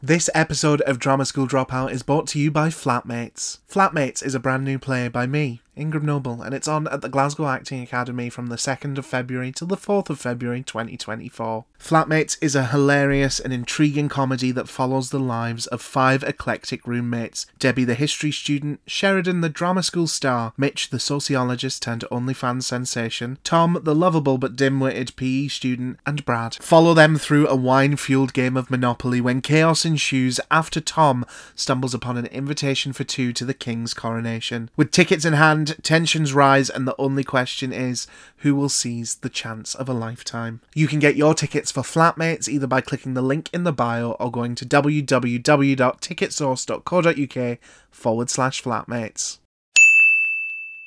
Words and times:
This 0.00 0.30
episode 0.32 0.80
of 0.82 1.00
Drama 1.00 1.24
School 1.24 1.48
Dropout 1.48 1.90
is 1.90 2.04
brought 2.04 2.28
to 2.28 2.38
you 2.38 2.52
by 2.52 2.68
Flatmates. 2.68 3.58
Flatmates 3.68 4.24
is 4.24 4.32
a 4.32 4.38
brand 4.38 4.62
new 4.62 4.78
play 4.78 5.08
by 5.08 5.26
me, 5.26 5.60
Ingram 5.78 6.04
Noble, 6.04 6.42
and 6.42 6.54
it's 6.54 6.68
on 6.68 6.88
at 6.88 7.00
the 7.00 7.08
Glasgow 7.08 7.46
Acting 7.46 7.82
Academy 7.82 8.28
from 8.28 8.48
the 8.48 8.56
2nd 8.56 8.98
of 8.98 9.06
February 9.06 9.52
till 9.52 9.68
the 9.68 9.76
4th 9.76 10.10
of 10.10 10.18
February 10.18 10.62
2024. 10.62 11.64
Flatmates 11.78 12.36
is 12.40 12.54
a 12.54 12.66
hilarious 12.66 13.38
and 13.38 13.52
intriguing 13.52 14.08
comedy 14.08 14.50
that 14.50 14.68
follows 14.68 15.10
the 15.10 15.20
lives 15.20 15.66
of 15.68 15.80
five 15.80 16.22
eclectic 16.24 16.86
roommates 16.86 17.46
Debbie, 17.58 17.84
the 17.84 17.94
history 17.94 18.32
student, 18.32 18.80
Sheridan, 18.86 19.40
the 19.40 19.48
drama 19.48 19.82
school 19.82 20.06
star, 20.06 20.52
Mitch, 20.56 20.90
the 20.90 20.98
sociologist 20.98 21.82
turned 21.82 22.04
OnlyFans 22.10 22.64
sensation, 22.64 23.38
Tom, 23.44 23.78
the 23.82 23.94
lovable 23.94 24.38
but 24.38 24.56
dim 24.56 24.80
witted 24.80 25.14
PE 25.16 25.48
student, 25.48 25.98
and 26.04 26.24
Brad. 26.24 26.56
Follow 26.60 26.94
them 26.94 27.16
through 27.16 27.46
a 27.48 27.56
wine 27.56 27.96
fueled 27.96 28.32
game 28.32 28.56
of 28.56 28.70
Monopoly 28.70 29.20
when 29.20 29.40
chaos 29.40 29.84
ensues 29.84 30.40
after 30.50 30.80
Tom 30.80 31.24
stumbles 31.54 31.94
upon 31.94 32.16
an 32.16 32.26
invitation 32.26 32.92
for 32.92 33.04
two 33.04 33.32
to 33.32 33.44
the 33.44 33.54
king's 33.54 33.94
coronation. 33.94 34.70
With 34.76 34.90
tickets 34.90 35.24
in 35.24 35.34
hand, 35.34 35.67
tensions 35.82 36.32
rise, 36.32 36.70
and 36.70 36.86
the 36.86 36.94
only 36.98 37.24
question 37.24 37.72
is 37.72 38.06
who 38.38 38.54
will 38.54 38.68
seize 38.68 39.16
the 39.16 39.28
chance 39.28 39.74
of 39.74 39.88
a 39.88 39.92
lifetime. 39.92 40.60
You 40.74 40.86
can 40.86 40.98
get 40.98 41.16
your 41.16 41.34
tickets 41.34 41.70
for 41.70 41.82
Flatmates 41.82 42.48
either 42.48 42.66
by 42.66 42.80
clicking 42.80 43.14
the 43.14 43.22
link 43.22 43.50
in 43.52 43.64
the 43.64 43.72
bio 43.72 44.12
or 44.12 44.30
going 44.30 44.54
to 44.56 44.66
www.ticketsource.co.uk 44.66 47.58
forward 47.90 48.30
slash 48.30 48.62
flatmates. 48.62 49.38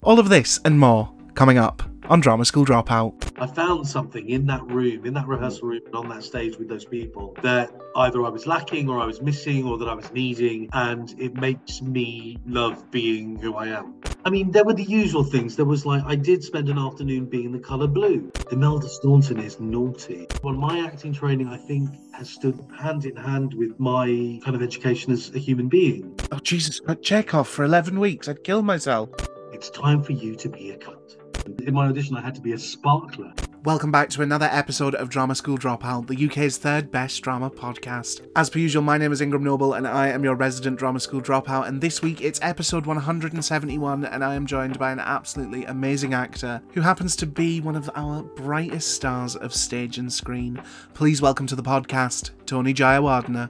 All 0.04 0.20
of 0.20 0.30
this 0.30 0.60
and 0.66 0.80
more 0.80 1.14
coming 1.36 1.58
up 1.58 1.84
on 2.12 2.20
Drama 2.20 2.44
School 2.44 2.66
Dropout. 2.66 3.14
I 3.42 3.48
found 3.48 3.88
something 3.88 4.30
in 4.30 4.46
that 4.48 4.62
room, 4.68 5.06
in 5.06 5.14
that 5.14 5.26
rehearsal 5.30 5.70
room, 5.70 5.80
and 5.86 5.96
on 5.96 6.10
that 6.10 6.24
stage 6.24 6.58
with 6.58 6.68
those 6.68 6.84
people 6.84 7.38
that 7.42 7.72
either 7.96 8.26
I 8.26 8.30
was 8.30 8.46
lacking 8.46 8.90
or 8.90 9.00
I 9.00 9.06
was 9.06 9.22
missing 9.22 9.66
or 9.66 9.78
that 9.78 9.88
I 9.88 9.94
was 9.94 10.12
needing, 10.12 10.68
and 10.74 11.16
it 11.18 11.36
makes 11.36 11.82
me 11.82 12.38
love 12.46 12.92
being 12.92 13.38
who 13.38 13.56
I 13.56 13.68
am. 13.68 13.96
I 14.26 14.30
mean, 14.30 14.52
there 14.52 14.66
were 14.66 14.74
the 14.74 14.84
usual 14.84 15.24
things. 15.24 15.56
There 15.56 15.64
was 15.64 15.86
like, 15.86 16.04
I 16.06 16.16
did 16.16 16.44
spend 16.44 16.68
an 16.68 16.78
afternoon 16.78 17.28
being 17.28 17.54
the 17.54 17.60
colour 17.60 17.88
blue. 17.88 18.30
Imelda 18.52 18.90
Staunton 18.90 19.40
is 19.40 19.62
naughty. 19.62 20.28
Well, 20.44 20.54
my 20.54 20.86
acting 20.86 21.14
training, 21.14 21.48
I 21.48 21.58
think, 21.58 21.90
has 22.14 22.30
stood 22.30 22.60
hand 22.78 23.06
in 23.06 23.16
hand 23.16 23.54
with 23.54 23.80
my 23.80 24.42
kind 24.44 24.54
of 24.54 24.62
education 24.62 25.14
as 25.14 25.34
a 25.34 25.40
human 25.40 25.70
being. 25.70 26.20
Oh, 26.34 26.40
Jesus, 26.40 26.82
but 26.82 27.02
Chekhov 27.04 27.48
for 27.48 27.64
11 27.64 27.98
weeks. 28.02 28.28
I'd 28.28 28.44
kill 28.44 28.64
myself. 28.64 29.10
It's 29.54 29.70
time 29.70 30.04
for 30.04 30.12
you 30.12 30.36
to 30.36 30.50
be 30.50 30.72
a 30.72 30.78
cunt. 30.78 31.01
In 31.46 31.74
my 31.74 31.88
audition, 31.88 32.16
I 32.16 32.22
had 32.22 32.36
to 32.36 32.42
be 32.42 32.54
a 32.54 32.58
sparkler. 32.58 33.34
Welcome 33.64 33.92
back 33.92 34.10
to 34.12 34.22
another 34.22 34.50
episode 34.52 34.96
of 34.96 35.10
Drama 35.10 35.36
School 35.36 35.58
Dropout, 35.58 36.08
the 36.08 36.26
UK's 36.26 36.58
third 36.58 36.92
best 36.92 37.22
drama 37.22 37.50
podcast. 37.50 38.28
As 38.36 38.50
per 38.50 38.60
usual, 38.60 38.82
my 38.82 38.98
name 38.98 39.12
is 39.12 39.22
Ingram 39.22 39.44
Noble 39.44 39.74
and 39.74 39.88
I 39.88 40.10
am 40.10 40.24
your 40.24 40.36
resident 40.36 40.80
Drama 40.80 41.00
School 41.00 41.22
Dropout. 41.22 41.68
And 41.68 41.82
this 41.82 42.02
week 42.02 42.22
it's 42.22 42.40
episode 42.42 42.86
171, 42.86 44.06
and 44.06 44.24
I 44.24 44.36
am 44.36 44.46
joined 44.46 44.80
by 44.80 44.92
an 44.92 45.00
absolutely 45.00 45.66
amazing 45.66 46.14
actor 46.14 46.62
who 46.74 46.82
happens 46.82 47.16
to 47.18 47.26
be 47.26 47.62
one 47.62 47.76
of 47.76 47.90
our 47.96 48.24
brightest 48.24 48.94
stars 48.96 49.36
of 49.36 49.54
stage 49.54 49.98
and 49.98 50.12
screen. 50.12 50.62
Please 50.94 51.22
welcome 51.22 51.48
to 51.48 51.56
the 51.56 51.64
podcast, 51.64 52.32
Tony 52.46 52.74
Jayawardena. 52.74 53.50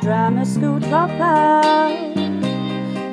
Drama 0.00 0.46
school 0.46 0.78
dropout. 0.80 2.09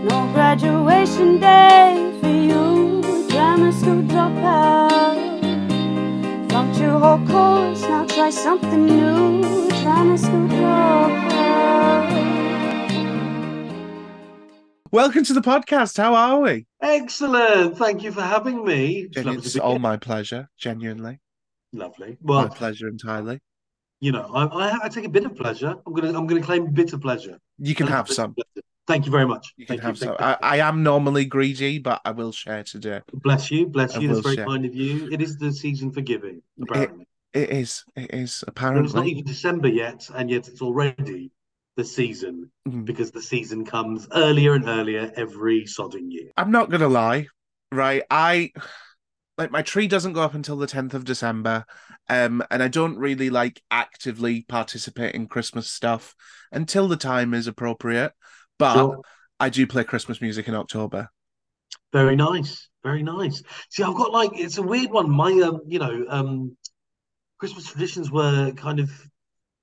No 0.09 0.31
graduation 0.33 1.39
day 1.39 2.17
for 2.21 2.29
you. 2.29 3.01
Drama 3.29 3.71
school 3.71 4.01
dropout. 4.03 5.17
Funked 6.51 6.79
your 6.79 6.99
whole 6.99 7.25
course, 7.27 7.81
now 7.81 8.05
try 8.05 8.29
something 8.29 8.85
new. 8.85 9.41
Drama 9.81 10.17
school 10.17 10.47
dropout. 10.47 11.27
Welcome 14.91 15.23
to 15.25 15.33
the 15.33 15.41
podcast. 15.41 15.97
How 15.97 16.15
are 16.15 16.39
we? 16.41 16.65
Excellent. 16.81 17.77
Thank 17.77 18.03
you 18.03 18.11
for 18.11 18.21
having 18.21 18.63
me. 18.63 19.07
It's 19.11 19.17
lovely 19.17 19.37
It's 19.37 19.57
all 19.57 19.71
here. 19.71 19.79
my 19.79 19.97
pleasure, 19.97 20.47
genuinely. 20.57 21.19
Lovely. 21.73 22.17
Well, 22.21 22.43
My 22.43 22.47
pleasure 22.55 22.87
entirely. 22.87 23.39
you 23.99 24.11
know, 24.13 24.29
I, 24.33 24.45
I, 24.45 24.77
I 24.85 24.89
take 24.89 25.05
a 25.05 25.09
bit 25.09 25.25
of 25.25 25.35
pleasure. 25.35 25.75
I'm 25.85 25.93
gonna 25.93 26.17
I'm 26.17 26.25
gonna 26.27 26.41
claim 26.41 26.63
a 26.67 26.71
bit 26.71 26.93
of 26.93 27.01
pleasure. 27.01 27.37
You 27.59 27.75
can 27.75 27.87
have 27.87 28.07
some. 28.09 28.33
pleasure. 28.35 28.63
Thank 28.87 29.05
you 29.05 29.11
very 29.11 29.27
much. 29.27 29.53
You 29.57 29.65
can 29.65 29.75
Thank 29.75 29.83
have 29.83 29.97
some. 29.97 30.15
thank 30.17 30.21
I, 30.21 30.37
I 30.41 30.57
am 30.59 30.81
normally 30.81 31.25
greedy, 31.25 31.77
but 31.77 32.01
I 32.05 32.11
will 32.11 32.31
share 32.31 32.63
today. 32.63 33.01
Bless 33.13 33.51
you, 33.51 33.67
bless 33.67 33.95
I 33.95 33.99
you. 33.99 34.07
That's 34.07 34.21
very 34.21 34.35
share. 34.37 34.45
kind 34.45 34.65
of 34.65 34.73
you. 34.73 35.09
It 35.11 35.21
is 35.21 35.37
the 35.37 35.51
season 35.51 35.91
for 35.91 36.01
giving, 36.01 36.41
apparently. 36.61 37.05
It 37.33 37.49
is. 37.49 37.83
It 37.95 38.13
is 38.13 38.43
Well, 38.59 38.83
it's 38.83 38.93
not 38.93 39.05
even 39.05 39.25
December 39.25 39.67
yet, 39.67 40.09
and 40.15 40.29
yet 40.29 40.47
it's 40.47 40.61
already 40.61 41.31
the 41.75 41.83
season 41.83 42.49
Mhm. 42.67 42.85
because 42.85 43.11
the 43.11 43.21
season 43.21 43.65
comes 43.65 44.07
earlier 44.13 44.53
and 44.53 44.67
earlier 44.67 45.11
every 45.15 45.65
sodding 45.65 46.09
year. 46.09 46.31
I'm 46.37 46.51
not 46.51 46.71
gonna 46.71 46.87
lie, 46.87 47.27
right? 47.71 48.03
I 48.09 48.51
like 49.37 49.51
my 49.51 49.61
tree 49.61 49.87
doesn't 49.87 50.13
go 50.13 50.21
up 50.21 50.33
until 50.33 50.57
the 50.57 50.65
10th 50.65 50.93
of 50.95 51.05
December, 51.05 51.65
um, 52.09 52.41
and 52.49 52.63
I 52.63 52.69
don't 52.69 52.97
really 52.97 53.29
like 53.29 53.61
actively 53.69 54.41
participate 54.41 55.13
in 55.13 55.27
Christmas 55.27 55.69
stuff 55.69 56.15
until 56.51 56.87
the 56.87 56.97
time 56.97 57.33
is 57.33 57.45
appropriate. 57.45 58.13
But 58.57 58.73
Sure. 58.75 59.01
I 59.39 59.49
do 59.49 59.67
play 59.67 59.83
Christmas 59.83 60.21
music 60.21 60.47
in 60.47 60.55
October. 60.55 61.09
Very 61.93 62.15
nice, 62.15 62.69
very 62.83 63.03
nice. 63.03 63.41
See, 63.69 63.83
I've 63.83 63.95
got 63.95 64.11
like 64.11 64.31
it's 64.33 64.57
a 64.57 64.63
weird 64.63 64.91
one. 64.91 65.09
My 65.09 65.31
um, 65.41 65.61
you 65.67 65.79
know, 65.79 66.05
um, 66.09 66.57
Christmas 67.37 67.67
traditions 67.67 68.11
were 68.11 68.51
kind 68.51 68.79
of, 68.79 68.89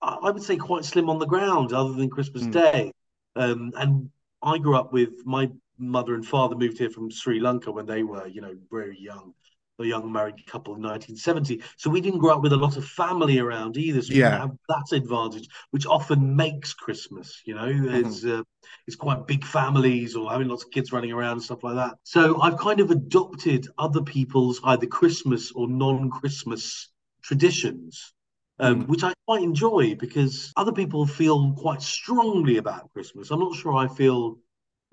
I 0.00 0.30
would 0.30 0.42
say, 0.42 0.56
quite 0.56 0.84
slim 0.84 1.10
on 1.10 1.18
the 1.18 1.26
ground, 1.26 1.72
other 1.72 1.92
than 1.92 2.10
Christmas 2.10 2.44
Mm. 2.44 2.52
Day. 2.52 2.92
Um, 3.36 3.72
and 3.76 4.10
I 4.42 4.58
grew 4.58 4.76
up 4.76 4.92
with 4.92 5.26
my 5.26 5.50
mother 5.78 6.14
and 6.14 6.24
father 6.26 6.54
moved 6.56 6.78
here 6.78 6.90
from 6.90 7.10
Sri 7.10 7.40
Lanka 7.40 7.72
when 7.72 7.86
they 7.86 8.02
were, 8.02 8.26
you 8.26 8.40
know, 8.40 8.54
very 8.70 8.98
young, 8.98 9.34
a 9.80 9.84
young 9.84 10.10
married 10.12 10.46
couple 10.46 10.74
in 10.76 10.82
1970. 10.82 11.62
So 11.76 11.90
we 11.90 12.00
didn't 12.00 12.20
grow 12.20 12.34
up 12.36 12.42
with 12.42 12.52
a 12.52 12.56
lot 12.56 12.76
of 12.76 12.84
family 12.84 13.38
around 13.38 13.76
either. 13.76 14.02
So 14.02 14.14
Yeah. 14.14 14.38
have 14.38 14.52
that 14.68 14.92
advantage, 14.92 15.48
which 15.70 15.86
often 15.86 16.36
makes 16.36 16.72
Christmas, 16.74 17.40
you 17.44 17.54
know, 17.54 17.66
it's 17.68 18.24
uh, 18.24 18.42
it's 18.86 18.96
quite 18.96 19.26
big 19.26 19.44
families 19.44 20.16
or 20.16 20.30
having 20.30 20.48
lots 20.48 20.64
of 20.64 20.70
kids 20.70 20.92
running 20.92 21.12
around 21.12 21.32
and 21.32 21.42
stuff 21.42 21.64
like 21.64 21.74
that. 21.76 21.96
So 22.04 22.40
I've 22.40 22.58
kind 22.58 22.80
of 22.80 22.90
adopted 22.90 23.66
other 23.78 24.02
people's 24.02 24.60
either 24.64 24.86
Christmas 24.86 25.52
or 25.52 25.68
non-Christmas 25.68 26.90
traditions, 27.22 28.12
um, 28.58 28.82
Mm. 28.82 28.88
which 28.88 29.02
I 29.04 29.12
quite 29.26 29.42
enjoy 29.42 29.94
because 29.96 30.52
other 30.56 30.72
people 30.72 31.06
feel 31.06 31.52
quite 31.54 31.82
strongly 31.82 32.58
about 32.58 32.92
Christmas. 32.92 33.30
I'm 33.30 33.40
not 33.40 33.54
sure 33.56 33.74
I 33.74 33.88
feel 33.88 34.38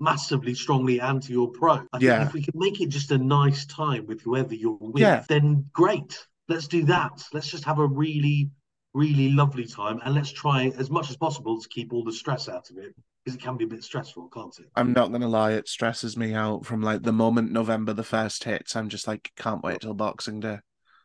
massively 0.02 0.54
strongly 0.54 1.00
anti 1.00 1.36
or 1.36 1.48
pro. 1.48 1.74
I 1.92 1.98
Yeah. 2.00 2.26
if 2.26 2.32
we 2.32 2.42
can 2.42 2.54
make 2.56 2.80
it 2.80 2.88
just 2.88 3.12
a 3.12 3.18
nice 3.18 3.64
time 3.66 4.06
with 4.06 4.20
whoever 4.22 4.54
you're 4.54 4.76
with, 4.80 5.00
Yeah. 5.00 5.24
then 5.28 5.66
great. 5.72 6.26
Let's 6.48 6.66
do 6.66 6.84
that. 6.86 7.24
Let's 7.32 7.48
just 7.50 7.64
have 7.64 7.78
a 7.78 7.86
really, 7.86 8.50
really 8.94 9.30
lovely 9.30 9.64
time 9.64 10.00
and 10.04 10.14
let's 10.14 10.32
try 10.32 10.72
as 10.76 10.90
much 10.90 11.08
as 11.08 11.16
possible 11.16 11.60
to 11.60 11.68
keep 11.68 11.92
all 11.92 12.04
the 12.04 12.12
stress 12.12 12.48
out 12.48 12.68
of 12.70 12.78
it 12.78 12.94
because 13.24 13.36
it 13.36 13.40
can 13.42 13.56
be 13.56 13.64
a 13.64 13.68
bit 13.68 13.84
stressful, 13.84 14.28
can't 14.28 14.58
it? 14.58 14.66
I'm 14.74 14.92
not 14.92 15.12
gonna 15.12 15.28
lie, 15.28 15.52
it 15.52 15.68
stresses 15.68 16.16
me 16.16 16.34
out 16.34 16.66
from 16.66 16.82
like 16.82 17.02
the 17.02 17.12
moment 17.12 17.52
November 17.52 17.92
the 17.92 18.02
first 18.02 18.42
hits. 18.44 18.74
I'm 18.74 18.88
just 18.88 19.06
like, 19.06 19.30
can't 19.36 19.62
wait 19.62 19.80
till 19.80 19.94
Boxing 19.94 20.40
Day. 20.40 20.58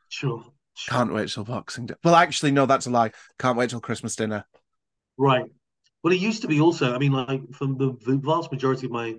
Sure. 0.10 0.44
sure. 0.74 0.92
Can't 0.98 1.14
wait 1.14 1.30
till 1.30 1.44
Boxing 1.44 1.86
Day. 1.86 1.96
Well, 2.04 2.16
actually, 2.16 2.52
no, 2.52 2.66
that's 2.66 2.88
a 2.88 2.90
lie. 2.90 3.12
Can't 3.38 3.58
wait 3.58 3.70
till 3.70 3.80
Christmas 3.80 4.16
dinner. 4.16 4.46
Right. 5.18 5.46
Well, 6.04 6.14
it 6.14 6.20
used 6.22 6.42
to 6.44 6.48
be 6.48 6.62
also, 6.62 6.94
I 6.94 6.98
mean, 6.98 7.12
like 7.12 7.54
from 7.54 7.78
the, 7.78 7.98
the 8.06 8.18
vast 8.18 8.52
majority 8.52 8.86
of 8.86 8.92
my, 8.92 9.16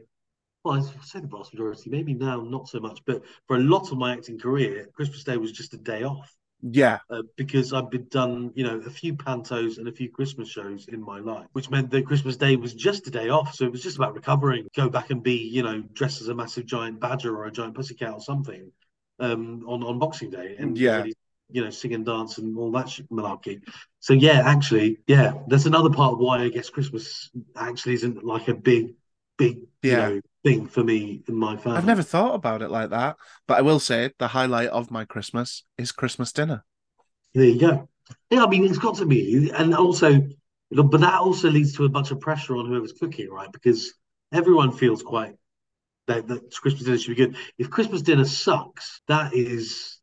well, 0.64 0.76
I 0.76 0.82
say 1.04 1.20
the 1.20 1.28
vast 1.28 1.54
majority, 1.54 1.90
maybe 1.90 2.14
now 2.14 2.42
not 2.42 2.68
so 2.68 2.80
much, 2.80 3.00
but 3.06 3.24
for 3.48 3.56
a 3.56 3.60
lot 3.60 3.92
of 3.92 3.98
my 3.98 4.12
acting 4.14 4.38
career, 4.38 4.88
Christmas 4.94 5.24
Day 5.24 5.36
was 5.38 5.52
just 5.52 5.74
a 5.74 5.78
day 5.78 6.04
off 6.04 6.34
Yeah, 6.62 6.98
uh, 7.10 7.22
because 7.36 7.72
I've 7.72 7.90
been 7.90 8.06
done, 8.10 8.52
you 8.54 8.64
know, 8.64 8.78
a 8.86 8.90
few 8.90 9.14
pantos 9.14 9.78
and 9.78 9.88
a 9.88 9.92
few 9.92 10.10
Christmas 10.10 10.48
shows 10.50 10.88
in 10.88 11.02
my 11.02 11.20
life, 11.20 11.46
which 11.52 11.70
meant 11.70 11.90
that 11.90 12.06
Christmas 12.06 12.36
Day 12.36 12.56
was 12.56 12.74
just 12.74 13.06
a 13.06 13.10
day 13.10 13.30
off. 13.30 13.54
So 13.54 13.64
it 13.64 13.72
was 13.72 13.82
just 13.82 13.96
about 13.96 14.14
recovering, 14.14 14.68
go 14.76 14.88
back 14.90 15.10
and 15.10 15.22
be, 15.22 15.36
you 15.36 15.62
know, 15.62 15.82
dressed 15.94 16.20
as 16.22 16.28
a 16.28 16.34
massive 16.34 16.66
giant 16.66 17.00
badger 17.00 17.36
or 17.36 17.46
a 17.46 17.52
giant 17.52 17.74
pussycat 17.74 18.12
or 18.12 18.20
something 18.20 18.72
um, 19.20 19.64
on, 19.68 19.82
on 19.84 19.98
Boxing 19.98 20.30
Day 20.30 20.56
and 20.58 20.76
Yeah. 20.76 20.94
really, 20.94 21.14
you 21.50 21.64
know, 21.64 21.70
sing 21.70 21.94
and 21.94 22.04
dance 22.04 22.38
and 22.38 22.56
all 22.56 22.70
that 22.72 22.86
malarkey. 23.10 23.60
So 24.00 24.12
yeah, 24.12 24.42
actually, 24.44 24.98
yeah, 25.06 25.32
that's 25.48 25.66
another 25.66 25.90
part 25.90 26.14
of 26.14 26.18
why 26.18 26.42
I 26.42 26.48
guess 26.48 26.70
Christmas 26.70 27.30
actually 27.56 27.94
isn't 27.94 28.24
like 28.24 28.48
a 28.48 28.54
big, 28.54 28.94
big, 29.36 29.60
Yeah. 29.82 29.90
you 29.90 29.96
know, 29.96 30.20
thing 30.44 30.66
for 30.66 30.84
me 30.84 31.22
and 31.26 31.36
my 31.36 31.56
family. 31.56 31.78
I've 31.78 31.86
never 31.86 32.02
thought 32.02 32.34
about 32.34 32.62
it 32.62 32.70
like 32.70 32.90
that. 32.90 33.16
But 33.46 33.58
I 33.58 33.62
will 33.62 33.80
say 33.80 34.12
the 34.18 34.28
highlight 34.28 34.68
of 34.68 34.90
my 34.90 35.04
Christmas 35.04 35.64
is 35.76 35.92
Christmas 35.92 36.32
dinner. 36.32 36.64
There 37.34 37.44
you 37.44 37.60
go. 37.60 37.88
Yeah, 38.30 38.44
I 38.44 38.48
mean, 38.48 38.64
it's 38.64 38.78
got 38.78 38.96
to 38.96 39.06
be, 39.06 39.50
and 39.54 39.74
also, 39.74 40.20
but 40.70 41.00
that 41.00 41.14
also 41.14 41.50
leads 41.50 41.74
to 41.74 41.84
a 41.84 41.88
bunch 41.88 42.10
of 42.10 42.20
pressure 42.20 42.56
on 42.56 42.66
whoever's 42.66 42.92
cooking, 42.92 43.30
right? 43.30 43.50
Because 43.52 43.94
everyone 44.32 44.72
feels 44.72 45.02
quite 45.02 45.34
that, 46.06 46.26
that 46.28 46.54
Christmas 46.54 46.84
dinner 46.84 46.98
should 46.98 47.16
be 47.16 47.26
good. 47.26 47.36
If 47.58 47.70
Christmas 47.70 48.02
dinner 48.02 48.24
sucks, 48.24 49.00
that 49.08 49.34
is 49.34 49.97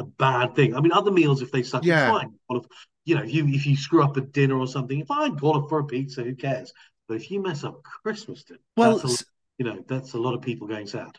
a 0.00 0.04
bad 0.04 0.54
thing. 0.56 0.74
I 0.74 0.80
mean, 0.80 0.92
other 0.92 1.10
meals, 1.10 1.42
if 1.42 1.52
they 1.52 1.62
suck, 1.62 1.84
Yeah. 1.84 2.08
it's 2.08 2.18
fine. 2.18 2.34
If, 2.50 2.64
you 3.04 3.14
know, 3.14 3.22
if 3.22 3.32
you 3.32 3.46
if 3.48 3.66
you 3.66 3.76
screw 3.76 4.02
up 4.02 4.16
a 4.16 4.20
dinner 4.20 4.56
or 4.58 4.66
something, 4.66 5.04
fine, 5.06 5.38
call 5.38 5.64
it 5.64 5.68
for 5.68 5.80
a 5.80 5.84
pizza. 5.84 6.22
Who 6.22 6.34
cares? 6.34 6.72
But 7.08 7.14
if 7.16 7.30
you 7.30 7.42
mess 7.42 7.64
up 7.64 7.82
Christmas 7.82 8.44
dinner, 8.44 8.60
Well, 8.76 8.98
a, 8.98 9.16
you 9.58 9.64
know, 9.64 9.84
that's 9.86 10.14
a 10.14 10.18
lot 10.18 10.34
of 10.34 10.42
people 10.42 10.66
going 10.66 10.86
sad. 10.86 11.18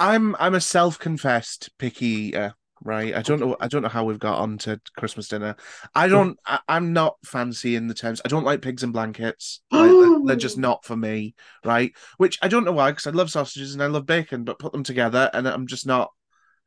I'm 0.00 0.34
I'm 0.38 0.54
a 0.54 0.60
self-confessed 0.60 1.70
picky 1.78 2.06
eater, 2.06 2.54
right? 2.82 3.14
I 3.14 3.22
don't 3.22 3.40
know 3.40 3.56
I 3.60 3.68
don't 3.68 3.82
know 3.82 3.88
how 3.88 4.04
we've 4.04 4.18
got 4.18 4.38
onto 4.38 4.76
Christmas 4.96 5.28
dinner. 5.28 5.56
I 5.94 6.08
don't 6.08 6.38
I, 6.44 6.58
I'm 6.68 6.92
not 6.92 7.16
fancy 7.24 7.76
in 7.76 7.86
the 7.86 7.94
terms. 7.94 8.20
I 8.24 8.28
don't 8.28 8.44
like 8.44 8.62
pigs 8.62 8.82
and 8.82 8.92
blankets. 8.92 9.60
Like, 9.70 9.90
they're, 9.90 10.12
they're 10.24 10.36
just 10.36 10.58
not 10.58 10.84
for 10.84 10.96
me, 10.96 11.34
right? 11.64 11.92
Which 12.16 12.38
I 12.42 12.48
don't 12.48 12.64
know 12.64 12.72
why, 12.72 12.90
because 12.90 13.06
I 13.06 13.10
love 13.10 13.30
sausages 13.30 13.74
and 13.74 13.82
I 13.82 13.86
love 13.86 14.06
bacon, 14.06 14.44
but 14.44 14.58
put 14.58 14.72
them 14.72 14.82
together 14.84 15.30
and 15.32 15.46
I'm 15.48 15.66
just 15.66 15.86
not 15.86 16.10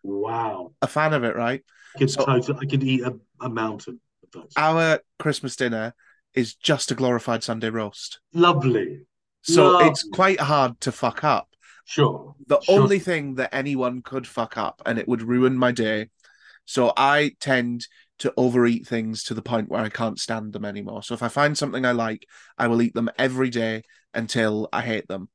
Wow, 0.05 0.73
a 0.83 0.87
fan 0.87 1.13
of 1.13 1.23
it, 1.23 1.35
right? 1.35 1.63
I 1.95 1.99
could 1.99 2.11
So- 2.11 2.25
total, 2.25 2.57
I 2.61 2.65
could 2.65 2.83
eat 2.83 3.01
a, 3.01 3.17
a 3.41 3.49
mountain 3.49 3.99
of 4.23 4.31
those. 4.31 4.51
Our 4.55 4.99
Christmas 5.17 5.55
dinner 5.55 5.95
is 6.35 6.53
just 6.53 6.91
a 6.91 6.95
glorified 6.95 7.43
Sunday 7.43 7.69
roast. 7.69 8.19
Lovely, 8.33 9.07
So 9.41 9.79
it's 9.87 10.03
quite 10.13 10.39
hard 10.39 10.79
to 10.81 10.91
fuck 10.91 11.23
up. 11.23 11.47
sure. 11.85 12.35
the 12.45 12.59
sure. 12.61 12.81
only 12.81 12.99
thing 12.99 13.35
that 13.35 13.55
anyone 13.55 14.01
could 14.03 14.27
fuck 14.27 14.57
up 14.57 14.81
and 14.85 14.99
it 14.99 15.07
would 15.07 15.21
ruin 15.23 15.57
my 15.57 15.71
day. 15.71 16.09
So 16.65 16.93
I 16.97 17.31
tend 17.39 17.87
to 18.19 18.33
overeat 18.37 18.85
things 18.87 19.23
to 19.25 19.33
the 19.33 19.41
point 19.41 19.69
where 19.69 19.81
I 19.81 19.89
can't 19.89 20.19
stand 20.19 20.53
them 20.53 20.65
anymore. 20.65 21.01
So 21.03 21.13
if 21.15 21.23
I 21.23 21.27
find 21.29 21.57
something 21.57 21.85
I 21.85 21.91
like, 21.93 22.27
I 22.57 22.67
will 22.67 22.81
eat 22.81 22.93
them 22.93 23.09
every 23.17 23.49
day 23.49 23.83
until 24.13 24.67
I 24.71 24.81
hate 24.81 25.07
them. 25.07 25.29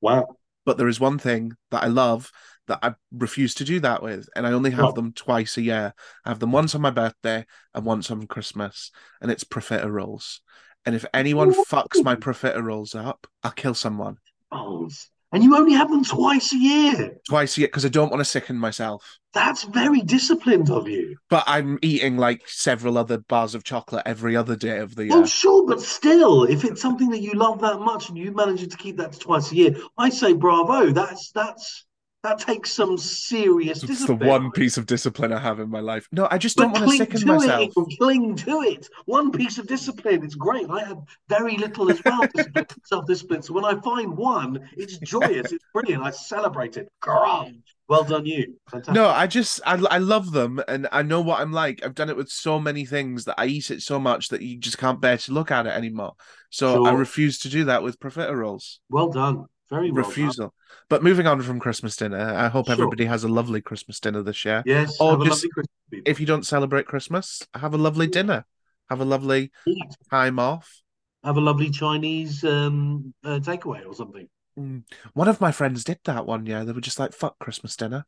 Wow. 0.00 0.36
But 0.66 0.76
there 0.78 0.88
is 0.88 1.00
one 1.00 1.18
thing 1.18 1.52
that 1.70 1.82
I 1.82 1.86
love 1.86 2.30
that 2.68 2.78
I 2.82 2.94
refuse 3.12 3.54
to 3.56 3.64
do 3.64 3.80
that 3.80 4.02
with, 4.02 4.28
and 4.36 4.46
I 4.46 4.52
only 4.52 4.70
have 4.70 4.94
them 4.94 5.12
twice 5.12 5.56
a 5.56 5.62
year. 5.62 5.94
I 6.24 6.28
have 6.28 6.38
them 6.38 6.52
once 6.52 6.74
on 6.74 6.80
my 6.80 6.90
birthday 6.90 7.44
and 7.74 7.84
once 7.84 8.10
on 8.10 8.26
Christmas, 8.26 8.90
and 9.20 9.30
it's 9.30 9.44
profiteroles. 9.44 10.40
And 10.86 10.94
if 10.94 11.04
anyone 11.12 11.52
fucks 11.52 12.02
my 12.02 12.14
profiteroles 12.14 12.94
up, 12.94 13.26
I'll 13.42 13.50
kill 13.50 13.74
someone 13.74 14.18
Balls. 14.50 15.10
And 15.30 15.44
you 15.44 15.54
only 15.54 15.74
have 15.74 15.90
them 15.90 16.02
twice 16.04 16.54
a 16.54 16.56
year. 16.56 17.18
twice 17.28 17.58
a 17.58 17.60
year 17.60 17.68
because 17.68 17.84
I 17.84 17.88
don't 17.90 18.08
want 18.10 18.20
to 18.20 18.24
sicken 18.24 18.56
myself. 18.56 19.18
That's 19.34 19.64
very 19.64 20.00
disciplined 20.00 20.70
of 20.70 20.88
you. 20.88 21.18
But 21.28 21.44
I'm 21.46 21.78
eating 21.82 22.16
like 22.16 22.48
several 22.48 22.96
other 22.96 23.18
bars 23.18 23.54
of 23.54 23.62
chocolate 23.62 24.04
every 24.06 24.36
other 24.36 24.56
day 24.56 24.78
of 24.78 24.94
the 24.94 25.06
Well, 25.08 25.18
year. 25.18 25.26
sure, 25.26 25.66
but 25.66 25.82
still, 25.82 26.44
if 26.44 26.64
it's 26.64 26.80
something 26.80 27.10
that 27.10 27.20
you 27.20 27.32
love 27.32 27.60
that 27.60 27.80
much 27.80 28.08
and 28.08 28.16
you 28.16 28.32
manage 28.32 28.66
to 28.66 28.76
keep 28.78 28.96
that 28.96 29.12
to 29.12 29.18
twice 29.18 29.52
a 29.52 29.56
year, 29.56 29.76
I 29.98 30.08
say 30.08 30.32
bravo. 30.32 30.92
That's 30.92 31.30
that's 31.32 31.84
that 32.28 32.38
takes 32.38 32.72
some 32.72 32.98
serious 32.98 33.80
discipline. 33.80 34.16
It's 34.18 34.24
the 34.24 34.28
one 34.28 34.50
piece 34.50 34.76
of 34.76 34.86
discipline 34.86 35.32
I 35.32 35.38
have 35.38 35.60
in 35.60 35.70
my 35.70 35.80
life. 35.80 36.08
No, 36.12 36.28
I 36.30 36.38
just 36.38 36.56
But 36.56 36.64
don't 36.64 36.72
want 36.72 36.90
to 36.90 36.96
sicken 36.96 37.20
to 37.20 37.26
myself. 37.26 37.70
it, 37.76 37.98
cling 37.98 38.36
to 38.36 38.62
it. 38.62 38.88
One 39.06 39.32
piece 39.32 39.58
of 39.58 39.66
discipline, 39.66 40.24
it's 40.24 40.34
great. 40.34 40.68
I 40.68 40.84
have 40.84 40.98
very 41.28 41.56
little 41.56 41.90
as 41.90 42.02
well, 42.04 42.20
discipline, 42.34 42.66
self-discipline. 42.84 43.42
So 43.42 43.54
when 43.54 43.64
I 43.64 43.80
find 43.80 44.16
one, 44.16 44.68
it's 44.76 44.98
joyous, 44.98 45.52
it's 45.52 45.64
brilliant. 45.72 46.02
I 46.02 46.10
celebrate 46.10 46.76
it. 46.76 46.88
Grrr. 47.02 47.54
Well 47.88 48.04
done, 48.04 48.26
you. 48.26 48.56
Fantastic. 48.70 48.94
No, 48.94 49.08
I 49.08 49.26
just 49.26 49.62
I, 49.64 49.82
I 49.90 49.96
love 49.96 50.32
them 50.32 50.60
and 50.68 50.86
I 50.92 51.00
know 51.02 51.22
what 51.22 51.40
I'm 51.40 51.52
like. 51.52 51.82
I've 51.82 51.94
done 51.94 52.10
it 52.10 52.16
with 52.18 52.28
so 52.28 52.60
many 52.60 52.84
things 52.84 53.24
that 53.24 53.36
I 53.38 53.46
eat 53.46 53.70
it 53.70 53.80
so 53.80 53.98
much 53.98 54.28
that 54.28 54.42
you 54.42 54.58
just 54.58 54.76
can't 54.76 55.00
bear 55.00 55.16
to 55.16 55.32
look 55.32 55.50
at 55.50 55.66
it 55.66 55.70
anymore. 55.70 56.12
So 56.50 56.84
I 56.84 56.92
refuse 56.92 57.38
to 57.40 57.48
do 57.48 57.64
that 57.64 57.82
with 57.82 57.98
profiteroles. 57.98 58.78
Well 58.90 59.08
done. 59.08 59.46
Very 59.70 59.90
well 59.90 60.02
done. 60.02 60.08
Refusal. 60.10 60.54
But 60.88 61.02
moving 61.02 61.26
on 61.26 61.42
from 61.42 61.60
Christmas 61.60 61.96
dinner, 61.96 62.18
I 62.18 62.48
hope 62.48 62.66
Sure. 62.66 62.72
everybody 62.72 63.04
has 63.04 63.24
a 63.24 63.28
lovely 63.28 63.60
Christmas 63.60 64.00
dinner 64.00 64.22
this 64.22 64.44
year. 64.44 64.62
Yes, 64.64 64.96
Or 65.00 65.22
just- 65.24 65.46
If 65.92 66.20
you 66.20 66.26
don't 66.26 66.46
celebrate 66.46 66.86
Christmas, 66.86 67.42
have 67.54 67.74
a 67.74 67.78
lovely 67.78 68.06
dinner. 68.06 68.44
Have 68.88 69.00
a 69.00 69.04
lovely 69.04 69.50
Eat. 69.66 69.96
time 70.10 70.38
off. 70.38 70.82
Have 71.22 71.36
a 71.36 71.40
lovely 71.40 71.70
Chinese 71.70 72.44
um, 72.44 73.12
uh, 73.24 73.40
takeaway 73.42 73.84
or 73.86 73.94
something. 73.94 74.28
Mm. 74.58 74.84
One 75.12 75.28
of 75.28 75.40
my 75.40 75.52
friends 75.52 75.84
did 75.84 75.98
that 76.04 76.24
one 76.26 76.46
year. 76.46 76.64
They 76.64 76.72
were 76.72 76.80
just 76.80 76.98
like, 76.98 77.12
fuck 77.12 77.38
Christmas 77.38 77.76
dinner. 77.76 78.06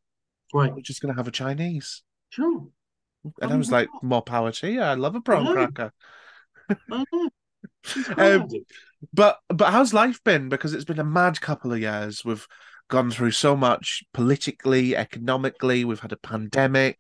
Right. 0.55 0.75
We're 0.75 0.81
just 0.81 1.03
going 1.03 1.13
to 1.15 1.19
have 1.19 1.29
a 1.29 1.33
Chinese. 1.33 2.03
Sure. 2.31 2.67
And 3.43 3.53
I 3.53 3.56
was 3.56 3.71
like, 3.71 3.89
more 4.03 4.23
power 4.23 4.51
to 4.53 4.71
you. 4.71 4.81
I 4.81 4.95
love 4.95 5.15
a 5.15 5.21
prawn 5.21 5.47
cracker. 5.53 5.93
I 8.07 8.15
know. 8.15 8.37
It's 8.45 8.55
Um. 8.55 8.65
But 9.12 9.39
but 9.49 9.71
how's 9.73 9.95
life 9.95 10.23
been? 10.25 10.49
Because 10.49 10.75
it's 10.75 10.85
been 10.85 10.99
a 10.99 11.05
mad 11.05 11.41
couple 11.41 11.73
of 11.73 11.81
years. 11.81 12.25
We've 12.25 12.47
gone 12.89 13.11
through 13.11 13.31
so 13.31 13.57
much 13.57 14.03
politically, 14.12 14.95
economically. 14.97 15.85
We've 15.85 16.01
had 16.01 16.12
a 16.12 16.17
pandemic, 16.19 16.99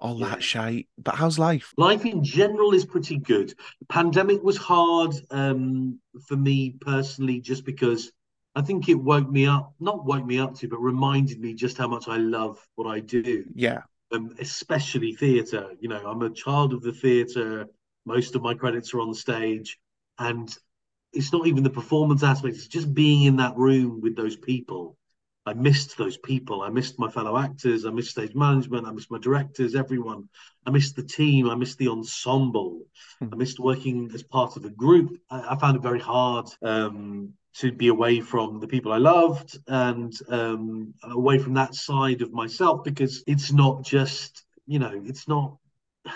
all 0.00 0.18
Yeah. 0.20 0.30
that 0.30 0.42
shite. 0.42 0.88
But 0.96 1.16
how's 1.16 1.38
life? 1.38 1.72
Life 1.76 2.06
in 2.06 2.24
general 2.24 2.72
is 2.72 2.86
pretty 2.86 3.18
good. 3.18 3.50
The 3.80 3.86
pandemic 3.88 4.42
was 4.42 4.56
hard 4.56 5.14
um, 5.30 5.98
for 6.26 6.36
me 6.36 6.76
personally, 6.80 7.40
just 7.40 7.64
because 7.66 8.10
I 8.54 8.62
think 8.62 8.88
it 8.88 8.94
woke 8.94 9.28
me 9.28 9.46
up, 9.46 9.74
not 9.80 10.04
woke 10.06 10.24
me 10.24 10.38
up 10.38 10.54
to, 10.60 10.68
but 10.68 10.78
reminded 10.78 11.40
me 11.40 11.54
just 11.54 11.76
how 11.76 11.88
much 11.88 12.08
I 12.08 12.16
love 12.16 12.58
what 12.76 12.86
I 12.86 13.00
do, 13.00 13.44
Yeah, 13.54 13.82
um, 14.12 14.34
especially 14.40 15.12
theatre. 15.14 15.70
You 15.80 15.88
know, 15.88 16.06
I'm 16.06 16.22
a 16.22 16.30
child 16.30 16.72
of 16.72 16.80
the 16.82 16.92
theatre. 16.92 17.66
Most 18.06 18.34
of 18.36 18.42
my 18.42 18.54
credits 18.54 18.94
are 18.94 19.00
on 19.00 19.12
stage, 19.14 19.78
and 20.18 20.54
it's 21.12 21.32
not 21.32 21.46
even 21.46 21.62
the 21.62 21.70
performance 21.70 22.22
aspect, 22.22 22.56
it's 22.56 22.66
just 22.68 22.92
being 22.92 23.22
in 23.24 23.36
that 23.36 23.56
room 23.56 24.00
with 24.00 24.16
those 24.16 24.36
people. 24.36 24.96
I 25.46 25.52
missed 25.52 25.98
those 25.98 26.16
people. 26.16 26.62
I 26.62 26.70
missed 26.70 26.98
my 26.98 27.10
fellow 27.10 27.36
actors. 27.36 27.84
I 27.84 27.90
missed 27.90 28.12
stage 28.12 28.34
management. 28.34 28.86
I 28.86 28.92
missed 28.92 29.10
my 29.10 29.18
directors, 29.18 29.74
everyone. 29.74 30.28
I 30.66 30.70
missed 30.70 30.96
the 30.96 31.02
team. 31.02 31.50
I 31.50 31.54
missed 31.54 31.78
the 31.78 31.88
ensemble. 31.88 32.82
I 33.20 33.26
Mhm. 33.26 33.38
missed 33.38 33.60
working 33.60 34.10
as 34.14 34.22
part 34.22 34.56
of 34.56 34.64
a 34.64 34.70
group. 34.70 35.18
I, 35.30 35.54
I 35.54 35.56
found 35.58 35.76
it 35.76 35.82
very 35.82 36.00
hard 36.00 36.46
um, 36.62 37.34
to 37.54 37.72
be 37.72 37.88
away 37.88 38.20
from 38.20 38.58
the 38.60 38.66
people 38.66 38.92
I 38.92 38.98
loved 38.98 39.58
and 39.68 40.12
um, 40.28 40.94
away 41.02 41.38
from 41.38 41.54
that 41.54 41.74
side 41.74 42.22
of 42.22 42.32
myself 42.32 42.82
because 42.82 43.22
it's 43.26 43.52
not 43.52 43.84
just, 43.84 44.44
you 44.66 44.78
know, 44.78 45.02
it's 45.04 45.28
not 45.28 45.58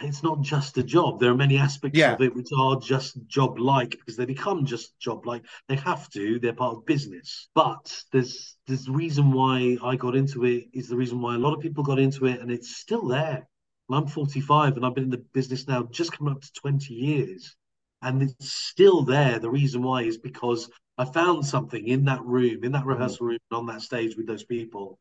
it's 0.03 0.23
not 0.23 0.43
just 0.43 0.79
a 0.79 0.83
job. 0.83 1.19
There 1.19 1.31
are 1.31 1.37
many 1.37 1.57
aspects 1.57 1.99
Yeah. 1.99 2.13
of 2.13 2.21
it 2.21 2.35
which 2.35 2.49
are 2.57 2.77
just 2.77 3.27
job 3.27 3.59
like 3.59 3.91
because 3.91 4.17
they 4.17 4.27
become 4.27 4.67
just 4.67 4.99
job 4.99 5.27
like. 5.27 5.45
They 5.69 5.77
have 5.77 6.09
to. 6.11 6.39
They're 6.39 6.53
part 6.53 6.77
of 6.77 6.87
business. 6.87 7.49
But 7.55 8.05
there's 8.13 8.57
there's 8.67 8.85
the 8.85 8.93
reason 8.93 9.33
why 9.33 9.79
I 9.83 9.97
got 9.97 10.15
into 10.15 10.45
it 10.45 10.69
is 10.73 10.89
the 10.89 10.97
reason 10.97 11.21
why 11.21 11.35
a 11.35 11.39
lot 11.39 11.55
of 11.55 11.61
people 11.61 11.85
got 11.85 11.99
into 11.99 12.27
it, 12.27 12.41
and 12.41 12.51
it's 12.51 12.77
still 12.77 13.07
there. 13.07 13.49
And 13.89 13.97
I'm 13.97 14.07
45 14.07 14.77
and 14.77 14.85
I've 14.85 14.95
been 14.95 15.05
in 15.05 15.11
the 15.11 15.25
business 15.33 15.67
now 15.67 15.85
just 15.85 16.13
coming 16.13 16.35
up 16.35 16.43
to 16.43 16.53
20 16.53 16.93
years, 16.93 17.57
and 18.03 18.23
it's 18.23 18.53
still 18.53 19.03
there. 19.03 19.39
The 19.39 19.51
reason 19.51 19.83
why 19.83 20.03
is 20.03 20.19
because 20.19 20.71
I 20.99 21.07
found 21.07 21.47
something 21.47 21.87
in 21.87 22.05
that 22.05 22.23
room, 22.23 22.65
in 22.65 22.73
that 22.73 22.81
mm-hmm. 22.81 22.89
rehearsal 22.91 23.27
room, 23.27 23.39
on 23.51 23.67
that 23.67 23.81
stage 23.81 24.17
with 24.17 24.27
those 24.27 24.45
people 24.45 24.99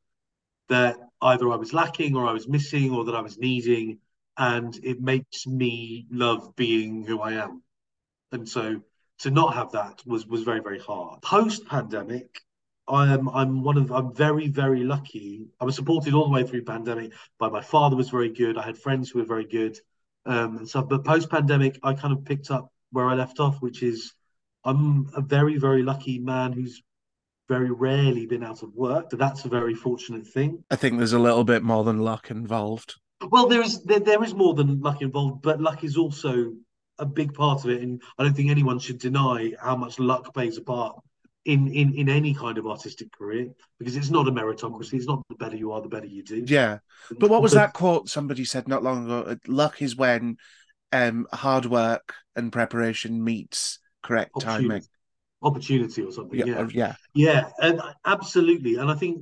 that 0.69 0.97
either 1.21 1.51
I 1.51 1.55
was 1.55 1.73
lacking 1.73 2.15
or 2.15 2.27
I 2.27 2.33
was 2.33 2.47
missing 2.47 2.91
or 2.91 3.05
that 3.05 3.15
I 3.15 3.21
was 3.21 3.37
needing 3.37 3.99
and 4.37 4.79
it 4.83 5.01
makes 5.01 5.47
me 5.47 6.05
love 6.11 6.55
being 6.55 7.03
who 7.03 7.21
I 7.21 7.33
am. 7.33 7.63
And 8.31 8.47
so 8.47 8.81
to 9.19 9.31
not 9.31 9.55
have 9.55 9.71
that 9.71 10.01
was 10.05 10.27
was 10.27 10.43
very 10.43 10.59
very 10.59 10.79
hard. 10.79 11.21
Post 11.21 11.65
pandemic, 11.65 12.39
I 12.87 13.11
am 13.13 13.29
I'm 13.29 13.63
one 13.63 13.77
of 13.77 13.91
I'm 13.91 14.13
very 14.13 14.47
very 14.47 14.83
lucky. 14.83 15.47
I 15.59 15.65
was 15.65 15.75
supported 15.75 16.13
all 16.13 16.25
the 16.25 16.33
way 16.33 16.43
through 16.43 16.63
pandemic 16.63 17.13
by 17.39 17.49
my 17.49 17.61
father 17.61 17.95
was 17.95 18.09
very 18.09 18.29
good. 18.29 18.57
I 18.57 18.63
had 18.63 18.77
friends 18.77 19.09
who 19.09 19.19
were 19.19 19.25
very 19.25 19.45
good. 19.45 19.79
Um, 20.25 20.57
and 20.57 20.69
so 20.69 20.83
but 20.83 21.03
post 21.03 21.29
pandemic, 21.29 21.79
I 21.83 21.93
kind 21.93 22.13
of 22.13 22.25
picked 22.25 22.51
up 22.51 22.71
where 22.91 23.07
I 23.07 23.15
left 23.15 23.39
off, 23.39 23.61
which 23.61 23.81
is 23.81 24.13
I'm 24.63 25.09
a 25.15 25.21
very 25.21 25.57
very 25.57 25.81
lucky 25.81 26.19
man 26.19 26.53
who's 26.53 26.83
very 27.49 27.71
rarely 27.71 28.25
been 28.25 28.43
out 28.43 28.61
of 28.61 28.75
work. 28.75 29.09
So 29.09 29.17
that's 29.17 29.45
a 29.45 29.49
very 29.49 29.73
fortunate 29.73 30.27
thing. 30.27 30.63
I 30.69 30.75
think 30.75 30.97
there's 30.97 31.13
a 31.13 31.19
little 31.19 31.45
bit 31.45 31.63
more 31.63 31.85
than 31.85 31.99
luck 31.99 32.29
involved. 32.29 32.95
Well, 33.21 33.47
there 33.47 33.61
is 33.61 33.83
there, 33.83 33.99
there 33.99 34.23
is 34.23 34.33
more 34.33 34.53
than 34.53 34.79
luck 34.79 35.01
involved, 35.01 35.41
but 35.41 35.59
luck 35.59 35.83
is 35.83 35.97
also 35.97 36.53
a 36.99 37.05
big 37.05 37.33
part 37.33 37.63
of 37.63 37.69
it, 37.69 37.81
and 37.81 38.01
I 38.17 38.23
don't 38.23 38.35
think 38.35 38.49
anyone 38.49 38.79
should 38.79 38.99
deny 38.99 39.53
how 39.59 39.75
much 39.75 39.99
luck 39.99 40.33
plays 40.33 40.57
a 40.57 40.61
part 40.61 40.95
in 41.45 41.67
in 41.69 41.93
in 41.93 42.09
any 42.09 42.33
kind 42.33 42.57
of 42.57 42.67
artistic 42.67 43.11
career 43.11 43.47
because 43.79 43.95
it's 43.95 44.09
not 44.09 44.27
a 44.27 44.31
meritocracy. 44.31 44.93
It's 44.93 45.07
not 45.07 45.23
the 45.29 45.35
better 45.35 45.55
you 45.55 45.71
are, 45.71 45.81
the 45.81 45.87
better 45.87 46.05
you 46.05 46.23
do. 46.23 46.43
Yeah. 46.45 46.79
But 47.19 47.29
what 47.29 47.41
was 47.41 47.53
that 47.53 47.73
quote 47.73 48.09
somebody 48.09 48.45
said 48.45 48.67
not 48.67 48.83
long 48.83 49.05
ago? 49.05 49.37
Luck 49.47 49.81
is 49.81 49.95
when 49.95 50.37
um 50.91 51.27
hard 51.33 51.65
work 51.65 52.13
and 52.35 52.51
preparation 52.51 53.23
meets 53.23 53.79
correct 54.03 54.39
timing. 54.39 54.83
Opportunity, 54.83 54.87
opportunity 55.41 56.01
or 56.03 56.11
something. 56.11 56.39
Yeah, 56.39 56.45
Yeah. 56.45 56.59
uh, 56.59 56.67
yeah. 56.73 56.95
Yeah, 57.13 57.49
and 57.59 57.81
absolutely, 58.05 58.75
and 58.75 58.91
I 58.91 58.95
think 58.95 59.21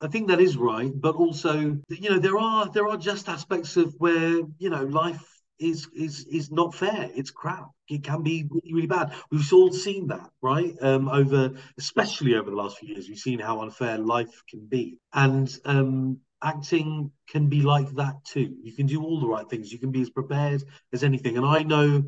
I 0.00 0.08
think 0.08 0.28
that 0.28 0.40
is 0.40 0.56
right, 0.56 0.92
but 0.94 1.16
also 1.16 1.78
you 1.88 2.10
know 2.10 2.18
there 2.18 2.38
are 2.38 2.70
there 2.70 2.86
are 2.86 2.98
just 2.98 3.28
aspects 3.28 3.76
of 3.76 3.94
where 3.98 4.40
you 4.58 4.70
know 4.70 4.84
life 4.84 5.24
is 5.58 5.88
is 5.94 6.26
is 6.26 6.50
not 6.50 6.74
fair. 6.74 7.10
It's 7.14 7.30
crap. 7.30 7.70
It 7.88 8.04
can 8.04 8.22
be 8.22 8.46
really, 8.50 8.74
really 8.74 8.86
bad. 8.86 9.14
We've 9.30 9.52
all 9.52 9.72
seen 9.72 10.08
that, 10.08 10.30
right? 10.42 10.74
Um, 10.82 11.08
over 11.08 11.52
especially 11.78 12.34
over 12.34 12.50
the 12.50 12.56
last 12.56 12.78
few 12.78 12.90
years, 12.90 13.08
we've 13.08 13.18
seen 13.18 13.38
how 13.38 13.62
unfair 13.62 13.96
life 13.98 14.42
can 14.50 14.66
be, 14.66 14.98
and 15.14 15.48
um, 15.64 16.18
acting 16.42 17.10
can 17.28 17.48
be 17.48 17.62
like 17.62 17.90
that 17.92 18.22
too. 18.24 18.54
You 18.62 18.74
can 18.74 18.86
do 18.86 19.02
all 19.02 19.20
the 19.20 19.28
right 19.28 19.48
things. 19.48 19.72
You 19.72 19.78
can 19.78 19.92
be 19.92 20.02
as 20.02 20.10
prepared 20.10 20.62
as 20.92 21.04
anything. 21.04 21.38
And 21.38 21.46
I 21.46 21.62
know, 21.62 22.04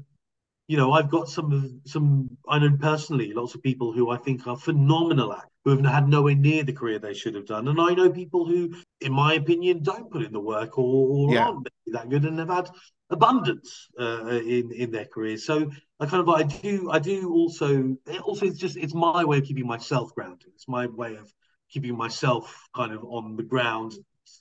you 0.67 0.77
know, 0.77 0.93
I've 0.93 1.11
got 1.11 1.29
some 1.31 1.53
of 1.53 1.71
some 1.91 2.37
I 2.47 2.59
know 2.59 2.77
personally 2.79 3.33
lots 3.33 3.55
of 3.55 3.63
people 3.63 3.93
who 3.93 4.11
I 4.11 4.19
think 4.19 4.47
are 4.47 4.59
phenomenal 4.59 5.33
actors 5.33 5.58
who 5.69 5.83
have 5.83 5.93
had 5.95 6.09
nowhere 6.09 6.35
near 6.35 6.63
the 6.65 6.73
career 6.73 6.99
they 6.99 7.15
should 7.15 7.35
have 7.35 7.47
done. 7.47 7.69
And 7.69 7.81
I 7.81 7.95
know 7.95 8.11
people 8.11 8.47
who, 8.47 8.75
in 9.01 9.13
my 9.13 9.35
opinion, 9.35 9.83
don't 9.83 10.11
put 10.11 10.23
in 10.23 10.33
the 10.33 10.41
work 10.41 10.79
or, 10.79 11.09
or 11.29 11.35
Yeah. 11.35 11.45
aren't 11.47 11.69
that 11.89 12.09
good 12.09 12.25
and 12.25 12.39
have 12.39 12.49
had 12.49 12.71
abundance 13.11 13.89
uh, 13.99 14.27
in 14.27 14.71
in 14.73 14.91
their 14.91 15.07
careers. 15.07 15.47
So 15.47 15.71
I 16.01 16.07
kind 16.07 16.23
of 16.23 16.29
I 16.29 16.43
do 16.43 16.91
I 16.91 16.99
do 16.99 17.31
also 17.33 17.97
it 18.07 18.21
also 18.21 18.47
it's 18.47 18.59
just 18.59 18.77
it's 18.77 18.95
my 18.95 19.25
way 19.25 19.39
of 19.39 19.45
keeping 19.45 19.67
myself 19.67 20.15
grounded. 20.15 20.49
It's 20.55 20.69
my 20.69 20.87
way 20.87 21.17
of 21.17 21.33
keeping 21.71 21.97
myself 21.97 22.69
kind 22.75 22.93
of 22.93 23.05
on 23.05 23.37
the 23.37 23.43
ground 23.43 23.93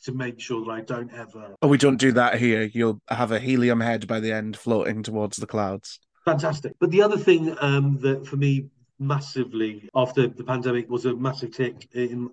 to 0.03 0.12
make 0.13 0.39
sure 0.39 0.65
that 0.65 0.72
I 0.72 0.81
don't 0.81 1.12
ever 1.13 1.55
Oh, 1.62 1.67
we 1.67 1.77
don't 1.77 1.98
do 1.98 2.12
that 2.13 2.39
here. 2.39 2.63
You'll 2.74 3.00
have 3.07 3.31
a 3.31 3.39
helium 3.39 3.79
head 3.79 4.05
by 4.07 4.19
the 4.19 4.34
end 4.34 4.57
floating 4.57 5.01
towards 5.03 5.38
the 5.38 5.48
clouds. 5.48 6.00
Fantastic. 6.25 6.74
But 6.79 6.91
the 6.91 7.01
other 7.03 7.17
thing 7.17 7.55
um, 7.62 8.00
that 8.01 8.27
for 8.27 8.36
me 8.36 8.67
massively 9.00 9.89
after 9.94 10.27
the 10.27 10.44
pandemic 10.44 10.89
was 10.89 11.06
a 11.06 11.16
massive 11.16 11.51
tick 11.51 11.88
in 11.94 12.30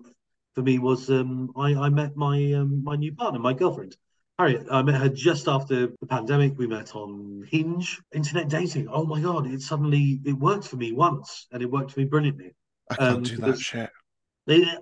for 0.55 0.61
me 0.61 0.79
was 0.79 1.09
um, 1.09 1.51
I, 1.55 1.75
I 1.75 1.89
met 1.89 2.15
my 2.15 2.53
um, 2.53 2.83
my 2.83 2.95
new 2.95 3.13
partner, 3.13 3.39
my 3.39 3.53
girlfriend. 3.53 3.95
Harriet, 4.39 4.67
I 4.69 4.81
met 4.81 4.99
her 4.99 5.09
just 5.09 5.47
after 5.47 5.87
the 5.87 6.07
pandemic. 6.07 6.57
We 6.57 6.67
met 6.67 6.95
on 6.95 7.45
Hinge, 7.49 8.01
internet 8.13 8.49
dating. 8.49 8.87
Oh 8.89 9.05
my 9.05 9.21
god! 9.21 9.47
It 9.47 9.61
suddenly 9.61 10.19
it 10.25 10.33
worked 10.33 10.67
for 10.67 10.77
me 10.77 10.91
once, 10.91 11.47
and 11.51 11.61
it 11.61 11.71
worked 11.71 11.91
for 11.91 11.99
me 11.99 12.05
brilliantly. 12.05 12.53
I 12.89 12.95
can't 12.95 13.17
Um, 13.17 13.23
do 13.23 13.37
that 13.37 13.59
shit. 13.59 13.89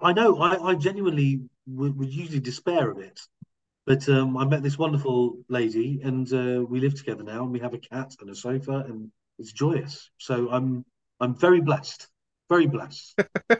I 0.02 0.14
know. 0.14 0.38
I, 0.40 0.72
I 0.72 0.76
genuinely 0.76 1.42
would, 1.68 1.98
would 1.98 2.14
usually 2.14 2.40
despair 2.40 2.92
of 2.92 3.00
it, 3.00 3.20
but 3.86 4.08
um, 4.10 4.38
I 4.38 4.46
met 4.46 4.64
this 4.64 4.78
wonderful 4.78 5.38
lady, 5.50 6.02
and 6.04 6.32
uh, 6.34 6.64
we 6.64 6.80
live 6.80 6.96
together 6.96 7.24
now, 7.24 7.44
and 7.44 7.52
we 7.52 7.60
have 7.60 7.74
a 7.74 7.80
cat 7.80 8.16
and 8.20 8.30
a 8.30 8.36
sofa, 8.36 8.84
and 8.88 9.12
it's 9.40 9.54
joyous. 9.54 10.10
So 10.18 10.50
I'm 10.52 10.86
I'm 11.24 11.36
very 11.36 11.62
blessed, 11.62 12.08
very 12.50 12.68
blessed. 12.68 13.18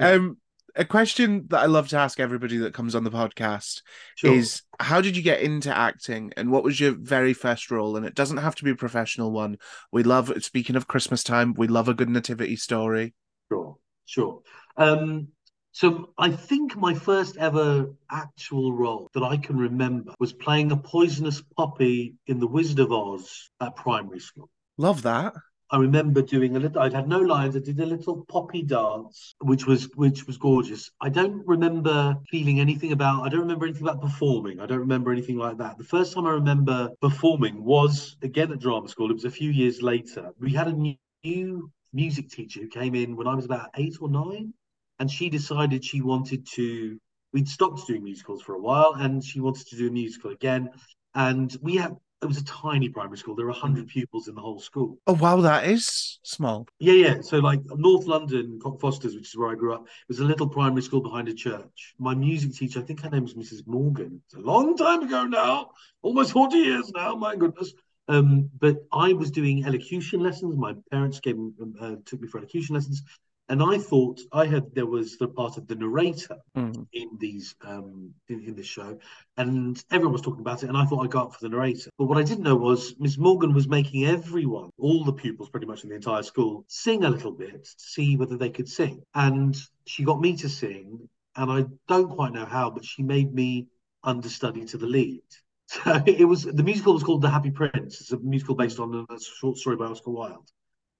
Um, 0.00 0.36
a 0.76 0.84
question 0.84 1.46
that 1.48 1.58
I 1.58 1.66
love 1.66 1.88
to 1.88 1.96
ask 1.96 2.20
everybody 2.20 2.58
that 2.58 2.72
comes 2.72 2.94
on 2.94 3.02
the 3.02 3.10
podcast 3.10 3.82
Sure. 4.14 4.32
is 4.32 4.62
how 4.78 5.00
did 5.00 5.16
you 5.16 5.24
get 5.24 5.40
into 5.40 5.76
acting 5.76 6.32
and 6.36 6.52
what 6.52 6.62
was 6.62 6.78
your 6.78 6.92
very 6.92 7.32
first 7.32 7.72
role? 7.72 7.96
And 7.96 8.06
it 8.06 8.14
doesn't 8.14 8.36
have 8.36 8.54
to 8.56 8.64
be 8.64 8.70
a 8.70 8.76
professional 8.76 9.32
one. 9.32 9.58
We 9.90 10.04
love, 10.04 10.32
speaking 10.44 10.76
of 10.76 10.86
Christmas 10.86 11.24
time, 11.24 11.52
we 11.56 11.66
love 11.66 11.88
a 11.88 11.94
good 11.94 12.08
nativity 12.08 12.54
story. 12.54 13.12
Sure, 13.50 13.76
sure. 14.06 14.42
Um, 14.76 15.28
so 15.72 16.10
I 16.16 16.30
think 16.30 16.76
my 16.76 16.94
first 16.94 17.36
ever 17.38 17.92
actual 18.08 18.72
role 18.72 19.08
that 19.14 19.24
I 19.24 19.36
can 19.36 19.56
remember 19.56 20.14
was 20.20 20.32
playing 20.32 20.70
a 20.70 20.76
poisonous 20.76 21.42
poppy 21.56 22.14
in 22.28 22.38
The 22.38 22.46
Wizard 22.46 22.78
of 22.78 22.92
Oz 22.92 23.50
at 23.60 23.74
primary 23.74 24.20
school. 24.20 24.48
Love 24.76 25.02
that. 25.02 25.34
I 25.70 25.76
remember 25.76 26.22
doing 26.22 26.56
a 26.56 26.60
little. 26.60 26.80
I'd 26.80 26.94
had 26.94 27.08
no 27.08 27.20
lines. 27.20 27.54
I 27.54 27.58
did 27.58 27.78
a 27.78 27.84
little 27.84 28.24
poppy 28.24 28.62
dance, 28.62 29.34
which 29.40 29.66
was 29.66 29.84
which 29.96 30.26
was 30.26 30.38
gorgeous. 30.38 30.90
I 31.00 31.10
don't 31.10 31.46
remember 31.46 32.16
feeling 32.30 32.58
anything 32.58 32.92
about. 32.92 33.24
I 33.24 33.28
don't 33.28 33.40
remember 33.40 33.66
anything 33.66 33.86
about 33.86 34.00
performing. 34.00 34.60
I 34.60 34.66
don't 34.66 34.78
remember 34.78 35.12
anything 35.12 35.36
like 35.36 35.58
that. 35.58 35.76
The 35.76 35.84
first 35.84 36.14
time 36.14 36.26
I 36.26 36.30
remember 36.30 36.90
performing 37.02 37.62
was 37.62 38.16
again 38.22 38.50
at 38.50 38.60
drama 38.60 38.88
school. 38.88 39.10
It 39.10 39.14
was 39.14 39.26
a 39.26 39.30
few 39.30 39.50
years 39.50 39.82
later. 39.82 40.32
We 40.40 40.52
had 40.52 40.68
a 40.68 40.94
new, 41.24 41.70
music 41.92 42.30
teacher 42.30 42.60
who 42.60 42.68
came 42.68 42.94
in 42.94 43.16
when 43.16 43.26
I 43.26 43.34
was 43.34 43.44
about 43.44 43.70
eight 43.76 43.96
or 44.00 44.08
nine, 44.08 44.54
and 44.98 45.10
she 45.10 45.28
decided 45.28 45.84
she 45.84 46.00
wanted 46.00 46.46
to. 46.54 46.98
We'd 47.34 47.48
stopped 47.48 47.86
doing 47.86 48.04
musicals 48.04 48.40
for 48.40 48.54
a 48.54 48.60
while, 48.60 48.94
and 48.96 49.22
she 49.22 49.40
wanted 49.40 49.66
to 49.66 49.76
do 49.76 49.88
a 49.88 49.90
musical 49.90 50.30
again. 50.30 50.70
And 51.14 51.54
we 51.60 51.76
had. 51.76 51.94
It 52.20 52.26
was 52.26 52.38
a 52.38 52.44
tiny 52.44 52.88
primary 52.88 53.16
school. 53.16 53.36
There 53.36 53.46
were 53.46 53.52
100 53.52 53.86
pupils 53.86 54.26
in 54.26 54.34
the 54.34 54.40
whole 54.40 54.58
school. 54.58 54.98
Oh, 55.06 55.12
wow, 55.14 55.40
that 55.40 55.66
is 55.66 56.18
small. 56.24 56.66
Yeah, 56.80 56.94
yeah. 56.94 57.20
So 57.20 57.38
like 57.38 57.60
North 57.64 58.06
London, 58.06 58.58
Cockfosters, 58.60 59.14
which 59.14 59.28
is 59.28 59.36
where 59.36 59.50
I 59.50 59.54
grew 59.54 59.74
up, 59.74 59.86
was 60.08 60.18
a 60.18 60.24
little 60.24 60.48
primary 60.48 60.82
school 60.82 61.00
behind 61.00 61.28
a 61.28 61.34
church. 61.34 61.94
My 61.98 62.14
music 62.14 62.54
teacher, 62.54 62.80
I 62.80 62.82
think 62.82 63.02
her 63.02 63.10
name 63.10 63.22
was 63.22 63.34
Mrs. 63.34 63.66
Morgan. 63.66 64.20
It's 64.26 64.34
a 64.34 64.40
long 64.40 64.76
time 64.76 65.02
ago 65.02 65.24
now, 65.24 65.70
almost 66.02 66.32
40 66.32 66.56
years 66.56 66.90
now, 66.94 67.14
my 67.14 67.36
goodness. 67.36 67.72
Um, 68.08 68.50
but 68.58 68.78
I 68.92 69.12
was 69.12 69.30
doing 69.30 69.64
elocution 69.64 70.20
lessons. 70.20 70.56
My 70.56 70.74
parents 70.90 71.20
came 71.20 71.52
uh, 71.80 71.96
took 72.04 72.20
me 72.20 72.28
for 72.28 72.38
elocution 72.38 72.74
lessons. 72.74 73.02
And 73.50 73.62
I 73.62 73.78
thought 73.78 74.20
I 74.32 74.44
had 74.46 74.74
there 74.74 74.86
was 74.86 75.16
the 75.16 75.28
part 75.28 75.56
of 75.56 75.66
the 75.66 75.74
narrator 75.74 76.36
Mm. 76.56 76.86
in 76.92 77.08
these 77.18 77.54
um 77.62 78.12
in, 78.28 78.40
in 78.44 78.54
this 78.54 78.66
show 78.66 78.98
and 79.36 79.82
everyone 79.90 80.12
was 80.12 80.22
talking 80.22 80.40
about 80.40 80.62
it 80.62 80.68
and 80.68 80.76
I 80.76 80.84
thought 80.84 81.04
I'd 81.04 81.10
go 81.10 81.20
up 81.20 81.34
for 81.34 81.40
the 81.40 81.48
narrator. 81.48 81.90
But 81.98 82.06
what 82.06 82.18
I 82.18 82.22
didn't 82.22 82.44
know 82.44 82.56
was 82.56 82.94
Miss 82.98 83.16
Morgan 83.18 83.54
was 83.54 83.68
making 83.68 84.06
everyone 84.06 84.70
all 84.78 85.04
the 85.04 85.12
pupils 85.12 85.50
pretty 85.50 85.66
much 85.66 85.82
in 85.84 85.90
the 85.90 85.96
entire 85.96 86.22
school 86.22 86.64
sing 86.68 87.04
a 87.04 87.10
little 87.10 87.32
bit 87.32 87.64
to 87.64 87.74
see 87.94 88.16
whether 88.16 88.36
they 88.36 88.50
could 88.50 88.68
sing. 88.68 89.02
And 89.14 89.56
she 89.86 90.04
got 90.04 90.20
me 90.20 90.36
to 90.38 90.48
sing 90.48 91.08
and 91.36 91.50
I 91.50 91.64
don't 91.86 92.10
quite 92.10 92.32
know 92.32 92.46
how 92.46 92.70
but 92.70 92.84
she 92.84 93.02
made 93.02 93.32
me 93.32 93.68
understudy 94.04 94.64
to 94.66 94.78
the 94.78 94.86
lead. 94.86 95.22
So 95.70 96.02
it 96.06 96.24
was 96.24 96.44
the 96.44 96.62
musical 96.62 96.94
was 96.94 97.02
called 97.02 97.20
The 97.20 97.28
Happy 97.28 97.50
Prince. 97.50 98.00
It's 98.00 98.12
a 98.12 98.18
musical 98.18 98.54
based 98.54 98.78
on 98.80 99.06
a 99.10 99.20
short 99.20 99.58
story 99.58 99.76
by 99.76 99.84
Oscar 99.84 100.10
Wilde 100.10 100.50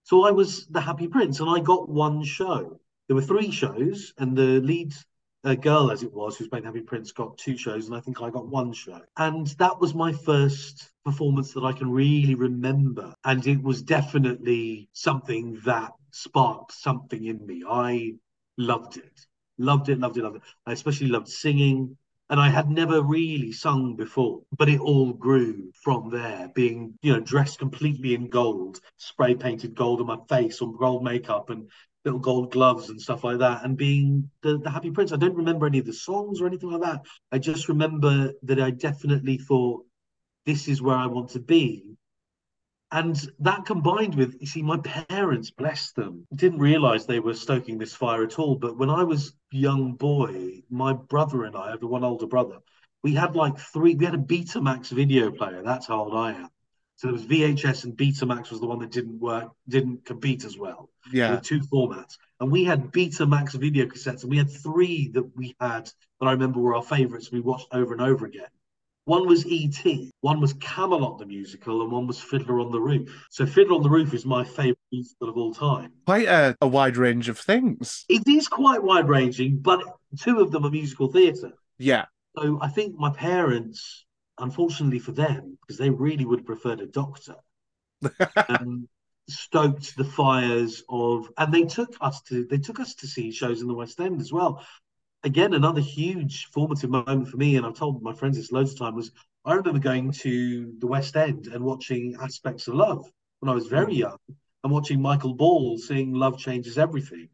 so 0.08 0.24
I 0.24 0.32
was 0.32 0.66
the 0.66 0.80
Happy 0.80 1.08
Prince 1.08 1.40
and 1.40 1.48
I 1.48 1.60
got 1.60 1.88
one 1.88 2.24
show 2.24 2.80
there 3.08 3.16
were 3.16 3.22
three 3.22 3.50
shows 3.50 4.12
and 4.18 4.36
the 4.36 4.60
lead 4.60 4.94
a 5.44 5.56
girl 5.56 5.90
as 5.90 6.02
it 6.02 6.12
was 6.12 6.36
who's 6.36 6.48
playing 6.48 6.66
Happy 6.66 6.82
Prince 6.82 7.12
got 7.12 7.38
two 7.38 7.56
shows 7.56 7.86
and 7.86 7.96
I 7.96 8.00
think 8.00 8.20
I 8.20 8.28
got 8.28 8.46
one 8.46 8.72
show. 8.72 9.00
And 9.16 9.46
that 9.58 9.80
was 9.80 9.94
my 9.94 10.12
first 10.12 10.90
performance 11.04 11.52
that 11.54 11.64
I 11.64 11.72
can 11.72 11.90
really 11.90 12.34
remember. 12.34 13.14
And 13.24 13.46
it 13.46 13.62
was 13.62 13.82
definitely 13.82 14.90
something 14.92 15.58
that 15.64 15.92
sparked 16.10 16.72
something 16.72 17.24
in 17.24 17.46
me. 17.46 17.64
I 17.66 18.14
loved 18.58 18.98
it. 18.98 19.26
Loved 19.56 19.88
it, 19.88 19.98
loved 19.98 20.18
it, 20.18 20.24
loved 20.24 20.36
it. 20.36 20.42
I 20.66 20.72
especially 20.72 21.08
loved 21.08 21.28
singing. 21.28 21.96
And 22.30 22.38
I 22.38 22.50
had 22.50 22.68
never 22.68 23.02
really 23.02 23.52
sung 23.52 23.96
before, 23.96 24.42
but 24.56 24.68
it 24.68 24.80
all 24.80 25.14
grew 25.14 25.72
from 25.82 26.10
there, 26.10 26.50
being, 26.54 26.98
you 27.00 27.14
know, 27.14 27.20
dressed 27.20 27.58
completely 27.58 28.14
in 28.14 28.28
gold, 28.28 28.80
spray 28.98 29.34
painted 29.34 29.74
gold 29.74 30.00
on 30.00 30.06
my 30.06 30.18
face, 30.28 30.60
or 30.60 30.76
gold 30.76 31.04
makeup 31.04 31.48
and 31.48 31.70
little 32.04 32.20
gold 32.20 32.52
gloves 32.52 32.90
and 32.90 33.00
stuff 33.00 33.24
like 33.24 33.38
that, 33.38 33.64
and 33.64 33.76
being 33.76 34.30
the, 34.42 34.58
the 34.58 34.70
Happy 34.70 34.90
Prince. 34.90 35.12
I 35.12 35.16
don't 35.16 35.36
remember 35.36 35.66
any 35.66 35.78
of 35.78 35.86
the 35.86 35.92
songs 35.92 36.40
or 36.40 36.46
anything 36.46 36.70
like 36.70 36.82
that. 36.82 37.00
I 37.32 37.38
just 37.38 37.68
remember 37.68 38.32
that 38.42 38.60
I 38.60 38.70
definitely 38.70 39.38
thought, 39.38 39.84
this 40.44 40.68
is 40.68 40.82
where 40.82 40.96
I 40.96 41.06
want 41.06 41.30
to 41.30 41.40
be. 41.40 41.97
And 42.90 43.16
that 43.40 43.66
combined 43.66 44.14
with, 44.14 44.36
you 44.40 44.46
see, 44.46 44.62
my 44.62 44.78
parents, 44.78 45.50
bless 45.50 45.92
them, 45.92 46.26
didn't 46.34 46.60
realize 46.60 47.04
they 47.04 47.20
were 47.20 47.34
stoking 47.34 47.76
this 47.76 47.94
fire 47.94 48.24
at 48.24 48.38
all. 48.38 48.56
But 48.56 48.78
when 48.78 48.88
I 48.88 49.04
was 49.04 49.34
a 49.52 49.56
young 49.56 49.92
boy, 49.92 50.62
my 50.70 50.94
brother 50.94 51.44
and 51.44 51.54
I, 51.54 51.68
I 51.68 51.70
have 51.72 51.82
one 51.82 52.04
older 52.04 52.26
brother, 52.26 52.58
we 53.02 53.14
had 53.14 53.36
like 53.36 53.58
three, 53.58 53.94
we 53.94 54.06
had 54.06 54.14
a 54.14 54.18
Betamax 54.18 54.88
video 54.88 55.30
player. 55.30 55.62
That's 55.62 55.86
how 55.86 56.00
old 56.04 56.14
I 56.14 56.32
am. 56.32 56.48
So 56.96 57.06
there 57.06 57.12
was 57.12 57.26
VHS 57.26 57.84
and 57.84 57.96
Betamax 57.96 58.50
was 58.50 58.58
the 58.58 58.66
one 58.66 58.80
that 58.80 58.90
didn't 58.90 59.20
work, 59.20 59.52
didn't 59.68 60.04
compete 60.04 60.44
as 60.44 60.58
well. 60.58 60.90
Yeah. 61.12 61.38
two 61.38 61.60
formats. 61.60 62.16
And 62.40 62.50
we 62.50 62.64
had 62.64 62.90
Betamax 62.90 63.52
video 63.52 63.86
cassettes, 63.86 64.22
and 64.22 64.30
we 64.30 64.38
had 64.38 64.50
three 64.50 65.08
that 65.14 65.36
we 65.36 65.54
had 65.60 65.84
that 66.20 66.26
I 66.26 66.32
remember 66.32 66.58
were 66.58 66.74
our 66.74 66.82
favorites. 66.82 67.30
We 67.30 67.40
watched 67.40 67.68
over 67.72 67.92
and 67.92 68.02
over 68.02 68.26
again. 68.26 68.48
One 69.08 69.26
was 69.26 69.46
E.T., 69.46 70.10
one 70.20 70.38
was 70.38 70.52
Camelot 70.52 71.18
the 71.18 71.24
musical, 71.24 71.80
and 71.80 71.90
one 71.90 72.06
was 72.06 72.20
Fiddler 72.20 72.60
on 72.60 72.70
the 72.70 72.78
Roof. 72.78 73.26
So 73.30 73.46
Fiddler 73.46 73.76
on 73.76 73.82
the 73.82 73.88
Roof 73.88 74.12
is 74.12 74.26
my 74.26 74.44
favorite 74.44 74.76
musical 74.92 75.30
of 75.30 75.36
all 75.38 75.54
time. 75.54 75.92
Quite 76.04 76.28
a, 76.28 76.54
a 76.60 76.68
wide 76.68 76.98
range 76.98 77.30
of 77.30 77.38
things. 77.38 78.04
It 78.10 78.28
is 78.28 78.48
quite 78.48 78.82
wide 78.82 79.08
ranging, 79.08 79.60
but 79.60 79.82
two 80.18 80.40
of 80.40 80.50
them 80.50 80.66
are 80.66 80.70
musical 80.70 81.10
theatre. 81.10 81.52
Yeah. 81.78 82.04
So 82.36 82.58
I 82.60 82.68
think 82.68 82.96
my 82.98 83.08
parents, 83.08 84.04
unfortunately 84.36 84.98
for 84.98 85.12
them, 85.12 85.56
because 85.62 85.78
they 85.78 85.88
really 85.88 86.26
would 86.26 86.40
have 86.40 86.46
preferred 86.46 86.82
a 86.82 86.86
doctor, 86.86 87.36
um, 88.46 88.90
stoked 89.26 89.96
the 89.96 90.04
fires 90.04 90.82
of, 90.86 91.30
and 91.38 91.50
they 91.50 91.64
took 91.64 91.96
us 92.02 92.20
to 92.24 92.44
they 92.44 92.58
took 92.58 92.78
us 92.78 92.94
to 92.96 93.06
see 93.06 93.30
shows 93.30 93.62
in 93.62 93.68
the 93.68 93.74
West 93.74 93.98
End 94.00 94.20
as 94.20 94.30
well. 94.30 94.62
Again, 95.24 95.52
another 95.54 95.80
huge 95.80 96.46
formative 96.46 96.90
moment 96.90 97.28
for 97.28 97.36
me, 97.36 97.56
and 97.56 97.66
I've 97.66 97.74
told 97.74 98.02
my 98.02 98.12
friends 98.12 98.36
this 98.36 98.52
loads 98.52 98.72
of 98.72 98.78
time, 98.78 98.94
was 98.94 99.10
I 99.44 99.54
remember 99.54 99.80
going 99.80 100.12
to 100.12 100.74
the 100.78 100.86
West 100.86 101.16
End 101.16 101.48
and 101.48 101.64
watching 101.64 102.16
Aspects 102.20 102.68
of 102.68 102.74
Love 102.74 103.04
when 103.40 103.48
I 103.48 103.54
was 103.54 103.66
very 103.66 103.94
young, 103.94 104.18
and 104.62 104.72
watching 104.72 105.02
Michael 105.02 105.34
Ball 105.34 105.78
sing 105.78 106.14
"Love 106.14 106.38
Changes 106.38 106.78
Everything," 106.78 107.28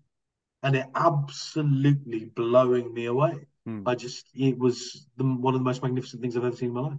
and 0.62 0.76
it 0.76 0.86
absolutely 0.94 2.26
blowing 2.26 2.92
me 2.94 3.06
away. 3.06 3.46
Hmm. 3.66 3.86
I 3.86 3.94
just 3.94 4.26
it 4.34 4.58
was 4.58 5.06
the, 5.16 5.24
one 5.24 5.54
of 5.54 5.60
the 5.60 5.64
most 5.64 5.82
magnificent 5.82 6.22
things 6.22 6.36
I've 6.36 6.44
ever 6.44 6.56
seen 6.56 6.68
in 6.68 6.74
my 6.74 6.80
life. 6.80 6.98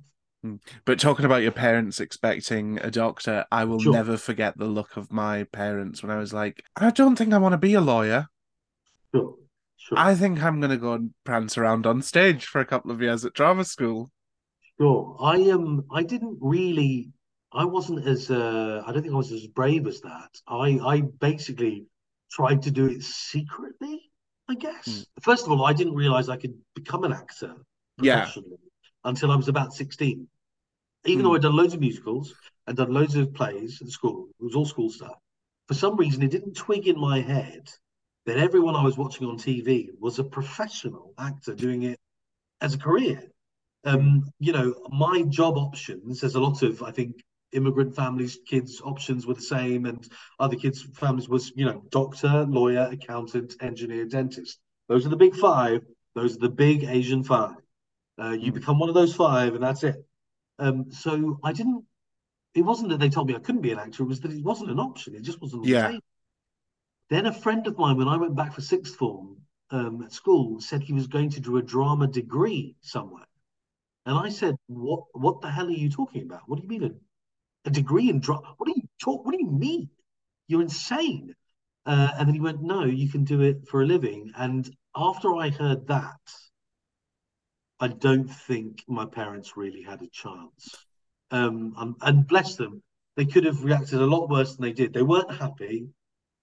But 0.85 0.99
talking 0.99 1.25
about 1.25 1.41
your 1.41 1.51
parents 1.51 1.99
expecting 1.99 2.77
a 2.79 2.91
doctor, 2.91 3.45
I 3.51 3.63
will 3.63 3.79
Sure. 3.79 3.93
never 3.93 4.17
forget 4.17 4.57
the 4.57 4.65
look 4.65 4.95
of 4.95 5.11
my 5.11 5.45
parents 5.45 6.03
when 6.03 6.11
I 6.11 6.17
was 6.17 6.33
like, 6.33 6.63
I 6.75 6.91
don't 6.91 7.15
think 7.15 7.33
I 7.33 7.39
want 7.39 7.53
to 7.53 7.57
be 7.57 7.73
a 7.73 7.81
lawyer. 7.81 8.27
Sure, 9.13 9.35
Sure. 9.85 9.97
I 9.99 10.15
think 10.15 10.41
I'm 10.43 10.59
gonna 10.59 10.77
go 10.77 10.93
and 10.93 11.13
prance 11.23 11.57
around 11.57 11.85
on 11.85 12.01
stage 12.01 12.45
for 12.45 12.59
a 12.59 12.65
couple 12.65 12.91
of 12.91 13.01
years 13.01 13.23
at 13.25 13.33
drama 13.33 13.63
school. 13.65 14.11
Sure. 14.79 15.15
I 15.19 15.49
um 15.51 15.85
I 15.91 16.03
didn't 16.03 16.37
really 16.41 17.11
I 17.53 17.65
wasn't 17.65 18.05
as 18.07 18.29
uh 18.31 18.83
I 18.85 18.91
don't 18.91 19.01
think 19.01 19.13
I 19.13 19.17
was 19.17 19.31
as 19.31 19.47
brave 19.47 19.87
as 19.87 20.01
that. 20.01 20.29
I 20.47 20.79
I 20.79 21.01
basically 21.01 21.85
tried 22.31 22.61
to 22.63 22.71
do 22.71 22.85
it 22.87 23.03
secretly, 23.03 24.11
I 24.49 24.55
guess. 24.55 24.85
Hmm. 24.85 25.01
First 25.21 25.45
of 25.45 25.51
all, 25.51 25.65
I 25.65 25.73
didn't 25.73 25.95
realize 25.95 26.29
I 26.29 26.37
could 26.37 26.55
become 26.73 27.03
an 27.03 27.13
actor 27.13 27.55
Yeah. 27.97 28.25
professionally 28.25 28.57
until 29.03 29.31
I 29.31 29.35
was 29.35 29.47
about 29.47 29.73
16. 29.73 30.27
Even 31.05 31.23
Hmm. 31.23 31.29
though 31.29 31.35
I'd 31.35 31.41
done 31.43 31.55
loads 31.55 31.73
of 31.73 31.79
musicals 31.79 32.33
and 32.67 32.75
done 32.75 32.93
loads 32.93 33.15
of 33.15 33.33
plays 33.33 33.81
at 33.81 33.89
school, 33.89 34.29
it 34.39 34.43
was 34.43 34.55
all 34.55 34.65
school 34.65 34.89
stuff. 34.89 35.17
For 35.67 35.75
some 35.75 35.95
reason, 35.95 36.23
it 36.23 36.31
didn't 36.31 36.55
twig 36.55 36.87
in 36.87 36.99
my 36.99 37.21
head 37.21 37.71
that 38.25 38.38
everyone 38.38 38.75
I 38.75 38.84
was 38.84 38.98
watching 38.98 39.27
on 39.27 39.38
TV 39.38 39.89
was 40.00 40.20
a 40.20 40.24
professional 40.24 41.13
actor 41.17 41.53
doing 41.53 41.84
it 41.84 42.00
as 42.62 42.74
a 42.74 42.77
career 42.77 43.32
um, 43.86 44.24
you 44.39 44.51
know, 44.51 44.74
my 44.89 45.24
job 45.29 45.58
options, 45.58 46.20
there's 46.20 46.36
a 46.36 46.39
lot 46.39 46.63
of, 46.63 46.82
I 46.82 46.91
think, 46.91 47.24
immigrant 47.53 47.96
families, 47.96 48.39
kids' 48.48 48.82
options 48.84 49.25
were 49.25 49.36
the 49.36 49.41
same, 49.41 49.86
and 49.86 50.05
other 50.39 50.55
kids' 50.55 50.82
families 50.96 51.29
was, 51.29 51.51
you 51.55 51.65
know, 51.65 51.84
doctor, 51.91 52.46
lawyer, 52.50 52.89
accountant, 52.91 53.55
engineer, 53.62 54.05
dentist. 54.05 54.60
Those 54.89 55.05
are 55.05 55.10
the 55.10 55.15
big 55.15 55.36
five. 55.36 55.82
Those 56.15 56.36
are 56.36 56.39
the 56.39 56.50
big 56.50 56.84
Asian 56.84 57.24
five. 57.24 57.55
Uh, 58.20 58.32
you 58.32 58.51
Mm. 58.51 58.55
become 58.55 58.79
one 58.79 58.89
of 58.89 58.96
those 58.96 59.13
five, 59.15 59.53
and 59.53 59.63
that's 59.63 59.84
it. 59.84 60.03
Um, 60.58 60.91
so 60.91 61.39
I 61.44 61.53
didn't. 61.53 61.86
It 62.55 62.62
wasn't 62.62 62.89
that 62.89 63.00
they 63.00 63.10
told 63.10 63.27
me 63.27 63.36
I 63.36 63.39
couldn't 63.39 63.62
be 63.62 63.72
an 63.72 63.79
actor. 63.79 64.03
It 64.03 64.08
was 64.08 64.22
that 64.22 64.32
it 64.32 64.44
wasn't 64.44 64.72
an 64.72 64.79
option. 64.79 65.13
It 65.13 65.22
just 65.22 65.41
wasn't 65.41 65.65
Yeah. 65.65 66.00
Then 67.09 67.25
a 67.25 67.33
friend 67.33 67.67
of 67.67 67.77
mine, 67.77 67.97
when 67.97 68.07
I 68.07 68.17
went 68.17 68.35
back 68.35 68.53
for 68.53 68.62
sixth 68.62 68.95
form 68.95 69.38
um, 69.69 70.01
at 70.03 70.13
school, 70.13 70.59
said 70.59 70.81
he 70.81 70.93
was 70.93 71.07
going 71.07 71.29
to 71.31 71.39
do 71.39 71.57
a 71.57 71.62
drama 71.62 72.07
degree 72.07 72.75
somewhere. 72.81 73.27
And 74.05 74.17
I 74.17 74.29
said, 74.29 74.55
"What? 74.67 75.03
What 75.13 75.41
the 75.41 75.50
hell 75.50 75.67
are 75.67 75.71
you 75.71 75.89
talking 75.89 76.24
about? 76.24 76.41
What 76.47 76.57
do 76.57 76.63
you 76.63 76.69
mean 76.69 76.83
a, 76.83 77.69
a 77.69 77.71
degree 77.71 78.09
in 78.09 78.19
drama? 78.19 78.53
What 78.57 78.67
do 78.67 78.74
you 78.75 78.88
talk? 79.00 79.25
What 79.25 79.33
do 79.33 79.43
you 79.43 79.51
mean? 79.51 79.89
You're 80.47 80.62
insane." 80.62 81.35
Uh, 81.85 82.09
and 82.17 82.27
then 82.27 82.33
he 82.35 82.41
went, 82.41 82.62
"No, 82.62 82.85
you 82.85 83.09
can 83.09 83.24
do 83.24 83.41
it 83.41 83.67
for 83.67 83.81
a 83.81 83.85
living." 83.85 84.31
And 84.35 84.69
after 84.95 85.35
I 85.35 85.50
heard 85.50 85.88
that, 85.88 86.19
I 87.79 87.89
don't 87.89 88.27
think 88.27 88.83
my 88.88 89.05
parents 89.05 89.57
really 89.57 89.81
had 89.83 90.01
a 90.01 90.07
chance. 90.07 90.75
Um, 91.31 91.74
and, 91.77 91.95
and 92.01 92.27
bless 92.27 92.55
them, 92.55 92.81
they 93.15 93.25
could 93.25 93.45
have 93.45 93.63
reacted 93.63 94.01
a 94.01 94.05
lot 94.05 94.29
worse 94.29 94.55
than 94.55 94.63
they 94.63 94.74
did. 94.74 94.93
They 94.93 95.01
weren't 95.01 95.31
happy, 95.31 95.89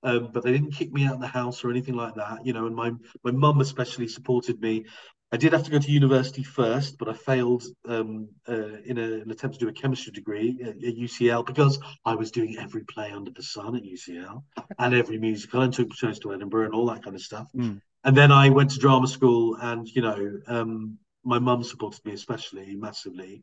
um, 0.03 0.31
but 0.33 0.43
they 0.43 0.53
didn't 0.53 0.73
kick 0.73 0.93
me 0.93 1.07
out 1.07 1.15
of 1.15 1.21
the 1.21 1.27
house 1.27 1.65
or 1.65 1.71
anything 1.71 1.95
like 1.95 2.15
that. 2.15 2.45
You 2.45 2.53
know, 2.53 2.67
and 2.67 2.77
my 2.77 2.93
my 3.25 3.31
mum 3.31 3.61
especially 3.61 4.09
supported 4.09 4.61
me. 4.61 4.87
I 5.35 5.39
did 5.39 5.55
have 5.55 5.65
to 5.65 5.71
go 5.71 5.79
to 5.79 5.91
university 5.91 6.43
first, 6.43 6.99
but 6.99 7.09
I 7.09 7.15
failed 7.15 7.65
um, 7.89 8.29
uh, 8.47 8.77
in 8.85 8.99
a, 8.99 9.23
an 9.23 9.31
attempt 9.31 9.59
to 9.59 9.65
do 9.65 9.69
a 9.69 9.73
chemistry 9.73 10.13
degree 10.13 10.59
at, 10.63 10.77
at 10.77 10.97
UCL 10.97 11.47
because 11.47 11.79
I 12.05 12.15
was 12.17 12.31
doing 12.31 12.59
every 12.59 12.85
play 12.85 13.11
under 13.13 13.31
the 13.31 13.43
sun 13.43 13.75
at 13.75 13.83
UCL 13.83 14.43
and 14.79 14.95
every 14.95 15.17
musical 15.19 15.63
and 15.63 15.73
took 15.73 15.95
shows 15.95 16.19
to 16.19 16.35
Edinburgh 16.35 16.67
and 16.67 16.75
all 16.75 16.87
that 16.89 17.03
kind 17.03 17.17
of 17.17 17.23
stuff. 17.23 17.49
Mm. 17.57 17.81
And 18.05 18.17
then 18.17 18.31
I 18.31 18.51
went 18.51 18.73
to 18.73 18.79
drama 18.79 19.07
school, 19.07 19.57
and 19.61 19.89
you 19.89 20.03
know, 20.03 20.41
um, 20.49 20.99
my 21.25 21.39
mum 21.39 21.63
supported 21.63 22.05
me 22.05 22.13
especially 22.13 22.75
massively, 22.75 23.43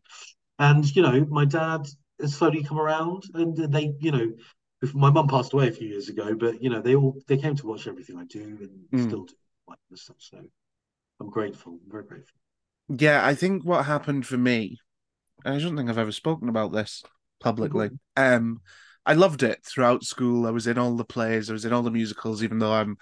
and 0.60 0.96
you 0.96 1.02
know, 1.02 1.26
my 1.30 1.46
dad 1.46 1.88
has 2.20 2.36
slowly 2.36 2.64
come 2.64 2.78
around, 2.78 3.24
and 3.34 3.56
they, 3.56 3.96
you 4.00 4.12
know, 4.12 4.32
my 4.94 5.10
mum 5.10 5.28
passed 5.28 5.54
away 5.54 5.68
a 5.68 5.72
few 5.72 5.88
years 5.88 6.10
ago, 6.10 6.36
but 6.36 6.62
you 6.64 6.70
know, 6.70 6.82
they 6.82 6.96
all 6.96 7.18
they 7.28 7.38
came 7.38 7.56
to 7.56 7.68
watch 7.68 7.88
everything 7.88 8.18
I 8.18 8.26
do 8.26 8.58
and 8.62 8.72
Mm. 8.94 9.08
still 9.08 9.24
do 9.26 9.34
like 9.68 9.80
this 9.90 10.04
stuff. 10.04 10.18
So 10.20 10.38
I'm 11.20 11.30
grateful, 11.30 11.80
I'm 11.84 11.92
very 11.92 12.04
grateful. 12.04 12.38
Yeah, 12.90 13.26
I 13.26 13.36
think 13.36 13.64
what 13.66 13.86
happened 13.86 14.26
for 14.26 14.38
me, 14.38 14.80
I 15.46 15.58
don't 15.60 15.76
think 15.76 15.90
I've 15.90 15.98
ever 15.98 16.12
spoken 16.12 16.50
about 16.50 16.72
this 16.72 17.04
publicly. 17.40 17.92
Um, 18.16 18.62
I 19.06 19.14
loved 19.14 19.44
it 19.44 19.64
throughout 19.66 20.04
school. 20.04 20.46
I 20.48 20.52
was 20.52 20.68
in 20.68 20.78
all 20.78 20.96
the 20.96 21.06
plays, 21.06 21.50
I 21.50 21.54
was 21.54 21.66
in 21.66 21.74
all 21.74 21.84
the 21.84 21.92
musicals, 21.92 22.44
even 22.44 22.60
though 22.60 22.74
I'm 22.74 22.98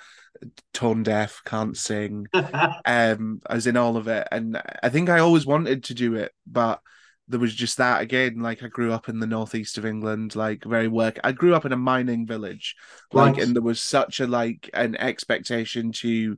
tone 0.73 1.03
deaf, 1.03 1.41
can't 1.45 1.77
sing. 1.77 2.27
Um, 2.85 3.41
I 3.45 3.55
was 3.55 3.67
in 3.67 3.75
all 3.75 3.97
of 3.97 4.07
it, 4.07 4.27
and 4.31 4.61
I 4.81 4.87
think 4.87 5.09
I 5.09 5.19
always 5.19 5.45
wanted 5.45 5.83
to 5.85 5.93
do 5.93 6.15
it, 6.15 6.31
but 6.45 6.79
there 7.27 7.39
was 7.39 7.53
just 7.53 7.77
that 7.77 8.01
again. 8.01 8.39
Like 8.39 8.63
I 8.63 8.67
grew 8.67 8.93
up 8.93 9.09
in 9.09 9.19
the 9.19 9.27
northeast 9.27 9.77
of 9.77 9.85
England, 9.85 10.35
like 10.35 10.63
very 10.63 10.87
work. 10.87 11.19
I 11.23 11.31
grew 11.31 11.55
up 11.55 11.65
in 11.65 11.73
a 11.73 11.77
mining 11.77 12.25
village, 12.25 12.75
like, 13.11 13.37
and 13.37 13.55
there 13.55 13.61
was 13.61 13.81
such 13.81 14.19
a 14.19 14.27
like 14.27 14.69
an 14.73 14.95
expectation 14.95 15.91
to 15.93 16.37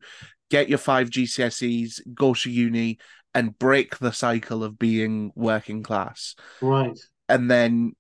get 0.50 0.70
your 0.70 0.80
five 0.80 1.10
GCSEs, 1.10 2.02
go 2.16 2.34
to 2.34 2.50
uni, 2.50 2.98
and 3.34 3.58
break 3.58 4.00
the 4.00 4.12
cycle 4.12 4.64
of 4.64 4.80
being 4.80 5.32
working 5.36 5.84
class. 5.84 6.36
right. 6.62 7.00
And 7.28 7.50
then 7.50 7.94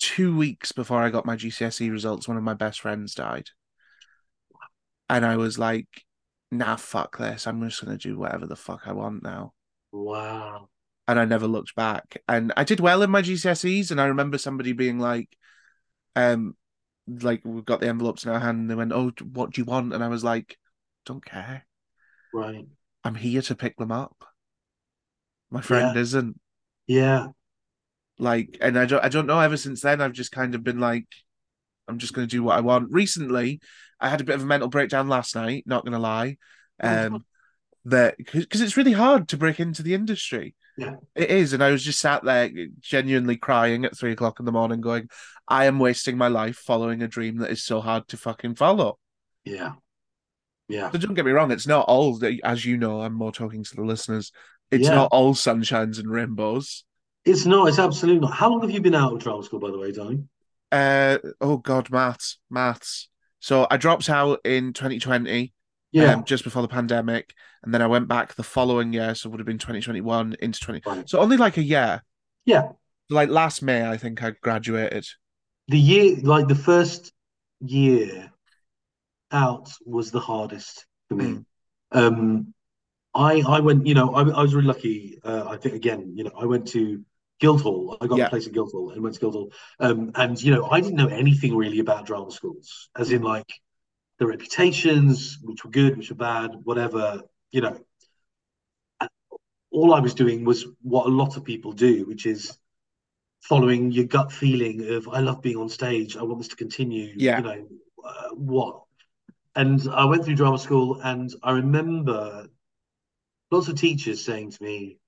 two 0.00 0.36
weeks 0.36 0.72
before 0.72 1.00
I 1.00 1.10
got 1.10 1.26
my 1.26 1.36
GCSE 1.36 1.90
results, 1.90 2.26
one 2.26 2.36
of 2.36 2.42
my 2.42 2.54
best 2.54 2.80
friends 2.80 3.14
died. 3.14 3.50
And 5.08 5.24
I 5.24 5.36
was 5.36 5.58
like, 5.58 5.86
nah, 6.50 6.76
fuck 6.76 7.18
this. 7.18 7.46
I'm 7.46 7.62
just 7.68 7.84
going 7.84 7.96
to 7.96 8.08
do 8.08 8.18
whatever 8.18 8.46
the 8.46 8.56
fuck 8.56 8.82
I 8.86 8.92
want 8.92 9.22
now. 9.22 9.52
Wow. 9.92 10.68
And 11.08 11.18
I 11.18 11.26
never 11.26 11.48
looked 11.48 11.74
back. 11.74 12.22
And 12.28 12.52
I 12.56 12.64
did 12.64 12.80
well 12.80 13.02
in 13.02 13.10
my 13.10 13.22
GCSEs. 13.22 13.90
And 13.90 14.00
I 14.00 14.06
remember 14.06 14.38
somebody 14.38 14.72
being 14.74 15.00
like, 15.00 15.28
um, 16.16 16.56
like 17.08 17.42
we've 17.44 17.64
got 17.64 17.80
the 17.80 17.88
envelopes 17.88 18.24
in 18.24 18.30
our 18.32 18.40
hand. 18.40 18.60
And 18.60 18.70
they 18.70 18.76
went, 18.76 18.92
oh, 18.92 19.12
what 19.32 19.52
do 19.52 19.60
you 19.60 19.64
want? 19.66 19.94
And 19.94 20.04
I 20.04 20.08
was 20.08 20.24
like, 20.24 20.58
don't 21.06 21.24
care. 21.24 21.66
Right. 22.32 22.66
I'm 23.04 23.14
here 23.16 23.42
to 23.42 23.54
pick 23.56 23.76
them 23.76 23.92
up. 23.92 24.16
My 25.50 25.60
friend 25.60 25.94
Yeah. 25.94 26.00
isn't. 26.00 26.40
Yeah. 26.86 27.28
like 28.18 28.58
and 28.60 28.78
I 28.78 28.86
don't 28.86 29.04
I 29.04 29.08
don't 29.08 29.26
know 29.26 29.38
ever 29.40 29.56
since 29.56 29.80
then 29.80 30.00
I've 30.00 30.12
just 30.12 30.32
kind 30.32 30.54
of 30.54 30.64
been 30.64 30.80
like 30.80 31.06
I'm 31.88 31.98
just 31.98 32.12
going 32.14 32.26
to 32.26 32.30
do 32.36 32.42
what 32.42 32.56
I 32.56 32.60
want. 32.60 32.92
Recently, 32.92 33.60
I 34.00 34.08
had 34.10 34.20
a 34.20 34.24
bit 34.24 34.36
of 34.36 34.42
a 34.42 34.46
mental 34.46 34.68
breakdown 34.68 35.08
last 35.08 35.34
night, 35.34 35.64
not 35.66 35.84
going 35.84 35.92
to 35.94 35.98
lie. 35.98 36.36
Oh, 36.82 36.88
Um 36.88 37.24
that 37.84 38.16
because 38.18 38.60
it's 38.60 38.76
really 38.76 38.92
hard 38.92 39.28
to 39.28 39.36
break 39.38 39.60
into 39.60 39.82
the 39.82 39.94
industry. 39.94 40.54
Yeah. 40.78 40.94
It 41.16 41.30
is 41.30 41.52
and 41.52 41.62
I 41.62 41.70
was 41.72 41.82
just 41.82 41.98
sat 41.98 42.24
there 42.24 42.48
genuinely 42.80 43.36
crying 43.36 43.84
at 43.84 43.98
three 43.98 44.12
o'clock 44.12 44.38
in 44.38 44.46
the 44.46 44.52
morning 44.52 44.80
going 44.80 45.08
I 45.48 45.64
am 45.64 45.78
wasting 45.78 46.16
my 46.16 46.28
life 46.28 46.56
following 46.56 47.02
a 47.02 47.08
dream 47.08 47.38
that 47.38 47.50
is 47.50 47.64
so 47.64 47.80
hard 47.80 48.06
to 48.08 48.16
fucking 48.16 48.54
follow. 48.54 48.98
Yeah. 49.44 49.72
Yeah. 50.68 50.90
So 50.92 50.98
don't 50.98 51.14
get 51.14 51.24
me 51.26 51.32
wrong, 51.32 51.50
it's 51.50 51.66
not 51.66 51.86
all 51.88 52.20
as 52.44 52.64
you 52.64 52.76
know, 52.76 53.00
I'm 53.02 53.14
more 53.14 53.32
talking 53.32 53.64
to 53.64 53.74
the 53.74 53.82
listeners. 53.82 54.30
It's 54.70 54.86
Yeah. 54.86 54.94
not 54.94 55.08
all 55.10 55.34
sunshines 55.34 55.98
and 55.98 56.08
rainbows. 56.08 56.84
It's 57.24 57.44
not. 57.44 57.68
It's 57.68 57.78
absolutely 57.78 58.20
not. 58.20 58.34
How 58.34 58.48
long 58.48 58.60
have 58.62 58.70
you 58.70 58.80
been 58.80 58.94
out 58.94 59.12
of 59.12 59.18
drama 59.18 59.42
school, 59.42 59.58
by 59.58 59.70
the 59.70 59.78
way, 59.78 59.90
darling? 59.92 60.28
Uh 60.70 61.18
oh 61.40 61.56
god, 61.56 61.90
maths, 61.90 62.38
maths. 62.50 63.08
So 63.40 63.66
I 63.70 63.76
dropped 63.78 64.08
out 64.08 64.40
in 64.44 64.72
2020, 64.72 65.52
Yeah. 65.92 66.14
um, 66.14 66.24
just 66.24 66.44
before 66.44 66.62
the 66.62 66.68
pandemic, 66.68 67.32
and 67.62 67.72
then 67.72 67.80
I 67.82 67.86
went 67.86 68.08
back 68.08 68.34
the 68.34 68.42
following 68.42 68.92
year, 68.92 69.14
so 69.14 69.28
it 69.28 69.30
would 69.32 69.40
have 69.40 69.46
been 69.46 69.58
2021 69.58 70.36
into 70.40 70.60
20. 70.60 70.82
Right. 70.84 71.08
So 71.08 71.18
only 71.20 71.36
like 71.36 71.56
a 71.56 71.62
year. 71.62 72.02
Yeah. 72.44 72.72
Like 73.10 73.30
last 73.30 73.62
May, 73.62 73.88
I 73.88 73.96
think 73.96 74.22
I 74.22 74.32
graduated. 74.42 75.06
The 75.68 75.78
year, 75.78 76.16
like 76.22 76.46
the 76.48 76.54
first 76.54 77.12
year 77.60 78.30
out, 79.32 79.70
was 79.86 80.10
the 80.10 80.20
hardest 80.20 80.86
for 81.08 81.14
me. 81.14 81.24
Mm. 81.24 81.44
Um, 81.92 82.54
I 83.14 83.42
I 83.46 83.60
went, 83.60 83.86
you 83.86 83.94
know, 83.94 84.14
I, 84.14 84.20
I 84.28 84.42
was 84.42 84.54
really 84.54 84.66
lucky. 84.68 85.18
Uh, 85.24 85.44
I 85.48 85.56
think 85.56 85.74
again, 85.74 86.12
you 86.14 86.24
know, 86.24 86.32
I 86.38 86.44
went 86.44 86.68
to 86.68 87.02
Guildhall. 87.40 87.96
I 88.00 88.06
got 88.06 88.18
Yeah. 88.18 88.26
a 88.26 88.30
place 88.30 88.46
at 88.46 88.52
Guildhall 88.52 88.90
and 88.90 89.02
went 89.02 89.14
to 89.14 89.20
Guildhall. 89.20 89.52
Um, 89.80 90.10
and 90.14 90.40
you 90.42 90.52
know, 90.54 90.66
I 90.70 90.80
didn't 90.80 90.96
know 90.96 91.08
anything 91.08 91.56
really 91.56 91.78
about 91.78 92.04
drama 92.06 92.30
schools, 92.30 92.90
as 92.96 93.10
in 93.10 93.22
like 93.22 93.50
the 94.18 94.26
reputations, 94.26 95.38
which 95.42 95.64
were 95.64 95.70
good, 95.70 95.96
which 95.96 96.10
were 96.10 96.16
bad, 96.16 96.50
whatever. 96.64 97.22
You 97.50 97.62
know, 97.62 97.78
And 99.00 99.10
all 99.70 99.94
I 99.94 100.00
was 100.00 100.14
doing 100.14 100.44
was 100.44 100.66
what 100.82 101.06
a 101.06 101.10
lot 101.10 101.36
of 101.36 101.44
people 101.44 101.72
do, 101.72 102.04
which 102.06 102.26
is 102.26 102.58
following 103.40 103.92
your 103.92 104.04
gut 104.04 104.32
feeling 104.32 104.88
of 104.90 105.08
I 105.08 105.20
love 105.20 105.40
being 105.42 105.56
on 105.56 105.68
stage. 105.68 106.16
I 106.16 106.22
want 106.22 106.38
this 106.38 106.48
to 106.48 106.56
continue. 106.56 107.14
Yeah. 107.16 107.38
You 107.38 107.44
know, 107.44 107.68
uh, 108.04 108.28
what? 108.34 108.82
And 109.54 109.80
I 109.90 110.04
went 110.04 110.24
through 110.24 110.36
drama 110.36 110.58
school, 110.58 111.00
and 111.02 111.34
I 111.42 111.52
remember 111.52 112.48
lots 113.50 113.68
of 113.68 113.76
teachers 113.76 114.24
saying 114.24 114.52
to 114.52 114.62
me, 114.62 114.98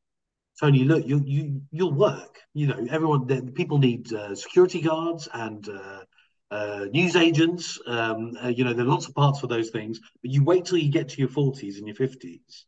"Tony, 0.59 0.85
look, 0.85 1.07
you 1.07 1.23
you 1.25 1.63
you'll 1.71 1.93
work. 1.93 2.41
You 2.55 2.69
know, 2.69 2.87
everyone, 2.91 3.53
people 3.53 3.79
need 3.79 4.13
uh, 4.13 4.35
security 4.35 4.81
guards 4.81 5.29
and 5.33 5.69
uh, 5.69 6.01
uh, 6.51 6.87
news 6.93 7.17
agents. 7.17 7.79
Um, 7.87 8.37
uh, 8.43 8.49
you 8.49 8.65
know, 8.65 8.73
there 8.73 8.85
are 8.85 8.89
lots 8.89 9.07
of 9.07 9.15
parts 9.15 9.41
for 9.41 9.47
those 9.47 9.71
things. 9.71 10.01
But 10.23 10.31
you 10.31 10.45
wait 10.45 10.65
till 10.65 10.79
you 10.79 10.91
get 10.91 11.09
to 11.11 11.19
your 11.19 11.29
forties 11.29 11.79
and 11.79 11.87
your 11.87 11.97
fifties, 11.97 12.67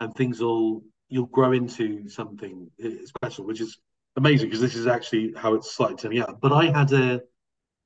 and 0.00 0.14
things 0.14 0.40
will 0.40 0.82
you'll 1.08 1.26
grow 1.26 1.52
into 1.52 2.08
something 2.08 2.70
special, 3.04 3.44
which 3.44 3.60
is 3.60 3.78
amazing 4.16 4.48
because 4.48 4.60
this 4.60 4.74
is 4.74 4.86
actually 4.86 5.34
how 5.36 5.54
it's 5.54 5.74
slightly 5.74 5.96
turning 5.96 6.20
out. 6.20 6.40
But 6.40 6.52
I 6.52 6.66
had 6.66 6.92
a 6.92 7.20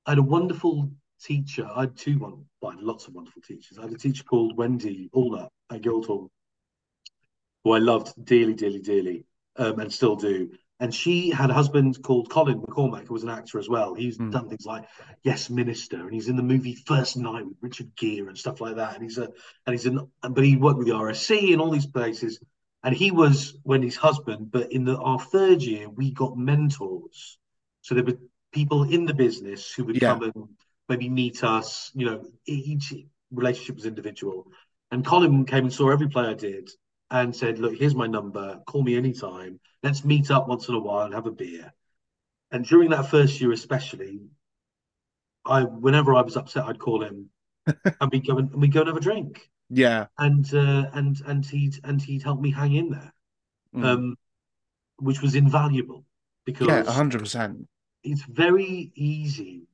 I 0.07 0.13
had 0.13 0.19
a 0.19 0.23
wonderful 0.23 0.91
teacher. 1.21 1.69
I 1.75 1.83
had 1.83 1.97
two 1.97 2.19
one, 2.19 2.45
well, 2.61 2.73
I 2.73 2.75
had 2.75 2.85
lots 2.85 3.07
of 3.07 3.15
wonderful 3.15 3.43
teachers. 3.43 3.79
I 3.79 3.83
had 3.83 3.93
a 3.93 3.99
teacher 3.99 4.25
called 4.25 4.57
Wendy 4.57 5.11
Allnutt, 5.15 5.49
at 5.71 5.83
Guildhall, 5.83 6.31
who 7.65 7.73
I 7.73 7.79
loved 7.79 8.13
dearly, 8.25 8.55
dearly, 8.55 8.81
dearly, 8.81 9.25
um, 9.57 9.81
and 9.81 9.93
still 9.93 10.17
do. 10.17 10.51
And 10.79 10.95
she 10.95 11.31
had 11.31 11.49
a 11.51 11.55
husband 11.55 12.03
called 12.03 12.29
Colin 12.29 12.61
McCormack, 12.61 13.07
who 13.07 13.15
was 13.15 13.23
an 13.23 13.31
actor 13.31 13.59
as 13.59 13.69
well. 13.69 13.95
He's 13.95 14.19
Mm. 14.19 14.31
done 14.31 14.49
things 14.49 14.67
like 14.67 14.85
Yes 15.23 15.49
Minister, 15.49 16.01
and 16.01 16.13
he's 16.13 16.29
in 16.29 16.37
the 16.37 16.43
movie 16.43 16.75
First 16.75 17.17
Knight 17.17 17.47
with 17.47 17.57
Richard 17.63 17.97
Gere 17.97 18.27
and 18.27 18.37
stuff 18.37 18.61
like 18.61 18.77
that. 18.77 18.95
And 18.95 19.03
he's 19.03 19.17
a 19.17 19.25
and 19.65 19.73
he's 19.73 19.87
an 19.87 20.11
but 20.21 20.45
he 20.45 20.57
worked 20.57 20.79
with 20.79 20.87
the 20.89 20.93
RSC 20.95 21.53
and 21.53 21.63
all 21.63 21.71
these 21.71 21.87
places. 21.87 22.39
And 22.83 22.95
he 22.95 23.11
was 23.11 23.57
Wendy's 23.65 23.97
husband, 23.97 24.51
but 24.51 24.71
in 24.71 24.85
the 24.85 24.99
our 24.99 25.19
third 25.19 25.63
year, 25.63 25.89
we 25.89 26.13
got 26.13 26.37
mentors. 26.37 27.39
So 27.81 27.95
there 27.95 28.05
were 28.05 28.19
people 28.53 28.83
in 28.85 29.07
the 29.07 29.15
business 29.15 29.73
who 29.73 29.85
would 29.85 30.01
Yeah. 30.01 30.13
come 30.15 30.23
and 30.25 30.49
maybe 30.89 31.09
meet 31.09 31.43
us. 31.43 31.91
You 31.95 32.07
know, 32.07 32.25
each 32.45 32.93
relationship 33.33 33.77
was 33.77 33.87
individual. 33.87 34.53
And 34.91 35.05
Colin 35.05 35.47
came 35.47 35.65
and 35.65 35.73
saw 35.73 35.89
every 35.91 36.09
play 36.09 36.27
I 36.27 36.35
did 36.35 36.71
and 37.11 37.35
said, 37.35 37.59
Look, 37.59 37.77
here's 37.77 37.95
my 37.95 38.07
number. 38.07 38.61
Call 38.67 38.83
me 38.83 38.97
anytime. 38.97 39.61
Let's 39.83 40.05
meet 40.05 40.31
up 40.31 40.49
once 40.49 40.69
in 40.69 40.75
a 40.75 40.81
while 40.81 41.05
and 41.07 41.15
have 41.15 41.27
a 41.27 41.31
beer. 41.31 41.73
And 42.51 42.65
during 42.65 42.91
that 42.91 43.11
first 43.11 43.41
year, 43.41 43.53
especially, 43.53 44.21
I 45.45 45.63
whenever 45.63 46.15
I 46.15 46.23
was 46.23 46.37
upset, 46.37 46.65
I'd 46.65 46.79
call 46.79 47.03
him 47.03 47.31
and 47.67 48.11
we 48.13 48.21
go 48.21 48.39
and, 48.39 48.55
we 48.55 48.69
go 48.69 48.81
and 48.81 48.89
have 48.89 48.97
a 48.97 49.01
drink. 49.01 49.49
Yeah. 49.71 50.07
And 50.19 50.53
uh, 50.55 50.91
and 50.93 51.21
and 51.27 51.45
he'd 51.47 51.81
and 51.85 52.01
he'd 52.01 52.23
help 52.23 52.41
me 52.41 52.51
hang 52.51 52.75
in 52.75 52.91
there, 52.91 53.13
Mm. 53.75 53.85
um, 53.85 54.17
which 54.99 55.21
was 55.21 55.35
invaluable 55.35 56.05
because 56.45 56.69
yeah, 56.69 56.85
hundred 56.85 57.19
percent. 57.21 57.69
it's 58.05 58.23
very 58.23 58.93
easy. 58.95 59.67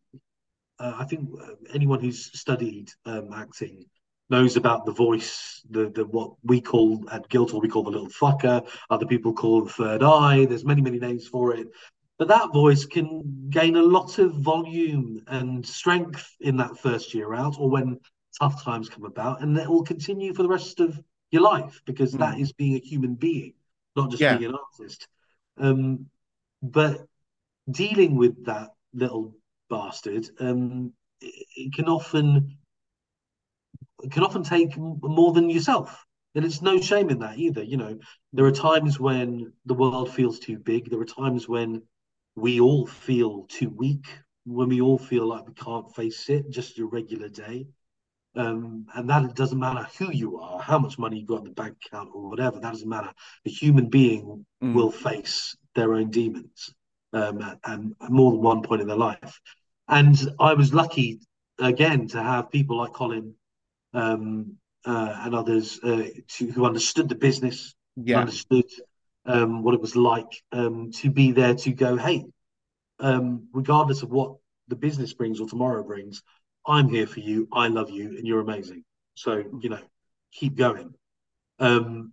Uh, 0.79 0.95
I 0.99 1.05
think 1.05 1.29
uh, 1.41 1.55
anyone 1.73 2.01
who's 2.01 2.39
studied 2.39 2.91
um, 3.05 3.33
acting 3.33 3.85
knows 4.33 4.57
about 4.57 4.85
the 4.85 4.93
voice, 4.93 5.63
the 5.71 5.91
the 5.91 6.05
what 6.07 6.33
we 6.43 6.61
call 6.61 7.05
at 7.13 7.29
Guildhall 7.29 7.61
we 7.61 7.69
call 7.69 7.85
the 7.85 7.91
little 7.91 8.09
fucker. 8.09 8.67
Other 8.91 9.07
people 9.07 9.33
call 9.33 9.63
the 9.63 9.71
third 9.71 10.03
eye. 10.03 10.47
There's 10.47 10.65
many 10.65 10.83
many 10.83 10.99
names 10.99 11.29
for 11.29 11.55
it. 11.55 11.69
But 12.19 12.29
that 12.29 12.53
voice 12.53 12.85
can 12.85 13.47
gain 13.51 13.77
a 13.77 13.83
lot 13.83 14.19
of 14.19 14.35
volume 14.35 15.23
and 15.27 15.65
strength 15.65 16.37
in 16.41 16.57
that 16.57 16.79
first 16.79 17.15
year 17.15 17.35
out, 17.35 17.57
or 17.59 17.71
when 17.71 17.99
tough 18.41 18.65
times 18.65 18.89
come 18.89 19.05
about, 19.05 19.43
and 19.43 19.57
that 19.57 19.69
will 19.69 19.85
continue 19.85 20.35
for 20.35 20.43
the 20.43 20.49
rest 20.49 20.81
of 20.81 20.99
your 21.31 21.43
life 21.43 21.81
because 21.85 22.13
that 22.13 22.39
is 22.39 22.53
being 22.53 22.77
a 22.77 22.79
human 22.81 23.15
being, 23.15 23.55
not 23.97 24.11
just 24.11 24.21
Yeah. 24.23 24.37
being 24.37 24.51
an 24.51 24.57
artist. 24.57 25.09
Um, 25.59 26.07
but 26.63 27.07
dealing 27.71 28.17
with 28.17 28.45
that 28.47 28.71
little 28.95 29.35
bastard, 29.69 30.29
um, 30.39 30.93
it, 31.21 31.47
it 31.57 31.73
can 31.75 31.89
often 31.89 32.27
it 32.37 32.62
can 34.11 34.25
often 34.25 34.43
take 34.43 34.77
more 34.77 35.33
than 35.33 35.51
yourself. 35.51 36.05
And 36.35 36.45
it's 36.45 36.63
no 36.63 36.81
shame 36.81 37.11
in 37.11 37.19
that 37.21 37.39
either. 37.39 37.63
You 37.63 37.77
know, 37.77 37.99
there 38.33 38.47
are 38.47 38.53
times 38.53 38.99
when 38.99 39.53
the 39.67 39.75
world 39.75 40.13
feels 40.13 40.39
too 40.39 40.59
big. 40.59 40.91
There 40.91 41.01
are 41.01 41.05
times 41.05 41.49
when 41.49 41.83
we 42.37 42.61
all 42.61 42.87
feel 42.87 43.47
too 43.49 43.69
weak, 43.69 44.07
when 44.45 44.69
we 44.69 44.81
all 44.81 44.99
feel 44.99 45.27
like 45.27 45.47
we 45.47 45.55
can't 45.55 45.95
face 45.95 46.29
it, 46.31 46.51
just 46.51 46.79
a 46.79 46.87
regular 46.87 47.29
day. 47.29 47.67
Um, 48.35 48.87
and 48.95 49.11
that 49.11 49.25
it 49.25 49.35
doesn't 49.35 49.59
matter 49.59 49.87
who 49.99 50.11
you 50.11 50.39
are, 50.39 50.59
how 50.59 50.79
much 50.79 50.99
money 50.99 51.19
you've 51.19 51.29
got 51.29 51.41
in 51.41 51.45
the 51.45 51.51
bank 51.51 51.77
account 51.85 52.09
or 52.15 52.31
whatever, 52.31 52.59
that 52.59 52.73
doesn't 52.73 52.89
matter. 52.89 53.13
A 53.45 53.51
human 53.51 53.91
being 53.91 54.47
Mm. 54.63 54.75
will 54.75 54.91
face 54.91 55.57
their 55.75 55.93
own 55.93 56.11
demons 56.11 56.73
um, 57.13 57.43
at, 57.43 57.59
and 57.65 57.95
at 58.01 58.11
more 58.11 58.31
than 58.31 58.41
one 58.41 58.63
point 58.63 58.81
in 58.81 58.87
their 58.87 58.97
life. 58.97 59.41
And 59.89 60.17
I 60.39 60.55
was 60.55 60.73
lucky 60.73 61.21
again 61.59 62.09
to 62.09 62.23
have 62.23 62.51
people 62.51 62.79
like 62.79 62.93
Colin 62.93 63.35
um, 63.95 64.57
uh, 64.85 65.17
and 65.21 65.35
others 65.35 65.79
uh, 65.83 66.09
to, 66.29 66.51
who 66.51 66.67
understood 66.67 67.09
the 67.09 67.15
business, 67.15 67.75
Yeah. 67.97 68.19
understood 68.21 68.65
um, 69.25 69.63
what 69.63 69.75
it 69.75 69.81
was 69.81 69.95
like 69.95 70.43
um, 70.51 70.91
to 70.93 71.11
be 71.11 71.33
there 71.33 71.55
to 71.55 71.73
go, 71.73 71.97
hey, 71.97 72.25
um, 72.99 73.49
regardless 73.53 74.03
of 74.03 74.11
what 74.11 74.37
the 74.69 74.77
business 74.77 75.13
brings 75.13 75.41
or 75.41 75.49
tomorrow 75.49 75.83
brings, 75.83 76.23
I'm 76.67 76.89
here 76.89 77.07
for 77.07 77.21
you. 77.21 77.49
I 77.53 77.69
love 77.69 77.91
you, 77.91 78.17
and 78.17 78.27
you're 78.27 78.41
amazing. 78.41 78.85
So 79.15 79.43
you 79.61 79.69
know, 79.69 79.81
keep 80.33 80.57
going. 80.57 80.95
Um, 81.59 82.13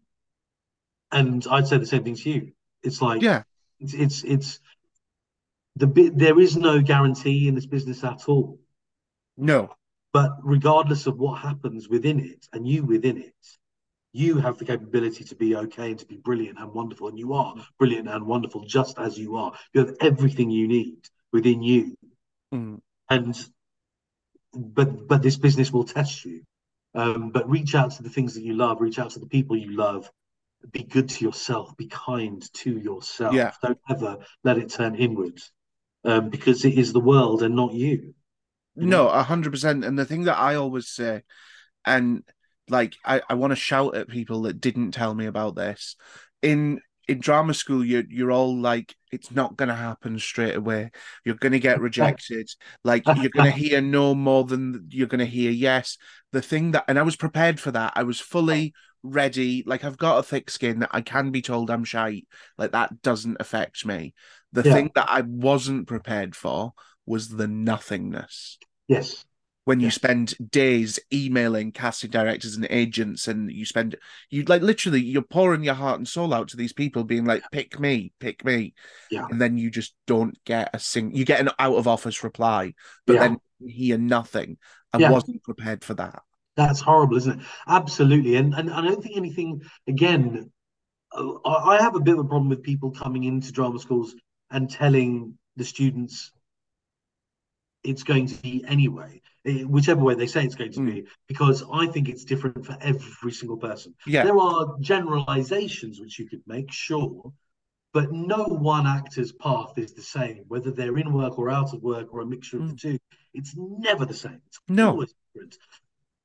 and 1.11 1.45
I'd 1.49 1.67
say 1.67 1.77
the 1.77 1.85
same 1.85 2.03
thing 2.03 2.15
to 2.15 2.29
you. 2.29 2.51
It's 2.83 3.01
like 3.01 3.21
Yeah. 3.21 3.43
it's 3.79 3.93
it's, 3.93 4.23
it's 4.23 4.59
the 5.75 5.87
bit. 5.87 6.17
There 6.17 6.39
is 6.39 6.57
no 6.57 6.81
guarantee 6.81 7.47
in 7.47 7.55
this 7.55 7.65
business 7.65 8.03
at 8.03 8.27
all. 8.27 8.59
No. 9.37 9.69
But 10.11 10.37
regardless 10.43 11.05
of 11.07 11.17
what 11.17 11.41
happens 11.41 11.87
within 11.87 12.19
it, 12.19 12.47
and 12.51 12.67
you 12.67 12.83
within 12.83 13.17
it, 13.17 13.33
you 14.11 14.37
have 14.37 14.57
the 14.57 14.65
capability 14.65 15.23
to 15.25 15.35
be 15.35 15.55
okay 15.55 15.91
and 15.91 15.99
to 15.99 16.05
be 16.05 16.17
brilliant 16.17 16.59
and 16.59 16.73
wonderful. 16.73 17.09
And 17.09 17.19
you 17.19 17.33
are 17.33 17.55
brilliant 17.77 18.09
and 18.09 18.25
wonderful 18.25 18.65
just 18.65 18.97
as 18.97 19.17
you 19.17 19.35
are. 19.35 19.53
You 19.73 19.85
have 19.85 19.95
everything 20.01 20.49
you 20.49 20.67
need 20.67 20.97
within 21.31 21.61
you. 21.61 21.95
Mm. 22.53 22.81
And 23.09 23.35
but 24.53 25.07
but 25.07 25.21
this 25.21 25.37
business 25.37 25.71
will 25.71 25.83
test 25.83 26.25
you. 26.25 26.41
Um, 26.95 27.29
but 27.29 27.47
reach 27.47 27.75
out 27.75 27.91
to 27.91 28.03
the 28.03 28.09
things 28.09 28.33
that 28.33 28.43
you 28.43 28.55
love, 28.55 28.81
reach 28.81 28.97
out 28.97 29.11
to 29.11 29.19
the 29.19 29.27
people 29.27 29.55
you 29.55 29.77
love, 29.77 30.09
be 30.71 30.81
good 30.83 31.09
to 31.09 31.25
yourself, 31.25 31.77
be 31.77 31.87
kind 31.87 32.41
to 32.53 32.77
yourself. 32.79 33.35
Yeah. 33.35 33.51
Don't 33.61 33.77
ever 33.87 34.17
let 34.43 34.57
it 34.57 34.71
turn 34.71 34.95
inwards. 34.95 35.51
Um, 36.03 36.29
because 36.29 36.63
it 36.65 36.77
is 36.79 36.93
the 36.93 36.99
world 36.99 37.43
and 37.43 37.55
not 37.55 37.73
you. 37.73 38.15
No, 38.79 39.09
a 39.09 39.23
hundred 39.23 39.51
percent. 39.51 39.83
And 39.83 39.97
the 39.97 40.05
thing 40.05 40.23
that 40.25 40.37
I 40.37 40.55
always 40.55 40.87
say, 40.87 41.23
and 41.85 42.23
like 42.69 42.95
I, 43.05 43.21
I 43.29 43.33
want 43.35 43.51
to 43.51 43.55
shout 43.55 43.95
at 43.95 44.07
people 44.09 44.43
that 44.43 44.61
didn't 44.61 44.91
tell 44.91 45.13
me 45.13 45.25
about 45.25 45.55
this. 45.55 45.95
In 46.41 46.81
in 47.07 47.19
drama 47.19 47.53
school, 47.53 47.83
you're 47.83 48.03
you're 48.09 48.31
all 48.31 48.55
like, 48.57 48.95
it's 49.11 49.31
not 49.31 49.57
gonna 49.57 49.75
happen 49.75 50.19
straight 50.19 50.55
away. 50.55 50.91
You're 51.25 51.35
gonna 51.35 51.59
get 51.59 51.79
rejected. 51.81 52.49
Like 52.83 53.05
you're 53.11 53.31
gonna 53.31 53.51
hear 53.51 53.81
no 53.81 54.15
more 54.15 54.43
than 54.45 54.87
you're 54.91 55.07
gonna 55.07 55.25
hear 55.25 55.51
yes. 55.51 55.97
The 56.31 56.41
thing 56.41 56.71
that 56.71 56.85
and 56.87 56.99
I 56.99 57.03
was 57.03 57.15
prepared 57.15 57.59
for 57.59 57.71
that. 57.71 57.93
I 57.95 58.03
was 58.03 58.19
fully 58.19 58.73
ready. 59.03 59.63
Like 59.65 59.83
I've 59.83 59.97
got 59.97 60.19
a 60.19 60.23
thick 60.23 60.49
skin. 60.49 60.79
That 60.79 60.89
I 60.93 61.01
can 61.01 61.31
be 61.31 61.41
told 61.41 61.69
I'm 61.71 61.83
shy. 61.83 62.23
Like 62.57 62.71
that 62.71 63.01
doesn't 63.01 63.37
affect 63.39 63.85
me. 63.85 64.13
The 64.53 64.63
Yeah. 64.63 64.73
thing 64.73 64.91
that 64.95 65.09
I 65.09 65.21
wasn't 65.21 65.87
prepared 65.87 66.35
for 66.35 66.73
was 67.05 67.29
the 67.29 67.47
nothingness 67.47 68.57
Yes. 68.89 69.23
when 69.65 69.79
you 69.79 69.91
spend 69.91 70.33
days 70.51 70.99
emailing 71.13 71.71
casting 71.71 72.09
directors 72.09 72.55
and 72.55 72.65
agents 72.69 73.27
and 73.27 73.51
you 73.51 73.65
spend 73.65 73.95
you 74.31 74.43
like 74.43 74.61
literally 74.63 74.99
you're 75.01 75.21
pouring 75.21 75.63
your 75.63 75.75
heart 75.75 75.99
and 75.99 76.07
soul 76.07 76.33
out 76.33 76.47
to 76.49 76.57
these 76.57 76.73
people 76.73 77.03
being 77.03 77.23
like 77.25 77.43
pick 77.51 77.79
me 77.79 78.11
pick 78.19 78.43
me 78.43 78.73
Yeah. 79.11 79.27
and 79.29 79.39
then 79.39 79.57
you 79.57 79.69
just 79.69 79.93
don't 80.07 80.37
get 80.43 80.71
a 80.73 80.79
sing 80.79 81.15
you 81.15 81.23
get 81.23 81.39
an 81.39 81.49
out 81.59 81.75
of 81.75 81.87
office 81.87 82.23
reply 82.23 82.73
but 83.05 83.13
Yeah. 83.13 83.19
then 83.19 83.37
you 83.59 83.67
hear 83.67 83.97
nothing 83.99 84.57
i 84.91 84.97
Yeah. 84.97 85.11
wasn't 85.11 85.43
prepared 85.43 85.83
for 85.83 85.93
that 85.95 86.23
That's 86.55 86.81
horrible, 86.81 87.15
isn't 87.17 87.39
it? 87.39 87.45
Absolutely. 87.67 88.35
And 88.35 88.53
and 88.53 88.69
I 88.71 88.81
don't 88.81 89.01
think 89.01 89.15
anything, 89.15 89.61
again, 89.87 90.51
uh, 91.15 91.37
I 91.45 91.77
have 91.81 91.95
a 91.95 92.01
bit 92.01 92.15
of 92.19 92.25
a 92.25 92.27
problem 92.27 92.49
with 92.49 92.63
people 92.63 92.91
coming 92.91 93.23
into 93.23 93.53
drama 93.53 93.79
schools 93.79 94.13
and 94.51 94.69
telling 94.69 95.37
the 95.55 95.63
students 95.63 96.31
it's 97.83 98.03
going 98.03 98.27
to 98.27 98.35
be 98.41 98.63
anyway, 98.67 99.21
eh, 99.45 99.63
whichever 99.63 100.01
way 100.03 100.15
they 100.15 100.27
say 100.27 100.43
it's 100.43 100.55
going 100.55 100.71
to 100.73 100.79
Mm. 100.81 100.93
be, 100.93 101.07
because 101.27 101.63
I 101.71 101.87
think 101.87 102.09
it's 102.09 102.25
different 102.25 102.65
for 102.65 102.77
every 102.81 103.31
single 103.31 103.57
person. 103.57 103.95
yeah 104.05 104.23
There 104.23 104.37
are 104.37 104.75
generalizations 104.81 105.99
which 105.99 106.19
you 106.19 106.27
could 106.27 106.43
make, 106.45 106.71
sure, 106.71 107.31
but 107.93 108.11
no 108.11 108.43
one 108.45 108.85
actor's 108.85 109.31
path 109.31 109.77
is 109.77 109.93
the 109.93 110.01
same, 110.01 110.43
whether 110.47 110.71
they're 110.71 110.97
in 110.97 111.13
work 111.13 111.39
or 111.39 111.49
out 111.49 111.73
of 111.73 111.81
work 111.81 112.13
or 112.13 112.21
a 112.21 112.25
mixture 112.25 112.57
of 112.61 112.69
the 112.69 112.75
two. 112.75 112.99
It's 113.33 113.55
never 113.55 114.05
the 114.05 114.13
same. 114.13 114.41
It's 114.47 114.59
No. 114.67 114.89
always 114.91 115.13
different. 115.33 115.57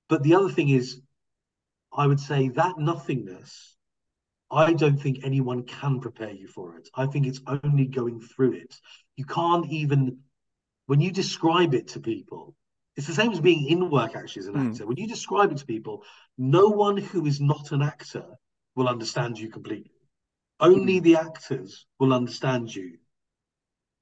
But 0.09 0.23
the 0.23 0.35
other 0.35 0.51
thing 0.51 0.69
is, 0.69 1.01
I 1.97 2.07
would 2.07 2.21
say 2.21 2.49
that 2.51 2.79
nothingness, 2.79 3.77
I 4.51 4.73
don't 4.73 5.01
think 5.01 5.21
anyone 5.23 5.62
can 5.64 6.01
prepare 6.01 6.31
you 6.33 6.49
for 6.49 6.77
it. 6.77 6.88
I 6.95 7.07
think 7.07 7.27
it's 7.27 7.40
only 7.47 7.87
going 7.87 8.21
through 8.21 8.53
it. 8.55 8.79
You 9.17 9.25
can't 9.25 9.67
even, 9.71 10.19
when 10.87 11.01
you 11.01 11.11
describe 11.11 11.75
it 11.75 11.88
to 11.88 12.01
people, 12.01 12.55
it's 12.97 13.07
the 13.07 13.14
same 13.14 13.33
as 13.33 13.40
being 13.40 13.68
in 13.68 13.90
work 13.90 14.14
actually 14.14 14.40
as 14.40 14.47
an 14.47 14.55
Mm. 14.55 14.70
actor. 14.73 14.87
When 14.87 14.97
you 14.97 15.09
describe 15.09 15.51
it 15.53 15.59
to 15.59 15.66
people, 15.66 16.05
no 16.38 16.68
one 16.68 16.97
who 16.97 17.27
is 17.27 17.40
not 17.40 17.73
an 17.73 17.83
actor 17.83 18.25
will 18.77 18.88
understand 18.88 19.38
you 19.38 19.49
completely. 19.49 19.90
Only 20.61 21.01
the 21.01 21.16
actors 21.16 21.87
will 21.99 22.12
understand 22.12 22.75
you 22.75 22.99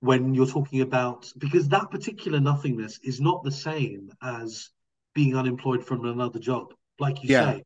when 0.01 0.35
you're 0.35 0.47
talking 0.47 0.81
about, 0.81 1.33
because 1.38 1.68
that 1.68 1.90
particular 1.90 2.40
nothingness 2.40 2.99
is 3.03 3.21
not 3.21 3.45
the 3.45 3.51
same 3.53 4.11
as 4.21 4.71
being 5.14 5.37
unemployed 5.37 5.85
from 5.85 6.05
another 6.05 6.40
job. 6.40 6.75
Like 6.99 7.23
you 7.23 7.31
Yeah. 7.31 7.53
say, 7.53 7.64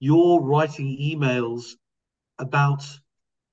you're 0.00 0.40
writing 0.40 0.98
emails 0.98 1.76
about 2.38 2.84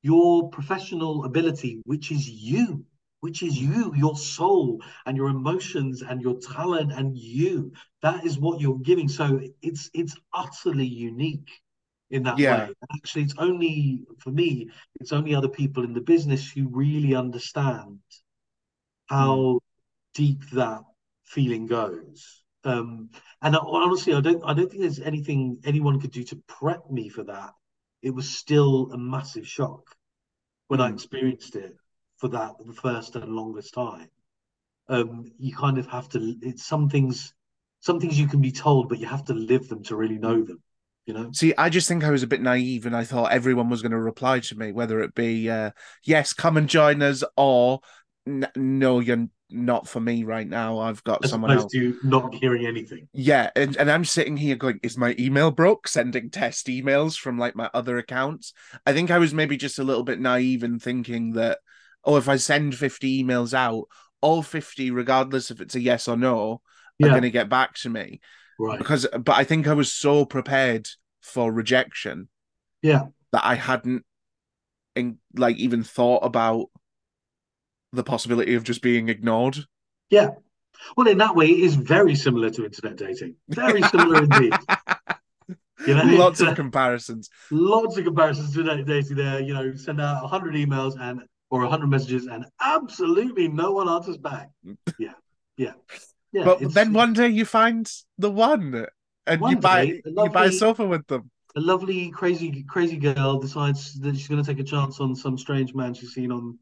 your 0.02 0.49
professional 0.49 1.23
ability, 1.26 1.82
which 1.86 2.12
is 2.12 2.30
you, 2.30 2.86
which 3.23 3.41
is 3.41 3.57
you, 3.57 3.93
your 3.95 4.17
soul 4.17 4.81
and 5.05 5.15
your 5.15 5.29
emotions 5.29 6.01
and 6.01 6.21
your 6.21 6.38
talent 6.41 6.91
and 6.91 7.17
you. 7.17 7.71
That 8.01 8.25
is 8.25 8.38
what 8.38 8.59
you're 8.59 8.79
giving. 8.79 9.07
So 9.07 9.39
it's 9.62 9.89
it's 9.93 10.15
utterly 10.33 10.86
unique. 10.86 11.49
in 12.09 12.23
that 12.23 12.38
Yeah. 12.38 12.67
way. 12.67 12.73
Actually, 12.97 13.23
it's 13.23 13.36
only 13.38 14.05
for 14.19 14.31
me, 14.31 14.69
it's 14.99 15.13
only 15.13 15.33
other 15.33 15.47
people 15.62 15.83
in 15.86 15.93
the 15.93 16.01
business 16.13 16.51
who 16.51 16.67
really 16.67 17.15
understand 17.15 17.99
how 19.07 19.59
deep 20.13 20.41
that 20.51 20.81
feeling 21.23 21.65
goes. 21.65 22.43
Um, 22.65 23.09
and 23.41 23.55
I- 23.55 23.59
honestly, 23.59 24.13
I 24.13 24.21
don't, 24.21 24.43
I 24.45 24.53
don't 24.53 24.69
think 24.69 24.81
there's 24.81 24.99
anything 24.99 25.59
anyone 25.63 25.99
could 26.01 26.12
do 26.12 26.23
to 26.25 26.36
prep 26.47 26.89
me 26.91 27.09
for 27.09 27.23
that. 27.23 27.51
It 28.01 28.12
was 28.12 28.38
still 28.38 28.91
a 28.91 28.97
massive 28.97 29.47
shock 29.47 29.95
when 30.67 30.81
I 30.81 30.89
Mm. 30.89 30.93
experienced 30.93 31.55
it 31.55 31.77
for 32.23 32.29
that 32.29 32.53
the 32.65 32.71
first 32.71 33.17
and 33.17 33.36
longest 33.36 33.73
time. 33.73 34.07
Um, 34.88 35.29
you 35.38 35.53
kind 35.53 35.77
of 35.77 35.88
have 35.88 36.07
to. 36.09 36.36
It's 36.41 36.65
some 36.65 36.88
things, 36.88 37.33
some 37.81 37.99
things 37.99 38.17
you 38.17 38.27
can 38.27 38.39
be 38.39 38.53
told, 38.53 38.88
but 38.88 38.99
you 38.99 39.07
have 39.07 39.25
to 39.25 39.33
live 39.33 39.67
them 39.67 39.83
to 39.83 39.97
really 39.97 40.17
know 40.17 40.41
them. 40.41 40.63
You 41.05 41.15
know. 41.15 41.29
See, 41.33 41.53
I 41.57 41.67
just 41.67 41.89
think 41.89 42.05
I 42.05 42.12
was 42.12 42.23
a 42.23 42.27
bit 42.27 42.41
naive 42.41 42.86
and 42.86 42.95
I 42.95 43.03
thought 43.03 43.33
everyone 43.33 43.69
was 43.69 43.81
going 43.81 43.91
to 43.91 43.99
reply 43.99 44.39
to 44.39 44.57
me, 44.57 44.71
whether 44.71 45.01
it 45.01 45.13
be, 45.13 45.49
uh, 45.49 45.71
yes, 46.05 46.31
come 46.31 46.55
and 46.55 46.69
join 46.69 47.01
us, 47.01 47.25
or 47.36 47.81
no, 48.25 49.01
you're 49.01 49.27
not 49.49 49.86
for 49.86 49.99
me 49.99 50.23
right 50.23 50.47
now. 50.47 50.79
I've 50.79 51.03
got 51.03 51.25
As 51.25 51.31
someone 51.31 51.51
else. 51.51 51.73
to 51.73 51.97
not 52.05 52.33
hearing 52.33 52.65
anything. 52.65 53.09
Yeah, 53.12 53.49
and, 53.53 53.75
and 53.75 53.91
I'm 53.91 54.05
sitting 54.05 54.38
here 54.38 54.55
going, 54.55 54.79
is 54.81 54.97
my 54.97 55.13
email 55.19 55.51
broke? 55.51 55.89
Sending 55.89 56.29
test 56.29 56.67
emails 56.67 57.19
from 57.19 57.38
like 57.38 57.53
my 57.53 57.69
other 57.73 57.97
accounts. 57.97 58.53
I 58.86 58.93
think 58.93 59.12
I 59.12 59.17
was 59.17 59.33
maybe 59.33 59.57
just 59.57 59.77
a 59.77 59.83
little 59.83 60.03
bit 60.03 60.21
naive 60.21 60.63
in 60.63 60.79
thinking 60.79 61.33
that, 61.33 61.59
oh, 62.06 62.18
if 62.18 62.28
I 62.30 62.36
send 62.38 62.76
50 62.76 63.24
emails 63.24 63.54
out, 63.54 63.86
all 64.22 64.42
50, 64.42 64.92
regardless 64.92 65.52
if 65.52 65.62
it's 65.62 65.76
a 65.76 65.82
yes 65.82 66.08
or 66.08 66.18
no, 66.18 66.54
are 66.54 66.60
Yeah. 67.00 67.10
going 67.10 67.22
to 67.24 67.32
get 67.32 67.50
back 67.50 67.74
to 67.76 67.89
me. 67.89 68.22
Right. 68.60 68.78
Because, 68.78 69.08
but 69.12 69.36
I 69.36 69.44
think 69.44 69.68
I 69.68 69.74
was 69.74 69.92
so 69.92 70.26
prepared 70.26 70.88
for 71.22 71.52
rejection 71.52 72.30
Yeah. 72.82 73.08
that 73.32 73.46
I 73.46 73.56
hadn't, 73.56 74.06
in, 74.96 75.18
like, 75.36 75.58
even 75.58 75.84
thought 75.84 76.24
about 76.26 76.68
the 77.92 78.04
possibility 78.04 78.56
of 78.56 78.63
just 78.63 78.82
being 78.82 79.10
ignored. 79.10 79.58
Yeah. 80.10 80.32
Well, 80.98 81.08
in 81.08 81.18
that 81.20 81.36
way, 81.36 81.48
it 81.50 81.60
is 81.60 81.76
very 81.76 82.16
similar 82.16 82.50
to 82.52 82.66
internet 82.66 82.98
dating. 82.98 83.36
Very 83.50 83.82
similar 83.84 84.24
indeed. 84.24 84.54
You 85.88 85.96
know, 85.96 86.04
Lots 86.06 86.39
of 86.39 86.56
comparisons. 86.56 87.30
lots 87.52 87.98
of 87.98 88.06
comparisons 88.06 88.54
to 88.54 88.62
internet 88.62 88.86
dating 88.86 89.18
there. 89.18 89.42
You 89.42 89.54
know, 89.54 89.76
send 89.76 90.00
out 90.00 90.22
100 90.22 90.54
emails 90.54 90.96
and 90.98 91.24
or 91.54 91.62
100 91.62 91.88
messages 91.88 92.26
and 92.26 92.46
absolutely 92.60 93.48
no 93.48 93.72
one 93.74 93.88
answers 93.88 94.18
back. 94.18 94.50
Yeah. 94.98 95.13
Yeah. 95.58 95.74
Yeah. 96.32 96.46
But 96.46 96.74
then 96.74 96.94
one 96.94 97.13
day 97.13 97.28
you 97.30 97.46
find 97.46 97.86
the 98.18 98.32
one, 98.32 98.88
and 99.28 99.42
One 99.42 99.52
you 99.52 99.58
buy 99.58 99.86
day, 99.86 100.02
a 100.06 100.10
you 100.24 100.30
buy 100.30 100.46
a 100.46 100.52
sofa 100.52 100.86
with 100.86 101.06
them. 101.08 101.30
a 101.56 101.62
lovely, 101.62 102.10
crazy, 102.10 102.63
crazy 102.63 102.98
girl 102.98 103.39
decides 103.39 104.00
that 104.00 104.18
she's 104.18 104.28
going 104.28 104.44
to 104.44 104.48
take 104.52 104.60
a 104.60 104.68
chance 104.76 105.00
on 105.00 105.16
some 105.16 105.38
strange 105.38 105.76
man 105.76 105.94
she's 105.94 106.13
seen 106.13 106.32
on 106.32 106.58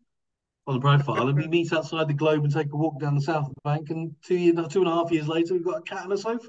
on 0.68 0.76
the 0.76 0.82
profile, 0.82 1.28
and 1.28 1.38
we 1.38 1.48
meet 1.48 1.72
outside 1.74 2.08
the 2.08 2.14
Globe 2.14 2.44
and 2.44 2.54
take 2.54 2.72
a 2.72 2.76
walk 2.76 3.00
down 3.00 3.16
the 3.16 3.22
South 3.22 3.50
Bank. 3.64 3.90
And 3.90 4.14
two 4.24 4.36
years, 4.36 4.56
two 4.70 4.82
and 4.82 4.90
a 4.90 4.94
half 4.94 5.12
years 5.12 5.28
later, 5.28 5.54
we've 5.56 5.66
got 5.66 5.80
a 5.80 5.82
cat 5.82 6.06
on 6.06 6.12
a 6.12 6.18
sofa. 6.18 6.48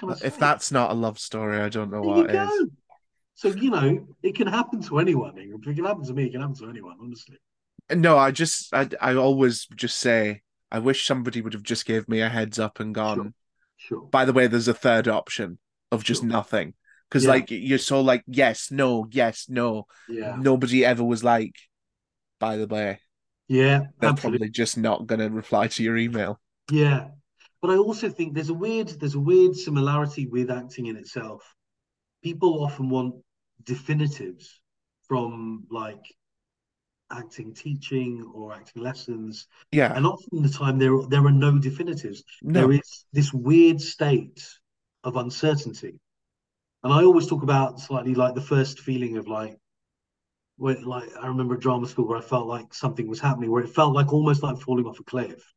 What 0.00 0.22
If 0.22 0.38
that's 0.38 0.70
not 0.70 0.90
a 0.90 0.94
love 0.94 1.18
story, 1.18 1.58
I 1.60 1.68
don't 1.68 1.90
know 1.90 2.22
there 2.22 2.32
go. 2.32 2.48
is. 2.62 2.70
So 3.34 3.48
you 3.48 3.70
know, 3.70 4.06
it 4.22 4.34
can 4.34 4.46
happen 4.46 4.80
to 4.82 4.98
anyone. 5.00 5.34
It 5.36 5.76
can 5.76 5.84
happen 5.84 6.04
to 6.06 6.14
me, 6.14 6.24
it 6.26 6.32
can 6.32 6.40
happen 6.40 6.56
to 6.56 6.68
anyone. 6.70 6.96
Honestly, 7.02 7.36
No, 7.94 8.18
I 8.18 8.30
just 8.32 8.74
I 8.74 8.88
I 9.00 9.14
always 9.14 9.66
just 9.76 9.98
say 9.98 10.42
I 10.70 10.78
wish 10.80 11.06
somebody 11.06 11.40
would 11.40 11.52
have 11.54 11.62
just 11.62 11.86
gave 11.86 12.08
me 12.08 12.20
a 12.20 12.28
heads 12.28 12.58
up 12.58 12.80
and 12.80 12.94
gone. 12.94 13.34
sure. 13.76 14.02
By 14.10 14.24
the 14.24 14.32
way, 14.32 14.46
there's 14.46 14.68
a 14.68 14.74
third 14.74 15.08
option 15.08 15.58
of 15.92 16.02
just 16.04 16.22
Sure. 16.22 16.28
nothing 16.28 16.74
because 17.08 17.24
Yeah. 17.24 17.30
like 17.30 17.50
you're 17.50 17.78
so 17.78 18.00
like 18.00 18.24
yes, 18.26 18.70
no, 18.70 19.06
yes, 19.10 19.46
no. 19.48 19.86
Yeah, 20.08 20.36
Nobody 20.38 20.84
ever 20.84 21.04
was 21.04 21.22
like. 21.24 21.54
By 22.40 22.56
the 22.56 22.66
way, 22.66 23.00
yeah, 23.48 23.86
they're 24.00 24.10
absolutely. 24.10 24.38
probably 24.38 24.50
just 24.50 24.76
not 24.78 25.06
going 25.06 25.20
to 25.20 25.30
reply 25.30 25.68
to 25.68 25.82
your 25.82 25.96
email. 25.96 26.40
Yeah, 26.70 27.08
but 27.62 27.70
I 27.70 27.76
also 27.76 28.10
think 28.10 28.34
there's 28.34 28.50
a 28.50 28.54
weird 28.54 28.88
there's 29.00 29.14
a 29.14 29.20
weird 29.20 29.56
similarity 29.56 30.26
with 30.26 30.50
acting 30.50 30.86
in 30.86 30.96
itself. 30.96 31.42
People 32.22 32.62
often 32.64 32.90
want 32.90 33.14
definitives 33.64 34.60
from 35.08 35.66
like 35.70 36.04
acting 37.10 37.54
teaching 37.54 38.30
or 38.34 38.52
acting 38.52 38.82
lessons, 38.82 39.46
Yeah, 39.72 39.92
and 39.94 40.06
often 40.06 40.42
the 40.42 40.48
time 40.48 40.78
there 40.78 40.96
there 41.08 41.24
are 41.24 41.32
no 41.32 41.58
definitives. 41.58 42.22
no, 42.42 42.60
There 42.60 42.72
is 42.72 43.04
this 43.12 43.32
weird 43.32 43.80
state 43.80 44.46
of 45.04 45.16
uncertainty, 45.16 46.00
and 46.82 46.92
I 46.92 47.04
always 47.04 47.26
talk 47.26 47.42
about 47.42 47.80
slightly 47.80 48.14
like 48.14 48.34
the 48.34 48.40
first 48.40 48.80
feeling 48.80 49.16
of 49.16 49.28
like. 49.28 49.56
Where, 50.58 50.80
like 50.82 51.10
I 51.20 51.26
remember 51.26 51.54
drama 51.58 51.86
school 51.86 52.08
where 52.08 52.16
I 52.16 52.22
felt 52.22 52.46
like 52.46 52.72
something 52.72 53.06
was 53.06 53.20
happening, 53.20 53.50
where 53.50 53.62
it 53.62 53.74
felt 53.74 53.92
like 53.92 54.10
almost 54.10 54.42
like 54.42 54.58
falling 54.58 54.86
off 54.86 54.98
a 54.98 55.04
cliff. 55.04 55.52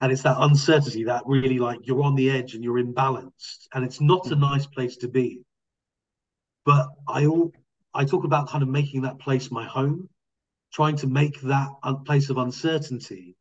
And 0.00 0.10
it's 0.10 0.22
that 0.22 0.36
uncertainty 0.38 1.04
that 1.04 1.24
really 1.26 1.58
like 1.58 1.80
you're 1.82 2.02
on 2.02 2.14
the 2.14 2.30
edge 2.30 2.54
and 2.54 2.64
you're 2.64 2.82
imbalanced. 2.82 3.68
And 3.74 3.84
it's 3.84 4.00
not 4.00 4.30
a 4.30 4.34
hmm. 4.34 4.40
nice 4.40 4.66
place 4.66 4.96
to 4.98 5.08
be. 5.08 5.42
But 6.64 6.88
i 7.06 7.26
all 7.26 7.52
i 7.92 8.04
talk 8.04 8.24
about 8.24 8.48
kind 8.48 8.62
of 8.62 8.68
making 8.68 9.02
that 9.02 9.18
place 9.18 9.50
my 9.50 9.64
home 9.64 10.08
trying 10.74 10.96
to 10.96 11.06
make 11.06 11.40
that 11.42 11.68
place 12.04 12.28
of 12.30 12.36
uncertainty 12.38 13.36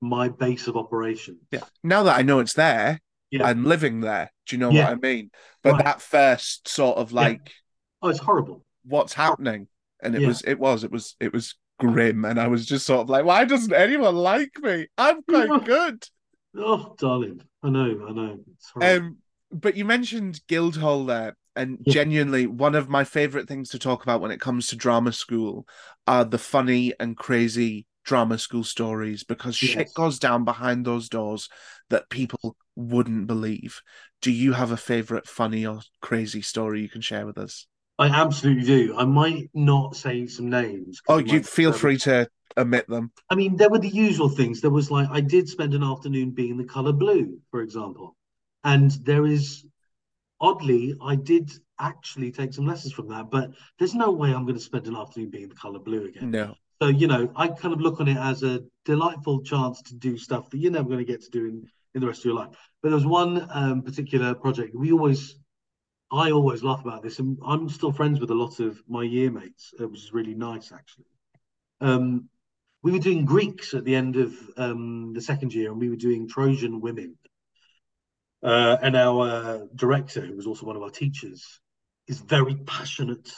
my 0.00 0.28
base 0.28 0.66
of 0.66 0.76
operations 0.76 1.38
yeah. 1.52 1.64
Now 1.84 2.04
that 2.04 2.18
I 2.18 2.22
know 2.22 2.38
it's 2.40 2.54
there, 2.54 3.00
Yeah. 3.30 3.44
I'm 3.46 3.64
living 3.64 4.00
there. 4.00 4.32
Do 4.46 4.56
you 4.56 4.60
know 4.60 4.72
Yeah. 4.72 4.84
what 4.84 4.92
I 4.92 4.94
mean? 4.96 5.30
But 5.62 5.74
Right. 5.74 5.84
that 5.84 6.02
first 6.02 6.68
sort 6.68 6.96
of 6.96 7.12
Yeah. 7.12 7.20
like 7.22 7.52
oh 8.02 8.08
it's 8.08 8.18
horrible 8.18 8.64
what's 8.84 9.12
happening, 9.12 9.68
and 10.02 10.14
it 10.14 10.22
Yeah. 10.22 10.28
was 10.28 10.42
it 10.42 10.58
was 10.58 10.84
it 10.84 10.90
was 10.90 11.16
it 11.20 11.32
was 11.32 11.54
grim, 11.78 12.24
and 12.24 12.40
I 12.40 12.48
was 12.48 12.66
just 12.66 12.86
sort 12.86 13.02
of 13.02 13.10
like, 13.10 13.24
why 13.24 13.44
doesn't 13.44 13.72
anyone 13.72 14.16
like 14.16 14.58
me? 14.62 14.86
I'm 14.96 15.22
quite 15.28 15.64
good. 15.64 16.06
oh 16.56 16.94
darling 16.98 17.40
i 17.62 17.68
know 17.68 18.06
i 18.08 18.12
know 18.12 18.38
it's. 18.52 18.72
Um, 18.80 19.18
but 19.52 19.76
you 19.76 19.84
mentioned 19.84 20.40
Guildhall 20.48 21.04
there, 21.04 21.36
and 21.56 21.78
genuinely, 21.88 22.46
one 22.46 22.74
of 22.74 22.88
my 22.88 23.04
favorite 23.04 23.48
things 23.48 23.70
to 23.70 23.78
talk 23.78 24.02
about 24.02 24.20
when 24.20 24.30
it 24.30 24.40
comes 24.40 24.68
to 24.68 24.76
drama 24.76 25.12
school 25.12 25.66
are 26.06 26.24
the 26.24 26.38
funny 26.38 26.92
and 27.00 27.16
crazy 27.16 27.86
drama 28.04 28.38
school 28.38 28.64
stories 28.64 29.24
because 29.24 29.56
shit 29.56 29.92
goes 29.94 30.18
down 30.18 30.44
behind 30.44 30.84
those 30.84 31.08
doors 31.08 31.48
that 31.90 32.08
people 32.08 32.56
wouldn't 32.76 33.26
believe. 33.26 33.82
Do 34.22 34.30
you 34.30 34.52
have 34.52 34.70
a 34.70 34.76
favorite 34.76 35.28
funny 35.28 35.66
or 35.66 35.80
crazy 36.00 36.42
story 36.42 36.80
you 36.80 36.88
can 36.88 37.00
share 37.00 37.26
with 37.26 37.38
us? 37.38 37.66
i 37.98 38.08
absolutely 38.08 38.64
do 38.64 38.94
i 38.96 39.04
might 39.04 39.50
not 39.52 39.94
say 39.94 40.26
some 40.26 40.48
names. 40.48 41.02
Oh, 41.06 41.18
you 41.18 41.42
feel 41.42 41.72
free 41.72 41.98
to 41.98 42.28
omit 42.56 42.88
them. 42.88 43.12
I 43.28 43.34
mean, 43.34 43.56
there 43.56 43.70
were 43.70 43.78
the 43.78 43.88
usual 43.88 44.28
things. 44.28 44.60
There 44.60 44.70
was 44.70 44.90
like 44.90 45.08
I 45.10 45.20
did 45.20 45.48
spend 45.48 45.74
an 45.74 45.84
afternoon 45.84 46.30
being 46.30 46.56
the 46.56 46.64
color 46.64 46.92
blue, 46.92 47.38
for 47.50 47.60
example, 47.60 48.16
and 48.64 48.90
there 49.04 49.26
is 49.26 49.64
oddly 50.40 50.94
I 51.02 51.16
did 51.16 51.50
actually 51.78 52.32
take 52.32 52.52
some 52.52 52.66
lessons 52.66 52.92
from 52.92 53.08
that, 53.08 53.30
but 53.30 53.50
there's 53.78 53.94
no 53.94 54.10
way 54.10 54.32
I'm 54.32 54.44
going 54.44 54.58
to 54.58 54.60
spend 54.60 54.86
an 54.86 54.96
afternoon 54.96 55.30
being 55.30 55.48
the 55.48 55.54
color 55.54 55.78
blue 55.78 56.06
again. 56.06 56.30
No. 56.30 56.54
So 56.80 56.88
you 56.88 57.06
know, 57.06 57.30
I 57.36 57.48
kind 57.48 57.74
of 57.74 57.80
look 57.80 58.00
on 58.00 58.08
it 58.08 58.16
as 58.16 58.42
a 58.42 58.62
delightful 58.84 59.42
chance 59.42 59.82
to 59.82 59.94
do 59.94 60.16
stuff 60.16 60.50
that 60.50 60.58
you're 60.58 60.72
never 60.72 60.88
going 60.88 60.98
to 60.98 61.04
get 61.04 61.22
to 61.22 61.30
do 61.30 61.46
in 61.46 61.66
in 61.94 62.00
the 62.00 62.06
rest 62.06 62.20
of 62.20 62.26
your 62.26 62.34
life. 62.34 62.50
But 62.82 62.90
there 62.90 62.96
was 62.96 63.06
one 63.06 63.46
um, 63.52 63.82
particular 63.82 64.34
project 64.34 64.74
we 64.74 64.92
always. 64.92 65.36
I 66.12 66.32
always 66.32 66.64
laugh 66.64 66.80
about 66.80 67.04
this, 67.04 67.20
and 67.20 67.38
I'm 67.46 67.68
still 67.68 67.92
friends 67.92 68.18
with 68.18 68.30
a 68.30 68.34
lot 68.34 68.58
of 68.58 68.82
my 68.88 69.04
year 69.04 69.30
mates, 69.30 69.72
uh, 69.80 69.86
which 69.86 70.00
is 70.00 70.12
really 70.12 70.34
nice 70.34 70.72
actually. 70.72 71.04
Um, 71.80 72.28
we 72.82 72.90
were 72.90 72.98
doing 72.98 73.24
Greeks 73.24 73.74
at 73.74 73.84
the 73.84 73.94
end 73.94 74.16
of 74.16 74.34
um, 74.56 75.12
the 75.12 75.20
second 75.20 75.54
year, 75.54 75.70
and 75.70 75.80
we 75.80 75.88
were 75.88 75.96
doing 75.96 76.26
Trojan 76.26 76.80
women. 76.80 77.16
Uh, 78.42 78.76
and 78.82 78.96
our 78.96 79.68
director, 79.74 80.20
who 80.22 80.34
was 80.36 80.46
also 80.46 80.66
one 80.66 80.76
of 80.76 80.82
our 80.82 80.90
teachers, 80.90 81.60
is 82.08 82.20
very 82.20 82.54
passionate. 82.54 83.30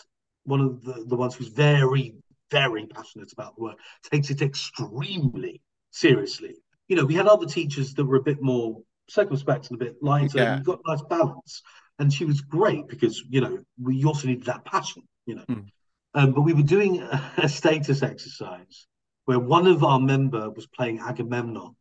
One 0.44 0.60
of 0.60 0.84
the, 0.84 1.04
the 1.06 1.16
ones 1.16 1.34
who's 1.34 1.48
very, 1.48 2.14
very 2.50 2.86
passionate 2.86 3.32
about 3.32 3.56
the 3.56 3.62
work, 3.62 3.78
takes 4.10 4.30
it 4.30 4.42
extremely 4.42 5.60
seriously. 5.90 6.54
You 6.88 6.96
know, 6.96 7.04
we 7.04 7.14
had 7.14 7.26
other 7.26 7.46
teachers 7.46 7.94
that 7.94 8.04
were 8.04 8.16
a 8.16 8.22
bit 8.22 8.40
more 8.40 8.82
circumspect 9.08 9.70
and 9.70 9.80
a 9.80 9.84
bit 9.84 9.96
lighter, 10.02 10.38
Yeah. 10.38 10.58
we 10.58 10.62
got 10.62 10.80
a 10.84 10.90
nice 10.90 11.02
balance. 11.02 11.62
And 11.98 12.12
she 12.12 12.24
was 12.24 12.40
great 12.40 12.88
because, 12.88 13.22
you 13.28 13.40
know, 13.40 13.58
we 13.80 14.04
also 14.04 14.28
needed 14.28 14.44
that 14.46 14.64
passion, 14.64 15.02
you 15.26 15.34
know. 15.36 15.44
Mm. 15.48 15.66
Um, 16.14 16.32
but 16.32 16.42
we 16.42 16.52
were 16.52 16.62
doing 16.62 17.00
a, 17.00 17.32
a 17.38 17.48
status 17.48 18.02
exercise 18.02 18.86
where 19.24 19.38
one 19.38 19.66
of 19.66 19.82
our 19.84 20.00
member 20.00 20.50
was 20.50 20.66
playing 20.66 21.00
Agamemnon, 21.00 21.74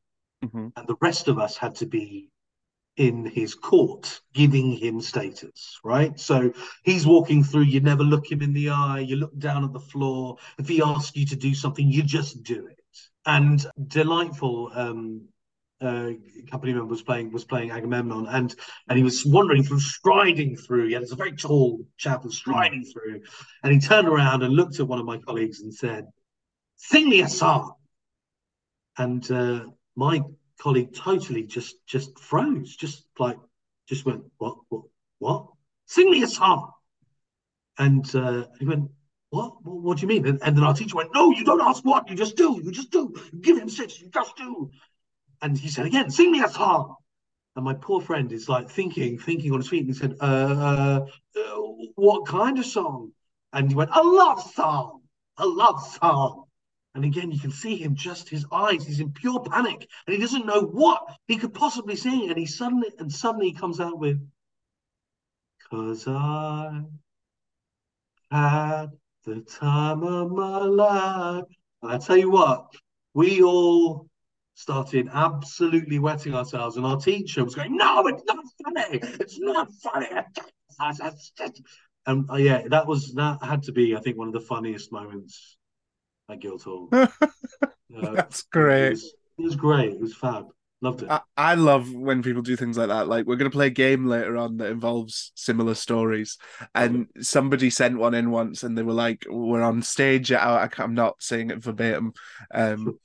Mhm. 0.44 0.72
and 0.76 0.88
the 0.88 0.96
rest 1.02 1.28
of 1.28 1.38
us 1.38 1.56
had 1.56 1.76
to 1.76 1.86
be 1.86 2.31
in 3.02 3.26
his 3.26 3.56
court, 3.56 4.22
giving 4.32 4.74
him 4.74 5.02
status, 5.02 5.80
right? 5.84 6.20
So 6.20 6.54
he's 6.84 7.08
walking 7.08 7.44
through, 7.44 7.64
you 7.64 7.80
never 7.80 8.04
look 8.04 8.32
him 8.32 8.44
in 8.44 8.54
the 8.54 8.70
eye, 8.70 9.00
you 9.00 9.16
look 9.16 9.36
down 9.40 9.64
at 9.64 9.74
the 9.74 9.80
floor. 9.80 10.38
If 10.60 10.68
he 10.68 10.84
asks 10.84 11.16
you 11.16 11.26
to 11.26 11.36
do 11.36 11.56
something, 11.56 11.92
you 11.92 12.04
just 12.04 12.44
do 12.44 12.68
it. 12.68 12.80
And 13.26 13.66
delightful 13.88 14.72
um, 14.76 15.24
uh, 15.82 16.12
company 16.52 16.74
member 16.74 16.86
was 16.86 17.02
playing 17.02 17.32
was 17.32 17.44
playing 17.44 17.72
Agamemnon, 17.72 18.28
and 18.28 18.56
and 18.88 18.98
he 19.00 19.04
was 19.04 19.26
wandering 19.26 19.64
through, 19.64 19.80
striding 19.80 20.56
through. 20.56 20.86
Yeah, 20.86 21.00
it's 21.00 21.12
a 21.12 21.16
very 21.16 21.36
tall 21.36 21.88
chap 21.98 22.24
was 22.24 22.38
striding 22.38 22.86
through, 22.86 23.22
and 23.64 23.74
he 23.74 23.80
turned 23.80 24.08
around 24.08 24.44
and 24.44 24.54
looked 24.54 24.80
at 24.80 24.88
one 24.88 25.00
of 25.00 25.06
my 25.08 25.18
colleagues 25.18 25.62
and 25.62 25.74
said, 25.74 26.06
"Sing 26.76 27.10
me 27.10 27.22
a 27.22 27.28
song." 27.28 27.74
And 28.96 29.32
uh, 29.32 29.66
my 29.96 30.22
colleague 30.62 30.94
totally 30.94 31.44
just 31.44 31.76
just 31.86 32.18
froze, 32.20 32.76
just 32.76 33.06
like 33.20 33.38
just 33.88 34.06
went, 34.06 34.24
"What? 34.38 34.58
What? 34.70 34.84
What? 35.20 35.48
Sing 35.86 36.10
me 36.10 36.24
a 36.24 36.28
song." 36.28 36.72
And 37.78 38.16
uh, 38.16 38.46
he 38.60 38.66
went, 38.66 38.92
what? 39.32 39.64
what? 39.64 39.82
What 39.82 39.98
do 39.98 40.02
you 40.02 40.08
mean? 40.08 40.28
And, 40.28 40.40
and 40.44 40.56
then 40.56 40.64
our 40.64 40.74
teacher 40.74 40.98
went, 40.98 41.10
No, 41.16 41.32
you 41.32 41.44
don't 41.44 41.62
ask 41.62 41.84
what, 41.84 42.10
you 42.10 42.16
just 42.16 42.36
do. 42.36 42.62
You 42.64 42.72
just 42.72 42.92
do. 42.92 43.14
You 43.34 43.40
give 43.40 43.58
him 43.58 43.70
six, 43.70 44.00
you 44.00 44.10
just 44.10 44.36
do. 44.38 44.70
And 45.42 45.58
he 45.58 45.70
said 45.70 45.86
again, 45.86 46.12
Sing 46.12 46.32
me 46.32 46.44
a 46.44 46.50
song. 46.50 46.96
And 47.56 47.66
my 47.66 47.74
poor 47.74 48.00
friend 48.00 48.32
is 48.32 48.48
like 48.48 48.70
thinking, 48.70 49.18
thinking 49.18 49.52
on 49.52 49.60
his 49.60 49.68
feet, 49.68 49.80
and 49.80 49.88
he 49.88 49.94
said, 49.94 50.16
uh, 50.22 50.24
uh, 50.24 51.06
uh, 51.38 51.62
What 51.96 52.28
kind 52.28 52.60
of 52.60 52.66
song? 52.66 53.12
And 53.54 53.70
he 53.70 53.76
went, 53.76 53.90
A 53.94 54.02
love 54.02 54.42
song, 54.42 55.02
a 55.38 55.46
love 55.46 55.82
song. 56.02 56.41
And 56.94 57.06
again, 57.06 57.32
you 57.32 57.40
can 57.40 57.52
see 57.52 57.78
him 57.78 57.96
just 57.96 58.28
his 58.28 58.46
eyes, 58.52 58.86
he's 58.86 59.00
in 59.00 59.14
pure 59.14 59.40
panic, 59.40 59.88
and 60.06 60.14
he 60.14 60.22
doesn't 60.22 60.46
know 60.46 60.62
what 60.62 61.02
he 61.28 61.38
could 61.38 61.54
possibly 61.54 61.96
sing. 61.96 62.30
And 62.30 62.38
he 62.38 62.46
suddenly, 62.46 62.90
and 63.00 63.12
suddenly 63.12 63.48
he 63.48 63.54
comes 63.54 63.80
out 63.80 63.98
with, 63.98 64.20
Cause 65.70 66.06
I 66.06 66.82
had 68.30 68.88
the 69.24 69.42
time 69.42 70.04
of 70.04 70.32
my 70.32 70.64
life. 70.66 71.46
And 71.82 71.92
I 71.94 71.98
tell 71.98 72.18
you 72.18 72.30
what, 72.30 72.74
we 73.14 73.42
all 73.42 74.10
started 74.56 75.10
absolutely 75.14 75.98
wetting 76.00 76.36
ourselves, 76.36 76.76
and 76.76 76.86
our 76.86 77.00
teacher 77.00 77.44
was 77.44 77.56
going, 77.56 77.78
"No, 77.78 78.06
it's 78.08 78.24
not 78.26 78.46
funny. 78.64 79.00
It's 79.02 79.40
not 79.40 79.72
funny." 79.82 80.08
And 82.08 82.28
uh, 82.32 82.36
yeah, 82.38 82.64
that 82.70 82.88
was 82.88 83.14
that 83.14 83.44
had 83.44 83.62
to 83.64 83.72
be, 83.72 83.96
I 83.96 84.00
think, 84.00 84.18
one 84.18 84.28
of 84.28 84.34
the 84.34 84.40
funniest 84.40 84.92
moments 84.92 85.58
at 86.32 86.40
Guildhall. 86.40 86.90
uh, 86.92 87.08
That's 87.92 88.44
great. 88.44 88.88
It 88.88 88.90
was, 88.92 89.14
it 89.38 89.42
was 89.44 89.56
great. 89.56 89.94
It 89.94 90.00
was 90.00 90.16
fab. 90.16 90.48
Loved 90.84 91.04
it. 91.04 91.12
I, 91.12 91.22
I 91.38 91.54
love 91.56 91.94
when 91.94 92.24
people 92.24 92.42
do 92.42 92.56
things 92.56 92.76
like 92.76 92.88
that. 92.88 93.08
Like 93.08 93.28
we're 93.28 93.36
going 93.36 93.52
to 93.52 93.56
play 93.56 93.68
a 93.68 93.72
game 93.72 94.08
later 94.08 94.36
on 94.36 94.58
that 94.58 94.72
involves 94.72 95.32
similar 95.36 95.76
stories, 95.76 96.38
and 96.74 97.06
somebody 97.20 97.70
sent 97.70 98.00
one 98.00 98.16
in 98.16 98.32
once, 98.32 98.64
and 98.64 98.76
they 98.76 98.82
were 98.82 98.94
like, 98.94 99.26
"We're 99.30 99.62
on 99.62 99.84
stage 99.84 100.32
at 100.32 100.42
our." 100.42 100.60
I 100.60 100.70
I'm 100.82 100.96
not 100.96 101.22
saying 101.22 101.52
it 101.52 101.62
verbatim. 101.64 102.14
Um, 102.52 102.98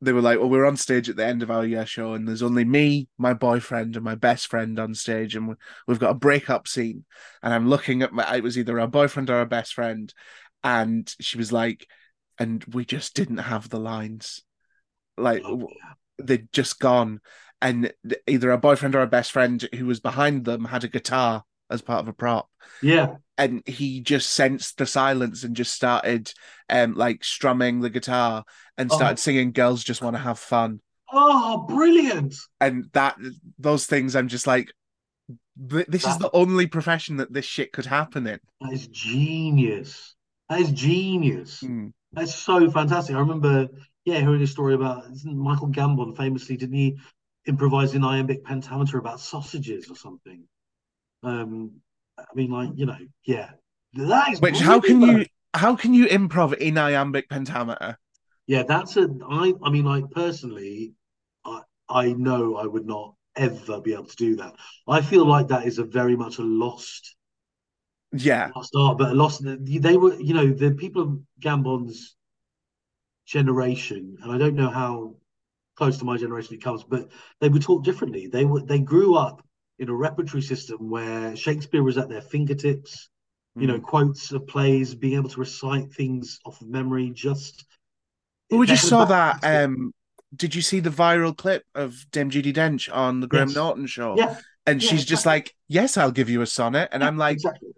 they 0.00 0.12
were 0.12 0.20
like, 0.20 0.40
"Well, 0.40 0.50
we're 0.50 0.66
on 0.66 0.76
stage 0.76 1.08
at 1.08 1.14
the 1.14 1.24
end 1.24 1.44
of 1.44 1.50
our 1.52 1.64
year 1.64 1.86
show, 1.86 2.14
and 2.14 2.26
there's 2.26 2.42
only 2.42 2.64
me, 2.64 3.06
my 3.18 3.34
boyfriend, 3.34 3.94
and 3.94 4.04
my 4.04 4.16
best 4.16 4.48
friend 4.48 4.76
on 4.80 4.92
stage, 4.92 5.36
and 5.36 5.46
we- 5.46 5.54
we've 5.86 6.00
got 6.00 6.10
a 6.10 6.14
breakup 6.14 6.66
scene." 6.66 7.04
And 7.40 7.54
I'm 7.54 7.68
looking 7.68 8.02
at 8.02 8.12
my. 8.12 8.34
It 8.34 8.42
was 8.42 8.58
either 8.58 8.80
our 8.80 8.88
boyfriend 8.88 9.30
or 9.30 9.36
our 9.36 9.46
best 9.46 9.74
friend, 9.74 10.12
and 10.64 11.12
she 11.20 11.38
was 11.38 11.52
like, 11.52 11.86
"And 12.38 12.64
we 12.64 12.84
just 12.84 13.14
didn't 13.14 13.38
have 13.38 13.68
the 13.68 13.80
lines." 13.80 14.42
Like 15.16 15.42
Oh, 15.44 15.58
w- 15.58 15.68
they'd 16.22 16.52
just 16.52 16.78
gone 16.78 17.20
and 17.60 17.92
either 18.26 18.50
a 18.50 18.58
boyfriend 18.58 18.94
or 18.94 19.02
a 19.02 19.06
best 19.06 19.30
friend 19.32 19.68
who 19.74 19.86
was 19.86 20.00
behind 20.00 20.44
them 20.44 20.64
had 20.64 20.84
a 20.84 20.88
guitar 20.88 21.44
as 21.70 21.80
part 21.82 22.00
of 22.00 22.08
a 22.08 22.12
prop 22.12 22.48
yeah. 22.82 23.14
and 23.38 23.62
he 23.66 24.00
just 24.00 24.30
sensed 24.32 24.78
the 24.78 24.86
silence 24.86 25.42
and 25.44 25.54
just 25.56 25.72
started 25.72 26.32
um 26.68 26.94
like 26.94 27.24
strumming 27.24 27.80
the 27.80 27.88
guitar 27.90 28.44
and 28.76 28.90
Oh. 28.92 28.96
started 28.96 29.18
singing 29.18 29.52
girls 29.52 29.82
just 29.84 30.02
want 30.02 30.16
to 30.16 30.22
have 30.22 30.38
fun 30.38 30.80
Oh, 31.12 31.64
brilliant. 31.68 32.34
and 32.60 32.86
that 32.92 33.16
those 33.58 33.86
things 33.86 34.16
i'm 34.16 34.28
just 34.28 34.46
like 34.46 34.72
this 35.56 36.06
is 36.06 36.18
the 36.18 36.30
only 36.32 36.66
profession 36.66 37.16
that 37.18 37.32
this 37.32 37.44
shit 37.46 37.72
could 37.72 37.86
happen 37.86 38.26
in 38.26 38.40
That 38.60 38.72
is 38.72 38.86
genius. 38.88 40.14
That 40.48 40.60
is 40.60 40.70
genius. 40.72 41.60
Mm. 41.62 41.92
That's 42.12 42.34
so 42.34 42.70
fantastic. 42.70 43.16
I 43.16 43.20
remember, 43.20 43.68
yeah, 44.04 44.18
hearing 44.20 44.42
a 44.42 44.46
story 44.46 44.74
about 44.74 45.10
isn't 45.10 45.36
Michael 45.36 45.68
Gambon 45.68 46.16
famously 46.16 46.56
didn't 46.56 46.76
he 46.76 46.98
improvise 47.46 47.94
in 47.94 48.04
iambic 48.04 48.44
pentameter 48.44 48.98
about 48.98 49.20
sausages 49.20 49.90
or 49.90 49.96
something? 49.96 50.44
Um, 51.22 51.72
I 52.18 52.24
mean, 52.34 52.50
like 52.50 52.70
you 52.74 52.86
know, 52.86 52.98
yeah, 53.24 53.50
that 53.94 54.32
is 54.32 54.40
which 54.40 54.60
how 54.60 54.80
can 54.80 55.00
you 55.00 55.26
how 55.54 55.76
can 55.76 55.94
you 55.94 56.06
improv 56.06 56.54
in 56.54 56.78
iambic 56.78 57.28
pentameter 57.28 57.96
Yeah, 58.46 58.64
that's 58.64 58.96
a. 58.96 59.08
I. 59.28 59.54
I 59.62 59.70
mean, 59.70 59.84
like 59.84 60.10
personally, 60.10 60.94
I. 61.44 61.62
I 61.88 62.12
know 62.12 62.56
I 62.56 62.66
would 62.66 62.86
not 62.86 63.14
ever 63.36 63.80
be 63.80 63.92
able 63.92 64.06
to 64.06 64.16
do 64.16 64.36
that. 64.36 64.54
I 64.88 65.02
feel 65.02 65.26
like 65.26 65.48
that 65.48 65.66
is 65.66 65.78
a 65.78 65.84
very 65.84 66.16
much 66.16 66.38
a 66.38 66.42
lost 66.42 67.16
yeah 68.12 68.50
lost 68.54 68.74
art, 68.76 68.98
but 68.98 69.10
a 69.10 69.14
lost. 69.14 69.42
They 69.44 69.96
were, 69.96 70.14
you 70.20 70.34
know, 70.34 70.52
the 70.52 70.72
people 70.72 71.02
of 71.02 71.18
Gambon's 71.40 72.16
generation, 73.26 74.16
and 74.22 74.32
I 74.32 74.38
don't 74.38 74.54
know 74.56 74.70
how 74.70 75.14
close 75.76 75.98
to 75.98 76.04
my 76.04 76.16
generation 76.16 76.54
it 76.54 76.62
comes, 76.62 76.84
but 76.84 77.08
they 77.40 77.48
were 77.48 77.58
taught 77.58 77.84
differently. 77.84 78.26
They 78.26 78.44
were 78.44 78.60
they 78.60 78.78
grew 78.78 79.14
up 79.16 79.42
in 79.78 79.88
a 79.88 79.94
repertory 79.94 80.42
system 80.42 80.90
where 80.90 81.34
Shakespeare 81.34 81.82
was 81.82 81.98
at 81.98 82.08
their 82.08 82.22
fingertips. 82.22 83.08
You 83.54 83.66
know, 83.66 83.78
quotes 83.78 84.32
of 84.32 84.46
plays, 84.46 84.94
being 84.94 85.16
able 85.16 85.28
to 85.28 85.40
recite 85.40 85.92
things 85.92 86.40
off 86.46 86.62
of 86.62 86.68
memory. 86.68 87.10
Just 87.10 87.66
Well, 88.50 88.60
we 88.60 88.66
just 88.66 88.88
saw 88.88 89.04
that. 89.04 89.44
Um, 89.44 89.92
did 90.34 90.54
you 90.54 90.62
see 90.62 90.80
the 90.80 90.88
viral 90.88 91.36
clip 91.36 91.62
of 91.74 92.06
Dame 92.12 92.30
Judi 92.30 92.54
Dench 92.54 92.88
on 92.90 93.20
the 93.20 93.26
Graham 93.26 93.48
Yes. 93.48 93.56
Norton 93.56 93.86
show? 93.86 94.16
yeah, 94.16 94.38
and 94.64 94.82
yeah, 94.82 94.88
she's 94.88 95.04
just 95.04 95.26
like, 95.26 95.54
"Yes, 95.68 95.98
I'll 95.98 96.12
give 96.12 96.30
you 96.30 96.40
a 96.40 96.46
sonnet," 96.46 96.88
and 96.92 97.04
I'm 97.04 97.18
like, 97.18 97.34
exactly. 97.34 97.68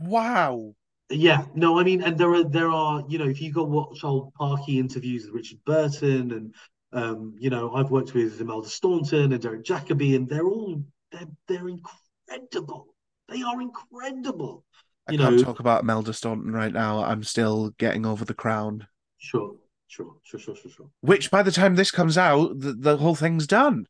"Wow." 0.00 0.74
Yeah, 1.12 1.44
no, 1.54 1.78
I 1.78 1.82
mean, 1.84 2.02
and 2.02 2.16
there 2.16 2.32
are 2.34 2.44
there 2.44 2.70
are 2.70 3.04
you 3.08 3.18
know 3.18 3.26
if 3.28 3.40
you 3.40 3.52
go 3.52 3.64
watch 3.64 4.04
old 4.04 4.32
Parky 4.34 4.78
interviews 4.78 5.24
with 5.26 5.34
Richard 5.34 5.58
Burton 5.64 6.30
and 6.32 6.54
um 6.92 7.34
you 7.38 7.50
know 7.50 7.74
I've 7.74 7.90
worked 7.90 8.14
with 8.14 8.40
Imelda 8.40 8.68
Staunton 8.68 9.32
and 9.32 9.42
Derek 9.42 9.64
Jacobi 9.64 10.14
and 10.16 10.28
they're 10.28 10.46
all 10.46 10.82
they're 11.12 11.28
they're 11.48 11.68
incredible. 11.68 12.94
They 13.28 13.42
are 13.42 13.60
incredible. 13.60 14.64
I 15.08 15.12
You 15.12 15.18
can't 15.18 15.36
know- 15.36 15.42
talk 15.42 15.60
about 15.60 15.84
Melda 15.84 16.12
Staunton 16.12 16.52
right 16.52 16.72
now. 16.72 17.02
I'm 17.02 17.22
still 17.24 17.70
getting 17.78 18.06
over 18.06 18.24
the 18.24 18.34
crown. 18.34 18.86
Sure, 19.18 19.56
sure, 19.88 20.14
sure, 20.22 20.38
sure, 20.40 20.54
sure, 20.56 20.70
sure. 20.70 20.90
Which, 21.00 21.30
by 21.30 21.42
the 21.42 21.52
time 21.52 21.74
this 21.74 21.90
comes 21.90 22.16
out, 22.16 22.58
the, 22.60 22.72
the 22.72 22.96
whole 22.96 23.14
thing's 23.14 23.46
done. 23.46 23.86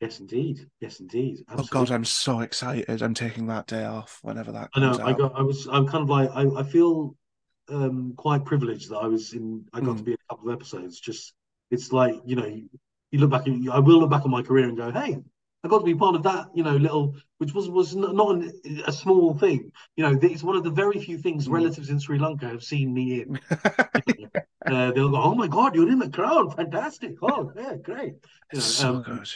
Yes, 0.00 0.20
indeed. 0.20 0.66
Yes, 0.80 1.00
indeed. 1.00 1.38
Oh 1.50 1.64
God, 1.70 1.90
I'm 1.90 2.04
so 2.04 2.40
excited! 2.40 3.02
I'm 3.02 3.14
taking 3.14 3.46
that 3.48 3.66
day 3.66 3.84
off 3.84 4.20
whenever 4.22 4.52
that 4.52 4.70
I 4.74 4.80
know. 4.80 4.92
comes 4.96 5.00
I 5.00 5.12
got. 5.12 5.32
I 5.36 5.42
was. 5.42 5.66
I'm 5.66 5.86
kind 5.88 6.02
of 6.02 6.08
like. 6.10 6.30
I. 6.32 6.60
I 6.60 6.62
feel 6.62 7.16
um 7.70 8.14
quite 8.16 8.44
privileged 8.44 8.90
that 8.90 8.98
I 8.98 9.06
was 9.08 9.32
in. 9.32 9.64
I 9.72 9.80
got 9.80 9.96
to 9.96 10.02
Mm. 10.02 10.06
be 10.06 10.12
in 10.12 10.18
a 10.30 10.34
couple 10.34 10.50
of 10.50 10.54
episodes. 10.54 11.00
Just. 11.00 11.34
It's 11.70 11.92
like 11.92 12.14
you 12.24 12.36
know. 12.36 12.46
You, 12.46 12.68
you 13.10 13.18
look 13.18 13.30
back. 13.30 13.48
at- 13.48 13.72
I 13.72 13.78
will 13.80 14.00
look 14.00 14.10
back 14.10 14.24
on 14.24 14.30
my 14.30 14.42
career 14.42 14.68
and 14.68 14.76
go, 14.76 14.92
hey, 14.92 15.16
I 15.64 15.68
got 15.68 15.78
to 15.80 15.84
be 15.84 15.94
part 15.96 16.14
of 16.14 16.22
that. 16.22 16.46
You 16.54 16.62
know, 16.62 16.76
little, 16.76 17.16
which 17.38 17.52
was 17.52 17.68
was 17.68 17.96
not 17.96 18.14
an, 18.36 18.52
a 18.86 18.92
small 18.92 19.34
thing. 19.36 19.72
You 19.96 20.04
know, 20.04 20.18
it's 20.22 20.44
one 20.44 20.56
of 20.56 20.62
the 20.62 20.70
very 20.70 21.00
few 21.00 21.18
things 21.18 21.48
Mm. 21.48 21.52
relatives 21.54 21.90
in 21.90 21.98
Sri 21.98 22.18
Lanka 22.20 22.46
have 22.48 22.62
seen 22.62 22.94
me 22.94 23.22
in. 23.22 23.40
Uh, 24.66 24.92
they'll 24.92 25.08
go, 25.08 25.16
oh 25.22 25.34
my 25.34 25.46
God, 25.48 25.74
you're 25.74 25.88
in 25.88 25.98
the 25.98 26.10
Crown! 26.10 26.50
fantastic. 26.50 27.14
Oh 27.22 27.50
yeah, 27.56 27.74
great. 27.82 28.12
You 28.52 28.58
know, 28.58 28.60
so 28.60 28.96
um, 28.96 29.02
good. 29.02 29.30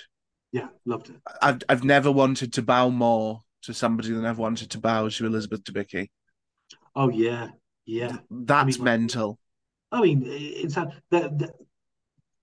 Yeah, 0.52 0.68
loved 0.84 1.10
it. 1.10 1.16
I've 1.40 1.62
I've 1.68 1.84
never 1.84 2.12
wanted 2.12 2.52
to 2.54 2.62
bow 2.62 2.90
more 2.90 3.42
to 3.62 3.72
somebody 3.72 4.12
than 4.12 4.26
I've 4.26 4.38
wanted 4.38 4.70
to 4.70 4.78
bow 4.78 5.08
to 5.08 5.26
Elizabeth 5.26 5.64
Debicki. 5.64 6.10
Oh 6.94 7.08
yeah, 7.08 7.48
yeah. 7.86 8.18
That's 8.30 8.78
mean, 8.78 8.84
mental. 8.84 9.38
I 9.90 10.00
mean, 10.00 10.24
it's 10.26 10.74
that, 10.74 10.92
that, 11.10 11.50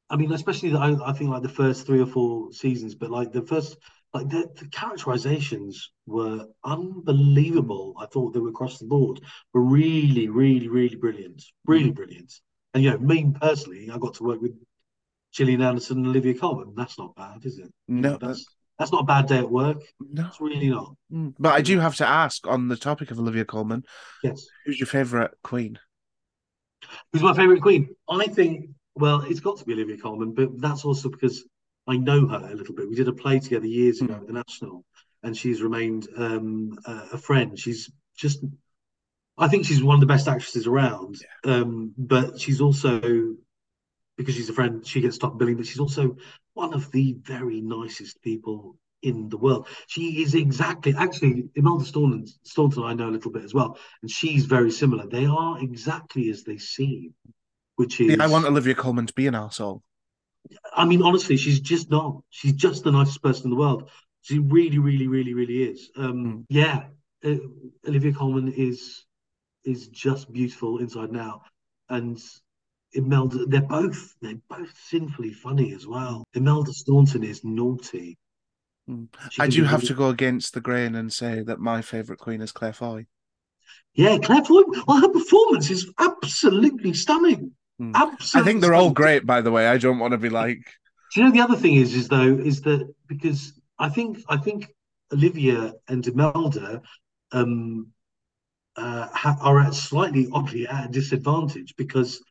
I 0.10 0.15
mean, 0.15 0.32
especially 0.32 0.69
the, 0.69 0.80
I, 0.80 1.10
I 1.10 1.13
think 1.13 1.30
like 1.30 1.43
the 1.43 1.50
first 1.50 1.86
three 1.86 2.02
or 2.02 2.08
four 2.08 2.52
seasons, 2.52 2.95
but 2.95 3.12
like 3.12 3.32
the 3.32 3.41
first, 3.41 3.78
like 4.13 4.30
the, 4.30 4.48
the 4.56 4.67
characterizations 4.69 5.91
were 6.08 6.45
unbelievable. 6.63 7.95
I 8.00 8.08
thought 8.08 8.34
they 8.34 8.39
were 8.39 8.50
across 8.50 8.80
the 8.80 8.86
board, 8.86 9.22
were 9.54 9.62
really, 9.62 10.29
really, 10.29 10.67
really 10.67 10.96
brilliant, 10.96 11.44
really 11.65 11.92
mm. 11.92 11.96
brilliant. 11.96 12.34
And 12.73 12.84
you 12.84 12.92
know, 12.92 12.98
me 13.00 13.31
personally, 13.40 13.90
I 13.92 13.98
got 13.98 14.15
to 14.15 14.23
work 14.23 14.42
with 14.42 14.54
Gillian 15.32 15.62
Anderson 15.62 15.98
and 16.00 16.08
Olivia 16.08 16.34
Colman. 16.34 16.73
That's 16.75 16.98
not 16.98 17.15
bad, 17.15 17.46
is 17.46 17.60
it? 17.60 17.71
No, 17.88 18.17
that's 18.17 18.46
that's 18.77 18.92
not 18.92 19.02
a 19.04 19.06
bad 19.06 19.27
day 19.27 19.40
at 19.40 19.52
work. 19.52 19.82
No, 20.00 20.27
It's 20.27 20.40
really 20.40 20.69
not. 20.69 20.96
Mm. 21.12 21.34
but 21.38 21.54
I 21.54 21.62
do 21.62 21.80
have 21.80 21.96
to 21.98 22.08
ask 22.08 22.48
on 22.48 22.69
the 22.69 22.77
topic 22.77 23.12
of 23.12 23.19
Olivia 23.19 23.44
Colman, 23.46 23.84
Yes. 24.23 24.46
who's 24.65 24.80
your 24.80 24.88
favourite 24.88 25.32
queen? 25.44 25.77
Who's 27.12 27.21
my 27.21 27.34
favorite 27.34 27.62
queen? 27.62 27.90
I 28.10 28.27
think, 28.27 28.69
well, 28.96 29.21
it's 29.21 29.42
got 29.42 29.58
to 29.58 29.65
be 29.65 29.73
Olivia 29.73 29.98
Colman, 29.98 30.34
but 30.34 30.60
that's 30.62 30.86
also 30.86 31.10
because 31.10 31.44
I 31.88 31.98
know 31.98 32.25
her 32.27 32.50
a 32.52 32.56
little 32.56 32.73
bit. 32.73 32.88
We 32.90 32.96
did 32.96 33.08
a 33.10 33.13
play 33.13 33.40
together 33.40 33.67
years 33.67 34.02
ago 34.02 34.13
Mm. 34.13 34.21
at 34.21 34.27
the 34.27 34.34
National, 34.34 34.86
and 35.23 35.36
she's 35.36 35.62
remained 35.62 36.08
um, 36.17 36.77
a, 36.86 36.92
a 37.13 37.17
friend. 37.17 37.60
She's 37.60 37.92
just, 38.15 38.40
I 39.38 39.50
think 39.50 39.65
she's 39.65 39.84
one 39.84 39.96
of 39.96 40.00
the 40.00 40.06
best 40.13 40.27
actresses 40.30 40.67
around, 40.67 41.17
um, 41.44 41.94
but 41.98 42.40
she's 42.40 42.62
also 42.62 43.36
because 44.20 44.36
she's 44.36 44.50
a 44.50 44.54
friend, 44.54 44.86
she 44.86 45.00
gets 45.00 45.17
top 45.17 45.38
billing, 45.38 45.56
but 45.56 45.65
she's 45.65 45.80
also 45.80 46.17
one 46.54 46.74
of 46.74 46.92
the 46.92 47.15
very 47.22 47.62
nicest 47.62 48.22
people 48.22 48.76
in 49.02 49.30
the 49.30 49.38
world. 49.38 49.65
She 49.88 50.22
is 50.22 50.36
exactly, 50.36 50.94
actually, 50.94 51.46
Imelda 51.56 51.86
Staunton, 51.86 52.28
Staunton 52.44 52.84
I 52.84 52.94
know 52.94 53.08
a 53.08 53.15
little 53.15 53.32
bit 53.32 53.46
as 53.46 53.54
well, 53.54 53.78
and 54.02 54.12
she's 54.12 54.46
very 54.46 54.72
similar. 54.72 55.08
They 55.08 55.26
are 55.26 55.63
exactly 55.63 56.30
as 56.30 56.44
they 56.44 56.58
seem, 56.58 57.13
which 57.78 58.02
is. 58.02 58.17
Yeah, 58.17 58.24
I 58.26 58.28
want 58.28 58.46
Olivia 58.46 58.76
Colman 58.76 59.06
to 59.06 59.13
be 59.13 59.26
an 59.28 59.36
arsehole. 59.36 59.84
I 60.74 60.84
mean, 60.84 61.02
honestly, 61.02 61.38
she's 61.38 61.62
just 61.62 61.90
not. 61.90 62.22
She's 62.30 62.54
just 62.54 62.84
the 62.84 62.92
nicest 62.92 63.24
person 63.24 63.46
in 63.46 63.52
the 63.52 63.56
world. 63.56 63.90
She 64.24 64.40
really, 64.40 64.80
really, 64.80 65.08
really, 65.08 65.34
really 65.34 65.63
is. 65.63 65.92
Um, 65.96 66.26
Mm. 66.26 66.46
Yeah, 66.50 66.88
uh, 67.24 67.38
Olivia 67.88 68.12
Colman 68.12 68.52
is 68.52 69.06
is 69.63 69.88
just 69.88 70.30
beautiful 70.34 70.80
inside 70.80 71.13
now, 71.13 71.44
and 71.88 72.22
Imelda. 72.94 73.46
They're 73.46 73.62
both 73.62 74.15
they're 74.21 74.42
both 74.50 74.73
sinfully 74.77 75.33
funny 75.33 75.73
as 75.73 75.85
well. 75.87 76.23
Imelda 76.33 76.73
Staunton 76.73 77.23
is 77.23 77.44
naughty. 77.44 78.17
Mm. 78.90 79.08
She 79.29 79.42
I 79.42 79.48
do 79.48 79.63
have 79.63 79.81
really- 79.81 79.87
to 79.87 79.94
go 79.94 80.10
against 80.10 80.54
the 80.54 80.62
grain 80.62 80.96
and 80.96 81.12
say 81.13 81.42
that 81.44 81.60
my 81.60 81.81
favourite 81.81 82.19
queen 82.19 82.42
is 82.42 82.52
Claire 82.52 82.73
Foy. 82.73 83.06
Yeah, 83.94 84.17
Claire 84.17 84.44
Foy. 84.44 84.63
Well, 84.87 85.02
her 85.02 85.10
performance 85.10 85.69
is 85.69 85.92
absolutely 86.00 86.94
stunning. 86.94 87.52
Mm. 87.79 87.94
Absolutely. 87.96 88.42
I 88.42 88.44
think 88.52 88.62
they're 88.62 88.73
all 88.73 88.92
great, 88.92 89.25
by 89.25 89.42
the 89.42 89.52
way. 89.52 89.67
I 89.67 89.77
don't 89.77 90.00
want 90.00 90.12
to 90.13 90.17
be 90.17 90.29
like, 90.29 90.60
Do 91.13 91.21
you 91.21 91.25
know 91.27 91.31
the 91.33 91.42
other 91.42 91.56
thing 91.56 91.75
is, 91.75 91.94
is 91.94 92.08
though, 92.08 92.37
is 92.37 92.62
that 92.62 92.92
because 93.08 93.54
I 93.77 93.90
think 93.90 94.19
I 94.27 94.37
think 94.37 94.67
Olivia 95.13 95.73
and 95.87 96.06
Imelda 96.06 96.81
um, 97.31 97.87
uh, 98.75 99.08
ha- 99.13 99.37
are 99.42 99.60
at 99.60 99.73
slightly 99.73 100.27
oddly 100.31 100.67
at 100.67 100.85
a 100.85 100.92
disadvantage 100.92 101.75
because 101.77 102.21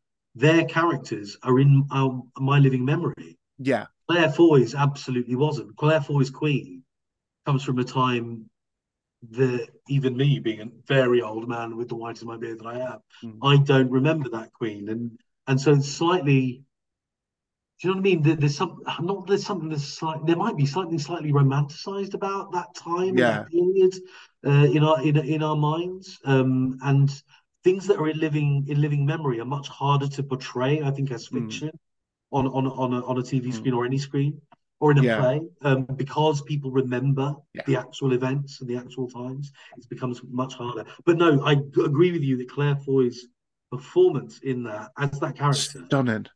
their 0.45 0.65
characters 0.77 1.37
are 1.43 1.59
in 1.59 1.73
our, 1.91 2.23
my 2.39 2.59
living 2.59 2.85
memory. 2.85 3.31
yeah, 3.59 3.87
Claire 4.09 4.31
Foy's 4.31 4.75
absolutely 4.75 5.37
wasn't. 5.37 5.77
Claire 5.77 6.01
Foy's 6.01 6.31
Queen 6.31 6.83
comes 7.47 7.63
from 7.65 7.79
a 7.79 7.85
time 7.85 8.49
that 9.31 9.69
even 9.89 10.17
me, 10.17 10.39
being 10.39 10.61
a 10.61 10.69
very 10.87 11.21
old 11.23 11.49
man 11.49 11.77
with 11.77 11.89
the 11.89 11.97
white 12.03 12.21
in 12.23 12.29
my 12.29 12.37
beard 12.37 12.59
that 12.61 12.67
I 12.67 12.79
am, 12.93 12.99
Mm. 13.25 13.39
I 13.43 13.57
don't 13.71 13.91
remember 13.91 14.29
that 14.31 14.53
Queen, 14.53 14.89
and 14.89 15.03
and 15.49 15.61
so 15.61 15.73
it's 15.73 15.91
slightly. 15.91 16.63
Do 17.81 17.89
you 17.89 17.95
know 17.95 18.01
what 18.01 18.09
I 18.09 18.11
mean? 18.11 18.23
There, 18.23 18.37
there's 18.37 18.57
some 18.57 18.83
not 19.01 19.27
there's 19.29 19.47
something 19.47 19.69
that's 19.69 19.85
slight. 20.01 20.25
There 20.27 20.37
might 20.45 20.57
be 20.57 20.67
something 20.67 20.99
slightly 20.99 21.33
romanticized 21.33 22.15
about 22.15 22.53
that 22.53 22.75
time, 22.75 23.17
Yeah. 23.17 23.31
that 23.31 23.51
period, 23.51 23.95
uh, 24.47 24.67
in 24.77 24.83
our 24.89 24.99
in 25.09 25.17
in 25.17 25.43
our 25.43 25.57
minds, 25.57 26.19
um, 26.25 26.79
and 26.83 27.09
things 27.69 27.87
that 27.89 27.99
are 28.01 28.09
in 28.09 28.19
living 28.27 28.51
in 28.73 28.81
living 28.87 29.05
memory 29.05 29.37
are 29.41 29.51
much 29.57 29.69
harder 29.69 30.09
to 30.17 30.23
portray. 30.23 30.75
I 30.89 30.91
think 30.97 31.09
as 31.17 31.23
Mm. 31.29 31.35
fiction 31.37 31.71
on 32.39 32.45
on 32.57 32.65
on 32.83 32.91
a 32.99 33.01
on 33.11 33.17
a 33.23 33.25
TV 33.33 33.47
Mm. 33.51 33.55
screen 33.59 33.75
or 33.79 33.85
any 33.91 33.99
screen 34.09 34.33
or 34.81 34.87
in 34.93 34.99
a 34.99 35.03
Yeah. 35.03 35.21
play, 35.21 35.39
um, 35.69 35.81
because 36.03 36.37
people 36.53 36.71
remember 36.83 37.27
Yeah. 37.57 37.65
the 37.69 37.77
actual 37.85 38.11
events 38.19 38.51
and 38.61 38.67
the 38.71 38.77
actual 38.83 39.07
times. 39.21 39.45
It 39.77 39.89
becomes 39.95 40.17
much 40.43 40.55
harder. 40.55 40.85
But 41.07 41.15
no, 41.25 41.29
I 41.51 41.53
agree 41.89 42.13
with 42.17 42.23
you 42.29 42.35
that 42.39 42.49
Claire 42.55 42.77
Foy's 42.87 43.19
performance 43.75 44.35
in 44.51 44.59
that 44.69 44.85
as 45.05 45.19
that 45.21 45.35
character 45.43 45.81
stunning. 45.87 46.27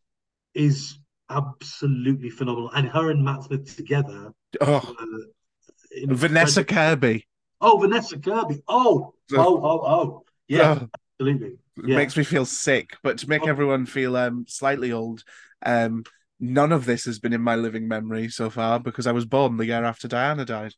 is 0.54 0.98
absolutely 1.30 2.28
phenomenal, 2.38 2.70
and 2.76 2.86
her 2.96 3.10
and 3.12 3.20
Matt 3.24 3.40
Smith 3.44 3.64
together. 3.76 4.20
Oh, 4.60 4.82
Uh, 5.02 6.14
Vanessa. 6.24 6.62
Kirby. 6.64 7.16
Oh, 7.60 7.74
Vanessa 7.78 8.18
Kirby. 8.18 8.58
Oh, 8.68 9.14
oh, 9.46 9.54
oh, 9.70 9.80
oh. 9.96 10.06
Yeah, 10.48 10.78
Oh, 10.82 10.88
absolutely. 11.28 11.58
it 11.76 11.96
makes 11.96 12.16
me 12.16 12.24
feel 12.24 12.44
sick. 12.44 12.96
But 13.02 13.18
to 13.18 13.28
make 13.28 13.42
Oh. 13.42 13.48
everyone 13.48 13.86
feel 13.86 14.16
um, 14.16 14.44
slightly 14.48 14.92
old, 14.92 15.22
um, 15.64 16.04
none 16.40 16.72
of 16.72 16.84
this 16.84 17.04
has 17.04 17.18
been 17.18 17.32
in 17.32 17.42
my 17.42 17.56
living 17.56 17.88
memory 17.88 18.28
so 18.28 18.50
far 18.50 18.80
because 18.80 19.06
I 19.06 19.12
was 19.12 19.24
born 19.24 19.56
the 19.56 19.66
year 19.66 19.84
after 19.84 20.08
Diana 20.08 20.44
died. 20.44 20.74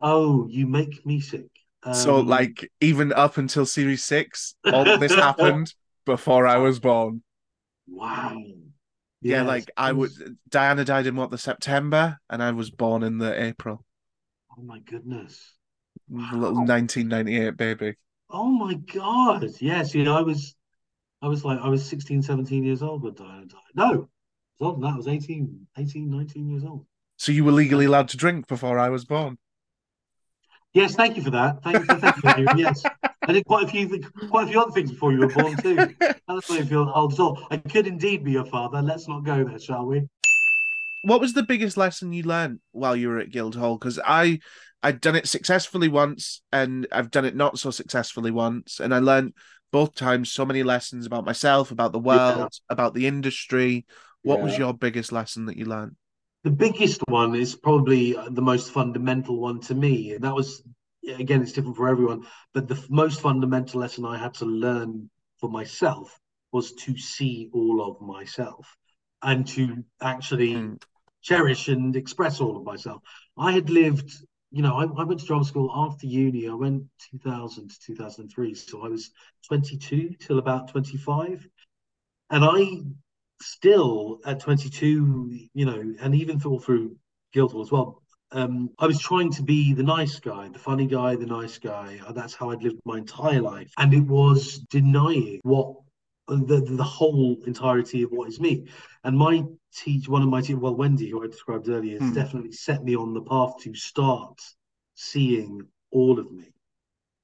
Oh, 0.00 0.46
you 0.48 0.66
make 0.66 1.04
me 1.06 1.20
sick. 1.20 1.46
so, 1.92 2.18
Um, 2.18 2.26
like, 2.26 2.70
even 2.80 3.12
up 3.12 3.36
until 3.38 3.66
series 3.66 4.02
six, 4.04 4.54
all 4.64 4.84
this 4.98 5.14
happened 5.14 5.74
before 6.04 6.46
I 6.46 6.56
was 6.58 6.78
born. 6.80 7.22
wow. 7.88 8.36
Yeah, 9.22 9.38
Yes, 9.38 9.46
like 9.46 9.70
I 9.76 9.92
would. 9.92 10.10
Diana 10.48 10.84
died 10.84 11.06
in 11.06 11.16
what 11.16 11.30
the 11.30 11.38
September, 11.38 12.18
and 12.30 12.42
I 12.42 12.50
was 12.52 12.70
born 12.70 13.02
in 13.02 13.18
the 13.18 13.42
April. 13.42 13.84
Oh 14.56 14.62
my 14.62 14.78
goodness. 14.80 15.54
The 16.08 16.36
little 16.36 16.64
1998 16.64 17.56
baby. 17.56 17.94
Oh 18.30 18.46
my 18.46 18.74
God. 18.74 19.46
Yes, 19.60 19.94
you 19.94 20.04
know, 20.04 20.16
I 20.16 20.22
was 20.22 20.54
I 21.22 21.28
was 21.28 21.44
like 21.44 21.58
I 21.60 21.68
was 21.68 21.84
16, 21.84 22.22
17 22.22 22.64
years 22.64 22.82
old 22.82 23.02
when 23.02 23.14
Diana 23.14 23.46
died. 23.46 23.60
No, 23.74 23.84
I 23.84 23.88
was 23.88 24.08
older 24.60 24.74
than 24.74 24.82
that. 24.82 24.94
I 24.94 24.96
was 24.96 25.08
18, 25.08 25.66
18, 25.78 26.10
19 26.10 26.50
years 26.50 26.64
old. 26.64 26.86
So 27.16 27.32
you 27.32 27.44
were 27.44 27.52
legally 27.52 27.86
allowed 27.86 28.08
to 28.08 28.16
drink 28.16 28.46
before 28.46 28.78
I 28.78 28.88
was 28.88 29.04
born. 29.04 29.38
Yes, 30.74 30.94
thank 30.94 31.16
you 31.16 31.22
for 31.22 31.30
that. 31.30 31.62
Thank 31.62 31.78
you 31.78 31.84
for 31.86 32.12
thank 32.20 32.38
you. 32.38 32.46
Yes. 32.56 32.84
I 33.22 33.32
did 33.32 33.46
quite 33.46 33.64
a 33.64 33.68
few 33.68 34.00
quite 34.28 34.48
a 34.48 34.50
few 34.50 34.60
other 34.60 34.72
things 34.72 34.90
before 34.90 35.12
you 35.12 35.20
were 35.20 35.28
born 35.28 35.56
too. 35.56 35.76
That's 35.98 36.50
why 36.50 36.58
I 36.58 36.62
feel 36.62 36.92
old 36.94 37.18
all. 37.18 37.46
I 37.50 37.56
could 37.56 37.86
indeed 37.86 38.24
be 38.24 38.32
your 38.32 38.44
father. 38.44 38.82
Let's 38.82 39.08
not 39.08 39.24
go 39.24 39.44
there, 39.44 39.58
shall 39.58 39.86
we? 39.86 40.06
what 41.06 41.20
was 41.20 41.34
the 41.34 41.42
biggest 41.44 41.76
lesson 41.76 42.12
you 42.12 42.24
learned 42.24 42.58
while 42.72 42.96
you 42.96 43.08
were 43.08 43.20
at 43.20 43.30
Guildhall? 43.30 43.78
Because 43.78 44.00
I 44.04 44.40
I'd 44.82 45.00
done 45.00 45.16
it 45.16 45.26
successfully 45.28 45.88
once, 45.88 46.42
and 46.52 46.86
I've 46.92 47.10
done 47.10 47.24
it 47.24 47.34
not 47.34 47.58
so 47.58 47.70
successfully 47.70 48.30
once, 48.30 48.80
and 48.80 48.94
I 48.94 48.98
learned 48.98 49.34
both 49.72 49.94
times 49.94 50.30
so 50.30 50.46
many 50.46 50.62
lessons 50.62 51.06
about 51.06 51.24
myself, 51.24 51.70
about 51.70 51.92
the 51.92 51.98
world, 51.98 52.52
about 52.70 52.94
the 52.94 53.06
industry. 53.06 53.84
What 54.22 54.40
was 54.40 54.56
your 54.58 54.74
biggest 54.74 55.12
lesson 55.12 55.46
that 55.46 55.56
you 55.56 55.64
learned? 55.64 55.96
The 56.44 56.50
biggest 56.50 57.02
one 57.08 57.34
is 57.34 57.56
probably 57.56 58.12
the 58.30 58.42
most 58.42 58.70
fundamental 58.70 59.40
one 59.40 59.60
to 59.62 59.74
me, 59.74 60.12
and 60.12 60.22
that 60.24 60.34
was 60.34 60.62
again, 61.08 61.42
it's 61.42 61.52
different 61.52 61.76
for 61.76 61.88
everyone. 61.88 62.26
But 62.52 62.68
the 62.68 62.74
f- 62.74 62.90
most 62.90 63.20
fundamental 63.20 63.80
lesson 63.80 64.04
I 64.04 64.18
had 64.18 64.34
to 64.34 64.44
learn 64.44 65.10
for 65.38 65.50
myself 65.50 66.18
was 66.52 66.72
to 66.74 66.96
see 66.96 67.48
all 67.52 67.82
of 67.82 68.00
myself 68.00 68.76
and 69.22 69.46
to 69.48 69.84
actually 70.00 70.54
Mm. 70.54 70.78
cherish 71.22 71.68
and 71.68 71.96
express 71.96 72.40
all 72.40 72.56
of 72.56 72.64
myself. 72.64 73.02
I 73.36 73.52
had 73.52 73.70
lived, 73.70 74.10
you 74.56 74.62
know, 74.62 74.76
I, 74.76 74.84
I 74.84 75.04
went 75.04 75.20
to 75.20 75.26
drama 75.26 75.44
school 75.44 75.70
after 75.74 76.06
uni. 76.06 76.48
I 76.48 76.54
went 76.54 76.84
2000 77.10 77.68
to 77.68 77.80
2003, 77.88 78.54
so 78.54 78.82
I 78.82 78.88
was 78.88 79.10
22 79.46 80.14
till 80.18 80.38
about 80.38 80.68
25, 80.68 81.46
and 82.30 82.42
I 82.42 82.80
still 83.42 84.18
at 84.24 84.40
22, 84.40 85.48
you 85.52 85.66
know, 85.66 85.94
and 86.00 86.14
even 86.14 86.40
all 86.42 86.58
through 86.58 86.96
Guildhall 87.34 87.60
as 87.60 87.70
well. 87.70 88.00
Um, 88.32 88.70
I 88.78 88.86
was 88.86 88.98
trying 88.98 89.30
to 89.32 89.42
be 89.42 89.74
the 89.74 89.82
nice 89.82 90.18
guy, 90.20 90.48
the 90.48 90.58
funny 90.58 90.86
guy, 90.86 91.16
the 91.16 91.26
nice 91.26 91.58
guy. 91.58 92.00
That's 92.14 92.34
how 92.34 92.50
I'd 92.50 92.62
lived 92.62 92.80
my 92.86 92.96
entire 92.96 93.42
life, 93.42 93.70
and 93.76 93.92
it 93.92 94.06
was 94.06 94.60
denying 94.70 95.40
what 95.42 95.74
the 96.28 96.60
the 96.60 96.84
whole 96.84 97.36
entirety 97.46 98.02
of 98.02 98.10
what 98.10 98.28
is 98.28 98.40
me. 98.40 98.66
And 99.04 99.16
my 99.16 99.44
teacher, 99.74 100.10
one 100.10 100.22
of 100.22 100.28
my 100.28 100.40
teachers, 100.40 100.58
well, 100.60 100.74
Wendy, 100.74 101.10
who 101.10 101.22
I 101.22 101.26
described 101.26 101.68
earlier, 101.68 101.98
has 101.98 102.08
Hmm. 102.08 102.14
definitely 102.14 102.52
set 102.52 102.84
me 102.84 102.96
on 102.96 103.14
the 103.14 103.22
path 103.22 103.58
to 103.60 103.74
start 103.74 104.40
seeing 104.94 105.66
all 105.90 106.18
of 106.18 106.30
me 106.32 106.52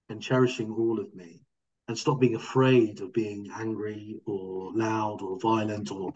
and 0.08 0.22
cherishing 0.22 0.70
all 0.72 1.00
of 1.00 1.14
me 1.14 1.40
and 1.88 1.98
stop 1.98 2.20
being 2.20 2.36
afraid 2.36 3.00
of 3.00 3.12
being 3.12 3.50
angry 3.56 4.20
or 4.24 4.72
loud 4.74 5.20
or 5.22 5.38
violent 5.40 5.90
or 5.90 6.12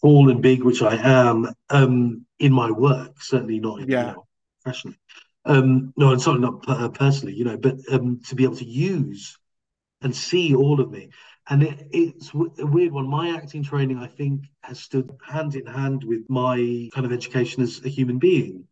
tall 0.00 0.30
and 0.30 0.40
big, 0.42 0.62
which 0.62 0.82
I 0.82 0.96
am 0.96 1.48
um, 1.70 2.24
in 2.38 2.52
my 2.52 2.70
work, 2.70 3.22
certainly 3.22 3.60
not 3.60 3.80
in 3.80 3.88
Yeah. 3.90 4.00
you 4.00 4.12
know, 4.12 4.26
professionally. 4.62 4.98
Um, 5.44 5.92
no, 5.96 6.12
and 6.12 6.22
certainly 6.22 6.48
not 6.48 6.94
personally, 6.94 7.34
you 7.34 7.44
know, 7.44 7.56
but 7.56 7.76
um, 7.90 8.20
to 8.28 8.34
be 8.34 8.44
able 8.44 8.56
to 8.56 8.64
use 8.64 9.36
and 10.00 10.14
see 10.14 10.54
all 10.54 10.80
of 10.80 10.90
me. 10.90 11.10
And 11.48 11.62
it, 11.62 11.88
it's 11.90 12.32
a 12.32 12.66
weird 12.66 12.92
one. 12.92 13.08
My 13.08 13.34
acting 13.36 13.62
training, 13.64 13.98
I 13.98 14.06
think, 14.06 14.44
has 14.62 14.80
stood 14.80 15.10
hand 15.26 15.54
in 15.54 15.66
hand 15.66 16.04
with 16.04 16.28
my 16.28 16.88
kind 16.94 17.04
of 17.04 17.12
education 17.12 17.62
as 17.62 17.84
a 17.84 17.88
human 17.88 18.18
being. 18.18 18.64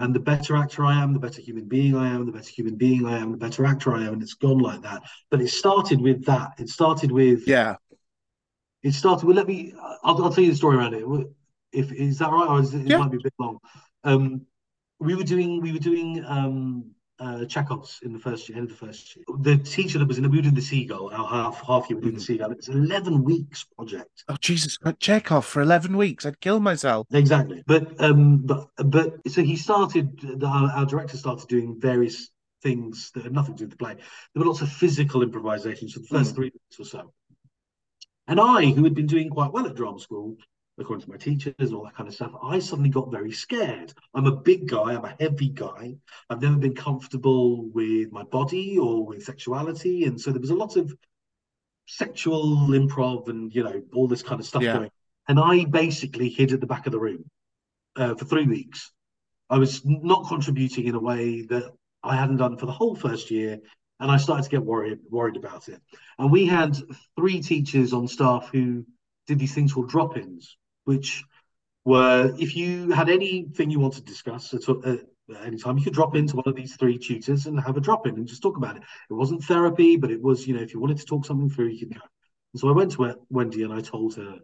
And 0.00 0.14
the 0.14 0.20
better 0.20 0.54
actor 0.54 0.84
I 0.84 1.02
am, 1.02 1.12
the 1.12 1.18
better 1.18 1.40
human 1.40 1.64
being 1.64 1.96
I 1.96 2.08
am, 2.08 2.26
the 2.26 2.30
better 2.30 2.50
human 2.50 2.76
being 2.76 3.06
I 3.06 3.18
am, 3.18 3.32
the 3.32 3.38
better 3.38 3.64
actor 3.64 3.94
I 3.94 4.04
am. 4.04 4.12
And 4.12 4.22
it's 4.22 4.34
gone 4.34 4.58
like 4.58 4.82
that. 4.82 5.02
But 5.30 5.40
it 5.40 5.48
started 5.48 6.00
with 6.00 6.24
that. 6.26 6.52
It 6.58 6.68
started 6.68 7.10
with, 7.10 7.48
Yeah, 7.48 7.76
it 8.82 8.92
started 8.92 9.26
with, 9.26 9.36
let 9.36 9.48
me, 9.48 9.72
I'll, 10.04 10.22
I'll 10.22 10.32
tell 10.32 10.44
you 10.44 10.50
the 10.50 10.56
story 10.56 10.76
around 10.76 10.94
it. 10.94 11.04
If 11.72 11.90
is 11.92 12.18
that 12.18 12.30
right? 12.30 12.48
Or 12.48 12.60
is 12.60 12.74
it, 12.74 12.86
it 12.86 12.96
might 12.96 13.10
be 13.10 13.16
a 13.16 13.20
bit 13.20 13.34
long. 13.38 13.58
Um, 14.04 14.42
we 15.00 15.14
were 15.14 15.24
doing, 15.24 15.60
we 15.60 15.72
were 15.72 15.78
doing, 15.78 16.24
um, 16.24 16.92
uh, 17.20 17.44
Chekhov's 17.46 17.98
in 18.02 18.12
the 18.12 18.18
first 18.18 18.48
year, 18.48 18.58
end 18.58 18.70
of 18.70 18.78
the 18.78 18.86
first 18.86 19.16
year. 19.16 19.24
The 19.40 19.56
teacher 19.58 19.98
that 19.98 20.06
was 20.06 20.18
in 20.18 20.22
the, 20.22 20.28
we 20.28 20.38
were 20.38 20.42
doing 20.42 20.54
the 20.54 20.60
Seagull, 20.62 21.10
our 21.12 21.26
half 21.26 21.60
half 21.66 21.88
year, 21.90 21.98
we 21.98 22.04
did 22.04 22.14
the 22.14 22.20
Mhm. 22.20 22.22
Seagull. 22.26 22.50
It 22.52 22.56
was 22.58 22.68
an 22.68 22.84
11 22.84 23.24
weeks 23.24 23.64
project. 23.64 24.24
Oh 24.28 24.36
Jesus! 24.40 24.78
Chekhov 25.00 25.44
for 25.44 25.60
eleven 25.62 25.96
weeks. 25.96 26.24
I'd 26.26 26.40
kill 26.40 26.60
myself. 26.60 27.06
Exactly. 27.12 27.62
But 27.66 28.00
um, 28.02 28.38
but 28.38 28.68
but 28.76 29.14
so 29.28 29.42
he 29.42 29.56
started. 29.56 30.18
The, 30.20 30.46
our, 30.46 30.70
our 30.70 30.86
director 30.86 31.16
started 31.16 31.48
doing 31.48 31.80
various 31.80 32.30
things 32.62 33.10
that 33.14 33.22
had 33.24 33.32
nothing 33.32 33.54
to 33.54 33.58
do 33.58 33.64
with 33.66 33.78
the 33.78 33.84
play. 33.84 33.94
There 33.94 34.40
were 34.42 34.46
lots 34.46 34.62
of 34.62 34.68
physical 34.70 35.22
improvisations 35.22 35.92
for 35.94 36.00
the 36.00 36.06
first 36.08 36.32
Mm. 36.32 36.34
three 36.36 36.50
weeks 36.52 36.80
or 36.80 36.84
so. 36.84 37.12
And 38.26 38.38
I, 38.40 38.66
who 38.66 38.84
had 38.84 38.94
been 38.94 39.06
doing 39.06 39.30
quite 39.30 39.52
well 39.52 39.66
at 39.66 39.74
drama 39.74 39.98
school, 40.00 40.36
according 40.78 41.04
to 41.04 41.10
my 41.10 41.16
teachers 41.16 41.54
and 41.58 41.74
all 41.74 41.84
that 41.84 41.94
kind 41.96 42.08
of 42.08 42.14
stuff, 42.14 42.32
I 42.42 42.58
suddenly 42.58 42.90
got 42.90 43.10
very 43.10 43.32
scared. 43.32 43.92
I'm 44.14 44.26
a 44.26 44.36
big 44.36 44.68
guy, 44.68 44.94
I'm 44.94 45.04
a 45.04 45.16
heavy 45.18 45.48
guy. 45.48 45.96
I've 46.30 46.42
never 46.42 46.56
been 46.56 46.74
comfortable 46.74 47.64
with 47.70 48.12
my 48.12 48.22
body 48.24 48.78
or 48.78 49.04
with 49.04 49.24
sexuality. 49.24 50.04
And 50.04 50.20
so 50.20 50.30
there 50.30 50.40
was 50.40 50.50
a 50.50 50.54
lot 50.54 50.76
of 50.76 50.94
sexual 51.86 52.68
improv 52.68 53.28
and, 53.28 53.54
you 53.54 53.64
know, 53.64 53.82
all 53.94 54.08
this 54.08 54.22
kind 54.22 54.40
of 54.40 54.46
stuff 54.46 54.62
Yeah. 54.62 54.74
going. 54.74 54.90
And 55.28 55.38
I 55.38 55.64
basically 55.64 56.28
hid 56.28 56.52
at 56.52 56.60
the 56.60 56.66
back 56.66 56.86
of 56.86 56.92
the 56.92 57.00
room 57.00 57.24
uh, 57.96 58.14
for 58.14 58.24
three 58.24 58.46
weeks. 58.46 58.92
I 59.50 59.58
was 59.58 59.84
not 59.84 60.28
contributing 60.28 60.86
in 60.86 60.94
a 60.94 61.00
way 61.00 61.42
that 61.42 61.72
I 62.02 62.16
hadn't 62.16 62.36
done 62.36 62.56
for 62.56 62.66
the 62.66 62.72
whole 62.72 62.94
first 62.94 63.30
year. 63.30 63.58
And 64.00 64.10
I 64.10 64.16
started 64.16 64.44
to 64.44 64.50
get 64.50 64.64
worried 64.64 65.00
worried 65.10 65.36
about 65.36 65.68
it. 65.68 65.80
And 66.18 66.30
we 66.30 66.46
had 66.46 66.76
three 67.16 67.42
teachers 67.42 67.92
on 67.92 68.06
staff 68.06 68.48
who 68.52 68.86
did 69.26 69.38
these 69.38 69.54
things 69.54 69.72
called 69.72 69.88
drop-ins, 69.88 70.56
which 70.88 71.22
were 71.84 72.34
if 72.38 72.56
you 72.56 72.90
had 72.90 73.10
anything 73.10 73.70
you 73.70 73.78
wanted 73.78 74.06
to 74.06 74.12
discuss 74.12 74.54
at, 74.54 74.68
at 74.86 75.00
any 75.44 75.58
time, 75.58 75.76
you 75.76 75.84
could 75.84 75.92
drop 75.92 76.16
into 76.16 76.36
one 76.36 76.48
of 76.48 76.56
these 76.56 76.76
three 76.76 76.96
tutors 76.96 77.44
and 77.44 77.60
have 77.60 77.76
a 77.76 77.80
drop-in 77.80 78.14
and 78.16 78.26
just 78.26 78.42
talk 78.42 78.56
about 78.56 78.76
it. 78.76 78.82
It 79.10 79.12
wasn't 79.12 79.44
therapy, 79.44 79.96
but 79.96 80.10
it 80.10 80.22
was, 80.22 80.46
you 80.46 80.54
know, 80.54 80.62
if 80.62 80.72
you 80.72 80.80
wanted 80.80 80.96
to 80.98 81.04
talk 81.04 81.26
something 81.26 81.50
through, 81.50 81.68
you 81.68 81.80
could 81.80 81.94
go. 81.94 82.06
And 82.54 82.60
so 82.60 82.68
I 82.70 82.72
went 82.72 82.92
to 82.92 83.16
Wendy 83.28 83.62
and 83.64 83.72
I 83.72 83.82
told 83.82 84.14
her 84.16 84.38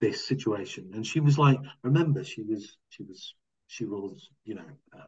this 0.00 0.26
situation, 0.26 0.92
and 0.94 1.06
she 1.06 1.20
was 1.20 1.38
like, 1.38 1.58
"Remember, 1.82 2.24
she 2.24 2.42
was, 2.42 2.78
she 2.88 3.02
was, 3.02 3.34
she 3.66 3.84
was, 3.84 4.30
you 4.44 4.54
know, 4.54 4.70
um, 4.94 5.06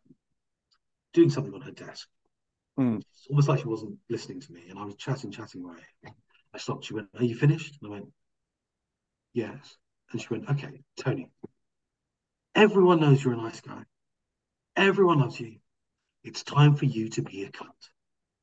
doing 1.15 1.31
something 1.31 1.55
on 1.55 1.63
her 1.63 1.73
desk." 1.73 2.09
Mm. 2.79 2.99
It's 2.99 3.27
almost 3.31 3.49
like 3.49 3.61
she 3.61 3.69
wasn't 3.69 3.97
listening 4.09 4.41
to 4.41 4.53
me, 4.53 4.63
and 4.69 4.79
I 4.79 4.85
was 4.85 4.97
chatting, 4.97 5.31
chatting 5.31 5.65
away. 5.65 5.83
I 6.55 6.59
stopped. 6.59 6.85
She 6.85 6.95
went, 6.95 7.09
"Are 7.19 7.25
you 7.25 7.37
finished?" 7.37 7.79
And 7.81 7.91
I 7.91 7.95
went, 7.97 8.09
"Yes." 9.33 9.79
And 10.11 10.21
she 10.21 10.29
went, 10.31 10.49
"Okay, 10.49 10.83
Tony. 10.97 11.31
Everyone 12.55 13.01
knows 13.01 13.23
you're 13.23 13.35
a 13.35 13.37
nice 13.37 13.61
guy. 13.61 13.85
Everyone 14.77 15.21
loves 15.21 15.39
you. 15.39 15.57
It's 16.25 16.43
time 16.43 16.77
for 16.77 16.87
you 16.87 17.09
to 17.11 17.23
be 17.23 17.45
a 17.45 17.51
cunt. 17.51 17.91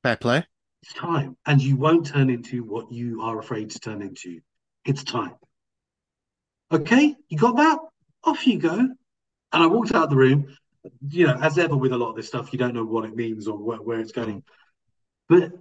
Fair 0.03 0.17
play. 0.17 0.45
It's 0.83 0.93
time, 0.93 1.37
and 1.45 1.61
you 1.61 1.75
won't 1.75 2.05
turn 2.05 2.29
into 2.29 2.63
what 2.63 2.91
you 2.91 3.21
are 3.21 3.39
afraid 3.39 3.71
to 3.71 3.79
turn 3.79 4.01
into. 4.01 4.41
It's 4.85 5.03
time. 5.03 5.35
Okay, 6.71 7.15
you 7.27 7.37
got 7.37 7.55
that? 7.57 7.79
Off 8.23 8.45
you 8.45 8.59
go." 8.59 8.77
And 8.77 8.97
I 9.51 9.67
walked 9.67 9.93
out 9.93 10.03
of 10.03 10.09
the 10.09 10.17
room. 10.17 10.55
You 11.07 11.27
know, 11.27 11.35
as 11.41 11.57
ever 11.57 11.75
with 11.75 11.93
a 11.93 11.97
lot 11.97 12.11
of 12.11 12.15
this 12.15 12.27
stuff, 12.27 12.53
you 12.53 12.59
don't 12.59 12.75
know 12.75 12.85
what 12.85 13.05
it 13.05 13.15
means 13.15 13.47
or 13.47 13.57
where, 13.57 13.81
where 13.81 13.99
it's 13.99 14.11
going. 14.11 14.43
But 15.27 15.51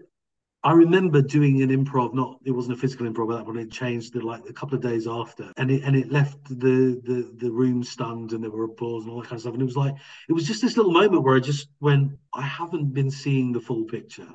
I 0.64 0.72
remember 0.72 1.20
doing 1.22 1.62
an 1.62 1.68
improv, 1.70 2.14
not 2.14 2.38
it 2.44 2.50
wasn't 2.50 2.76
a 2.78 2.80
physical 2.80 3.06
improv 3.06 3.32
at 3.32 3.38
that 3.38 3.44
point, 3.44 3.58
it 3.58 3.70
changed 3.70 4.14
the, 4.14 4.20
like 4.22 4.42
a 4.48 4.52
couple 4.52 4.74
of 4.76 4.82
days 4.82 5.06
after. 5.06 5.52
And 5.58 5.70
it 5.70 5.82
and 5.84 5.94
it 5.94 6.10
left 6.10 6.42
the 6.48 7.00
the 7.04 7.30
the 7.36 7.50
room 7.52 7.84
stunned 7.84 8.32
and 8.32 8.42
there 8.42 8.50
were 8.50 8.64
applause 8.64 9.04
and 9.04 9.12
all 9.12 9.20
that 9.20 9.28
kind 9.28 9.34
of 9.36 9.42
stuff. 9.42 9.52
And 9.54 9.62
it 9.62 9.66
was 9.66 9.76
like 9.76 9.94
it 10.28 10.32
was 10.32 10.46
just 10.46 10.62
this 10.62 10.76
little 10.76 10.92
moment 10.92 11.22
where 11.22 11.36
I 11.36 11.40
just 11.40 11.68
went, 11.80 12.12
I 12.32 12.42
haven't 12.42 12.94
been 12.94 13.10
seeing 13.10 13.52
the 13.52 13.60
full 13.60 13.84
picture 13.84 14.28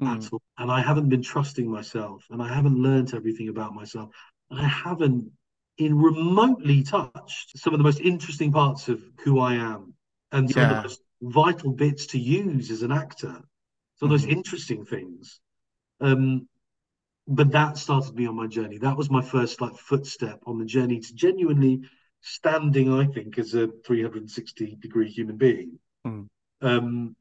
Mm. 0.00 0.16
at 0.16 0.32
all. 0.32 0.42
And 0.58 0.70
I 0.72 0.80
haven't 0.80 1.08
been 1.08 1.22
trusting 1.22 1.70
myself 1.70 2.26
and 2.30 2.42
I 2.42 2.48
haven't 2.52 2.78
learned 2.78 3.14
everything 3.14 3.48
about 3.48 3.74
myself. 3.74 4.10
And 4.50 4.60
I 4.60 4.68
haven't 4.68 5.30
in 5.78 5.98
remotely 5.98 6.82
touched 6.84 7.58
some 7.58 7.74
of 7.74 7.78
the 7.78 7.84
most 7.84 8.00
interesting 8.00 8.52
parts 8.52 8.88
of 8.88 9.02
who 9.24 9.40
I 9.40 9.54
am 9.54 9.94
and 10.32 10.50
some 10.50 10.62
of 10.64 10.68
Yeah. 10.68 10.76
the 10.82 10.88
most 10.88 11.02
vital 11.22 11.72
bits 11.72 12.06
to 12.08 12.18
use 12.18 12.70
as 12.70 12.82
an 12.82 12.92
actor. 12.92 13.42
So 13.96 14.06
those 14.06 14.24
Mhm. 14.24 14.30
interesting 14.32 14.84
things. 14.84 15.40
Um, 16.04 16.48
but 17.26 17.52
that 17.52 17.78
started 17.78 18.14
me 18.14 18.26
on 18.26 18.36
my 18.36 18.46
journey. 18.46 18.76
That 18.76 18.96
was 18.96 19.10
my 19.10 19.22
first 19.22 19.60
like 19.62 19.76
footstep 19.78 20.40
on 20.46 20.58
the 20.58 20.66
journey 20.66 21.00
to 21.00 21.14
genuinely 21.14 21.80
standing, 22.20 22.92
I 22.92 23.06
think, 23.06 23.38
as 23.38 23.54
a 23.54 23.68
360 23.86 24.76
degree 24.80 25.10
human 25.10 25.38
being. 25.38 25.78
Mm. 26.06 26.28
Um, 26.60 27.16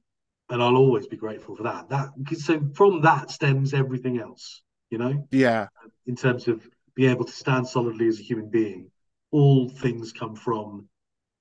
and 0.50 0.62
I'll 0.62 0.76
always 0.76 1.08
be 1.08 1.16
grateful 1.16 1.56
for 1.56 1.64
that. 1.64 1.88
That 1.88 2.10
so 2.38 2.62
from 2.76 3.02
that 3.02 3.32
stems 3.32 3.74
everything 3.74 4.20
else, 4.20 4.62
you 4.90 4.98
know, 4.98 5.28
Yeah. 5.32 5.68
in 6.06 6.18
terms 6.18 6.50
of 6.50 6.68
being 6.96 7.12
able 7.12 7.26
to 7.26 7.32
stand 7.32 7.68
solidly 7.68 8.08
as 8.08 8.20
a 8.20 8.24
human 8.24 8.50
being. 8.50 8.92
All 9.32 9.70
things 9.70 10.12
come 10.12 10.36
from 10.36 10.90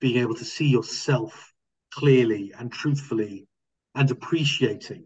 being 0.01 0.19
able 0.19 0.37
to 0.37 0.45
see 0.45 0.69
yourself 0.69 1.53
clearly 1.91 2.53
and 2.57 2.73
truthfully 2.73 3.49
and 3.97 4.11
appreciating 4.11 5.05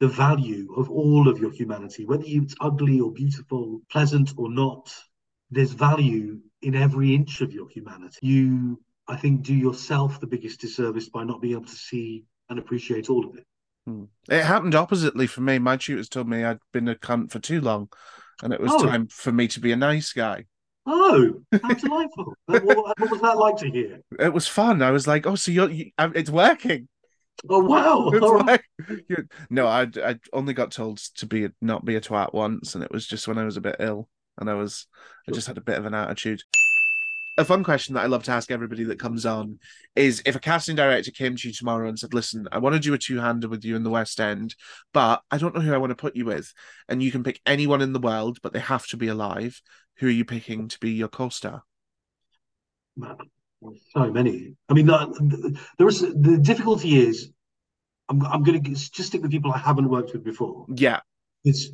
the 0.00 0.08
value 0.08 0.72
of 0.76 0.90
all 0.90 1.28
of 1.28 1.38
your 1.38 1.50
humanity, 1.52 2.04
whether 2.06 2.24
it's 2.26 2.54
ugly 2.60 3.00
or 3.00 3.12
beautiful, 3.12 3.80
pleasant 3.90 4.32
or 4.36 4.50
not. 4.50 4.92
There's 5.50 5.72
value 5.72 6.38
in 6.62 6.74
every 6.74 7.14
inch 7.14 7.40
of 7.40 7.52
your 7.52 7.68
humanity. 7.68 8.18
You, 8.22 8.80
I 9.08 9.16
think, 9.16 9.42
do 9.42 9.54
yourself 9.54 10.20
the 10.20 10.26
biggest 10.26 10.60
disservice 10.60 11.08
by 11.08 11.24
not 11.24 11.40
being 11.42 11.54
able 11.54 11.64
to 11.66 11.72
see 11.74 12.24
and 12.48 12.58
appreciate 12.58 13.10
all 13.10 13.26
of 13.28 13.36
it. 13.36 13.46
Mm. 13.88 14.08
It 14.28 14.42
happened 14.44 14.74
oppositely 14.74 15.26
for 15.26 15.40
me. 15.40 15.58
My 15.58 15.76
tutors 15.76 16.08
told 16.08 16.28
me 16.28 16.44
I'd 16.44 16.58
been 16.72 16.88
a 16.88 16.94
cunt 16.94 17.30
for 17.30 17.38
too 17.40 17.60
long, 17.60 17.88
and 18.42 18.52
it 18.52 18.60
was 18.60 18.70
Oh. 18.72 18.84
time 18.86 19.08
for 19.08 19.32
me 19.32 19.48
to 19.48 19.60
be 19.60 19.72
a 19.72 19.76
nice 19.76 20.12
guy. 20.12 20.44
Oh, 20.86 21.42
how 21.62 21.74
delightful! 21.74 22.34
what, 22.46 22.64
what- 22.64 22.98
what 22.98 23.10
was 23.10 23.20
that 23.20 23.36
like 23.38 23.56
to 23.58 23.70
hear? 23.70 24.00
It 24.18 24.32
was 24.32 24.46
fun. 24.46 24.82
I 24.82 24.90
was 24.92 25.06
like, 25.06 25.26
"Oh, 25.26 25.34
so 25.34 25.50
you're 25.50 25.70
you, 25.70 25.90
it's 25.98 26.30
working." 26.30 26.88
Oh 27.48 27.60
wow! 27.60 28.10
Oh. 28.22 28.42
Like- 28.46 28.64
no, 29.50 29.66
I 29.66 29.88
I 30.04 30.18
only 30.32 30.54
got 30.54 30.72
told 30.72 30.98
to 31.16 31.26
be 31.26 31.48
not 31.60 31.84
be 31.84 31.96
a 31.96 32.00
twat 32.00 32.32
once, 32.34 32.74
and 32.74 32.84
it 32.84 32.90
was 32.90 33.06
just 33.06 33.28
when 33.28 33.38
I 33.38 33.44
was 33.44 33.56
a 33.56 33.60
bit 33.60 33.76
ill, 33.78 34.08
and 34.38 34.50
I 34.50 34.54
was 34.54 34.86
I 35.28 35.32
just 35.32 35.46
had 35.46 35.58
a 35.58 35.62
bit 35.62 35.78
of 35.78 35.86
an 35.86 35.94
attitude. 35.94 36.42
A 37.38 37.44
fun 37.44 37.64
question 37.64 37.94
that 37.94 38.02
I 38.04 38.06
love 38.08 38.24
to 38.24 38.32
ask 38.32 38.50
everybody 38.50 38.84
that 38.84 38.98
comes 38.98 39.24
on 39.24 39.60
is 39.96 40.22
if 40.26 40.36
a 40.36 40.40
casting 40.40 40.76
director 40.76 41.10
came 41.10 41.36
to 41.36 41.48
you 41.48 41.54
tomorrow 41.54 41.88
and 41.88 41.98
said, 41.98 42.12
"Listen, 42.12 42.46
I 42.52 42.58
want 42.58 42.74
to 42.74 42.80
do 42.80 42.92
a 42.92 42.98
two-hander 42.98 43.48
with 43.48 43.64
you 43.64 43.76
in 43.76 43.82
the 43.82 43.90
West 43.90 44.20
End, 44.20 44.54
but 44.92 45.22
I 45.30 45.38
don't 45.38 45.54
know 45.54 45.60
who 45.62 45.72
I 45.72 45.78
want 45.78 45.90
to 45.90 45.96
put 45.96 46.16
you 46.16 46.26
with, 46.26 46.52
and 46.88 47.02
you 47.02 47.10
can 47.10 47.22
pick 47.22 47.40
anyone 47.46 47.80
in 47.80 47.92
the 47.92 48.00
world, 48.00 48.38
but 48.42 48.52
they 48.52 48.60
have 48.60 48.86
to 48.88 48.96
be 48.96 49.08
alive. 49.08 49.62
Who 49.98 50.08
are 50.08 50.10
you 50.10 50.24
picking 50.24 50.68
to 50.68 50.78
be 50.80 50.90
your 50.90 51.08
co-star?" 51.08 51.62
So 53.94 54.10
many. 54.10 54.54
I 54.68 54.72
mean, 54.74 54.86
the, 54.86 55.58
there 55.78 55.88
is 55.88 56.00
the 56.00 56.38
difficulty 56.40 56.98
is, 56.98 57.30
I'm 58.08 58.24
I'm 58.24 58.42
going 58.42 58.62
to 58.62 58.70
just 58.70 59.08
stick 59.08 59.22
with 59.22 59.30
people 59.30 59.52
I 59.52 59.58
haven't 59.58 59.88
worked 59.88 60.12
with 60.12 60.24
before. 60.24 60.66
Yeah, 60.74 61.00
It's 61.44 61.68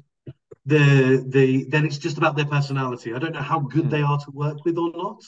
the 0.64 1.24
the 1.28 1.66
then 1.68 1.86
it's 1.86 1.98
just 1.98 2.18
about 2.18 2.36
their 2.36 2.44
personality. 2.46 3.14
I 3.14 3.18
don't 3.18 3.32
know 3.32 3.40
how 3.40 3.60
good 3.60 3.84
Hmm. 3.84 3.90
they 3.90 4.02
are 4.02 4.18
to 4.18 4.30
work 4.32 4.64
with 4.64 4.76
or 4.78 4.90
not, 4.92 5.22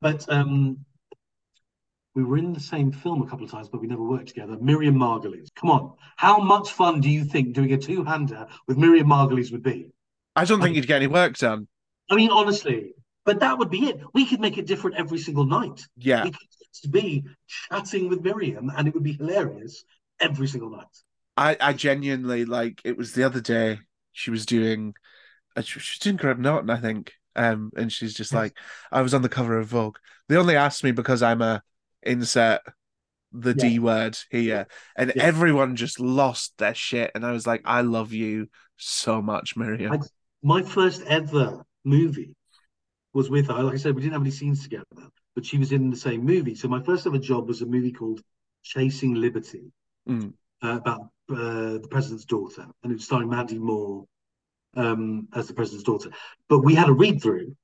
but 0.00 0.24
um, 0.32 0.78
we 2.14 2.22
were 2.24 2.38
in 2.38 2.52
the 2.52 2.60
same 2.60 2.92
film 2.92 3.22
a 3.22 3.26
couple 3.26 3.44
of 3.44 3.50
times, 3.50 3.68
but 3.68 3.80
we 3.80 3.86
never 3.88 4.02
worked 4.02 4.28
together. 4.28 4.56
Miriam 4.60 4.96
Margolyes. 4.96 5.48
Come 5.56 5.70
on, 5.70 5.94
how 6.16 6.38
much 6.38 6.70
fun 6.70 7.00
do 7.00 7.10
you 7.10 7.24
think 7.24 7.52
doing 7.54 7.72
a 7.72 7.78
two-hander 7.78 8.46
with 8.68 8.76
Miriam 8.78 9.08
Margolyes 9.08 9.50
would 9.52 9.62
be? 9.62 9.90
I 10.36 10.44
don't 10.44 10.62
think 10.62 10.76
you'd 10.76 10.86
get 10.86 10.96
any 10.96 11.08
work 11.08 11.36
done. 11.36 11.66
I 12.10 12.14
mean, 12.16 12.30
honestly, 12.30 12.92
but 13.24 13.40
that 13.40 13.58
would 13.58 13.70
be 13.70 13.86
it. 13.86 14.00
We 14.14 14.26
could 14.26 14.40
make 14.40 14.58
it 14.58 14.66
different 14.66 14.96
every 14.96 15.18
single 15.18 15.44
night. 15.44 15.86
Yeah, 15.96 16.24
We 16.24 16.30
could 16.30 16.48
just 16.72 16.90
be 16.90 17.24
chatting 17.68 18.08
with 18.08 18.22
Miriam, 18.22 18.70
and 18.76 18.88
it 18.88 18.94
would 18.94 19.02
be 19.02 19.12
hilarious 19.14 19.84
every 20.20 20.46
single 20.48 20.70
night. 20.70 20.86
I, 21.36 21.56
I 21.60 21.72
genuinely 21.72 22.44
like 22.44 22.80
it 22.84 22.96
was 22.96 23.12
the 23.12 23.24
other 23.24 23.40
day 23.40 23.78
she 24.12 24.30
was 24.30 24.44
doing 24.46 24.94
uh, 25.56 25.62
she 25.62 25.78
she 25.80 25.94
was 25.96 25.98
doing 26.00 26.16
Graham 26.16 26.42
Norton, 26.42 26.70
I 26.70 26.76
think. 26.80 27.12
Um 27.36 27.70
and 27.76 27.92
she's 27.92 28.12
just 28.14 28.32
Yes. 28.32 28.36
like 28.40 28.52
I 28.90 29.02
was 29.02 29.14
on 29.14 29.22
the 29.22 29.28
cover 29.28 29.58
of 29.58 29.68
Vogue. 29.68 29.96
They 30.28 30.36
only 30.36 30.56
asked 30.56 30.82
me 30.84 30.90
because 30.90 31.22
I'm 31.22 31.40
a 31.42 31.62
insert 32.02 32.60
the 33.32 33.54
Yeah. 33.56 33.68
D 33.68 33.78
word 33.78 34.18
here. 34.30 34.66
And 34.96 35.12
Yeah. 35.14 35.22
everyone 35.22 35.76
just 35.76 36.00
lost 36.00 36.58
their 36.58 36.74
shit. 36.74 37.12
And 37.14 37.24
I 37.24 37.30
was 37.30 37.46
like, 37.46 37.62
I 37.64 37.82
love 37.82 38.12
you 38.12 38.48
so 38.76 39.22
much, 39.22 39.56
Miriam. 39.56 39.92
I- 39.92 39.98
My 40.42 40.62
first 40.62 41.02
ever 41.02 41.64
movie 41.84 42.34
was 43.12 43.30
with 43.30 43.48
her. 43.48 43.62
Like 43.62 43.74
I 43.74 43.78
said, 43.78 43.94
we 43.94 44.02
didn't 44.02 44.14
have 44.14 44.22
any 44.22 44.30
scenes 44.30 44.62
together, 44.62 44.84
but 45.34 45.44
she 45.44 45.58
was 45.58 45.72
in 45.72 45.90
the 45.90 45.96
same 45.96 46.24
movie. 46.24 46.54
So 46.54 46.68
my 46.68 46.82
first 46.82 47.06
ever 47.06 47.18
job 47.18 47.48
was 47.48 47.62
a 47.62 47.66
movie 47.66 47.92
called 47.92 48.20
Chasing 48.62 49.14
Liberty 49.14 49.72
Mm. 50.08 50.32
uh, 50.62 50.76
about 50.76 51.10
uh, 51.30 51.78
the 51.78 51.88
president's 51.90 52.24
daughter, 52.24 52.66
and 52.82 52.90
it 52.90 52.96
was 52.96 53.04
starring 53.04 53.28
Mandy 53.28 53.58
Moore 53.58 54.06
um, 54.76 55.28
as 55.34 55.46
the 55.46 55.54
president's 55.54 55.84
daughter. 55.84 56.10
But 56.48 56.60
we 56.60 56.74
had 56.74 56.88
a 56.88 56.92
read 56.92 57.22
through, 57.22 57.54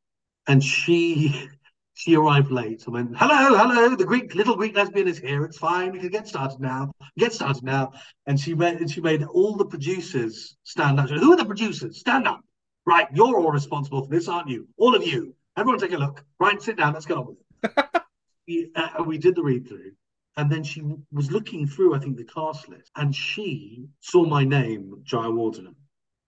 and 0.46 0.62
she 0.62 1.48
she 1.94 2.14
arrived 2.16 2.50
late. 2.50 2.84
I 2.86 2.90
went, 2.90 3.16
"Hello, 3.16 3.56
hello, 3.56 3.96
the 3.96 4.04
Greek 4.04 4.34
little 4.34 4.56
Greek 4.56 4.76
lesbian 4.76 5.08
is 5.08 5.18
here. 5.18 5.44
It's 5.44 5.58
fine. 5.58 5.92
We 5.92 5.98
can 5.98 6.10
get 6.10 6.28
started 6.28 6.60
now. 6.60 6.92
Get 7.18 7.32
started 7.32 7.62
now." 7.64 7.92
And 8.26 8.38
she 8.38 8.54
made 8.54 8.80
and 8.80 8.90
she 8.90 9.00
made 9.00 9.22
all 9.24 9.56
the 9.56 9.64
producers 9.66 10.56
stand 10.64 11.00
up. 11.00 11.06
She 11.06 11.14
went, 11.14 11.24
Who 11.24 11.32
are 11.32 11.36
the 11.36 11.44
producers? 11.44 11.98
Stand 11.98 12.28
up. 12.28 12.40
Right, 12.84 13.08
you're 13.12 13.40
all 13.40 13.50
responsible 13.50 14.04
for 14.04 14.10
this, 14.10 14.28
aren't 14.28 14.48
you? 14.48 14.68
All 14.76 14.94
of 14.94 15.04
you. 15.04 15.34
Everyone, 15.56 15.80
take 15.80 15.92
a 15.92 15.96
look. 15.96 16.24
Right, 16.38 16.60
sit 16.60 16.76
down. 16.76 16.92
Let's 16.92 17.06
get 17.06 17.16
on 17.16 17.26
with 17.26 17.36
it. 17.62 18.02
we, 18.48 18.70
uh, 18.74 19.02
we 19.04 19.18
did 19.18 19.34
the 19.34 19.42
read 19.42 19.66
through. 19.66 19.92
And 20.36 20.52
then 20.52 20.62
she 20.64 20.82
was 21.10 21.30
looking 21.30 21.66
through, 21.66 21.94
I 21.94 21.98
think, 21.98 22.18
the 22.18 22.24
cast 22.24 22.68
list, 22.68 22.90
and 22.94 23.14
she 23.14 23.86
saw 24.00 24.26
my 24.26 24.44
name, 24.44 25.02
Jayawardena, 25.04 25.74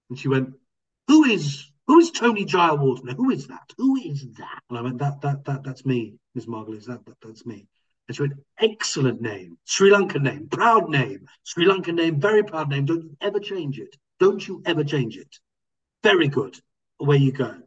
and 0.08 0.18
she 0.18 0.28
went, 0.28 0.54
"Who 1.08 1.24
is 1.24 1.70
Who 1.88 1.98
is 1.98 2.10
Tony 2.10 2.46
Jayawardena? 2.46 3.16
Who 3.16 3.30
is 3.30 3.48
that? 3.48 3.72
Who 3.76 3.96
is 3.96 4.26
that? 4.38 4.62
And 4.68 4.78
I 4.78 4.82
went, 4.82 4.98
that, 4.98 5.20
that, 5.22 5.44
that, 5.46 5.62
that's 5.62 5.84
me, 5.86 6.14
Miss 6.34 6.46
Margolyes. 6.46 6.84
That, 6.84 7.04
that, 7.06 7.16
that's 7.22 7.46
me. 7.46 7.66
And 8.06 8.16
she 8.16 8.22
went, 8.22 8.34
excellent 8.58 9.20
name, 9.20 9.58
Sri 9.64 9.90
Lankan 9.90 10.22
name, 10.22 10.48
proud 10.48 10.88
name, 10.88 11.26
Sri 11.44 11.66
Lankan 11.66 11.94
name, 11.94 12.20
very 12.20 12.42
proud 12.42 12.68
name. 12.70 12.84
Don't 12.86 13.04
you 13.04 13.16
ever 13.20 13.40
change 13.40 13.78
it. 13.78 13.96
Don't 14.20 14.46
you 14.46 14.62
ever 14.64 14.84
change 14.84 15.16
it. 15.16 15.36
Very 16.02 16.28
good. 16.28 16.58
Away 17.00 17.18
you 17.18 17.32
go. 17.32 17.58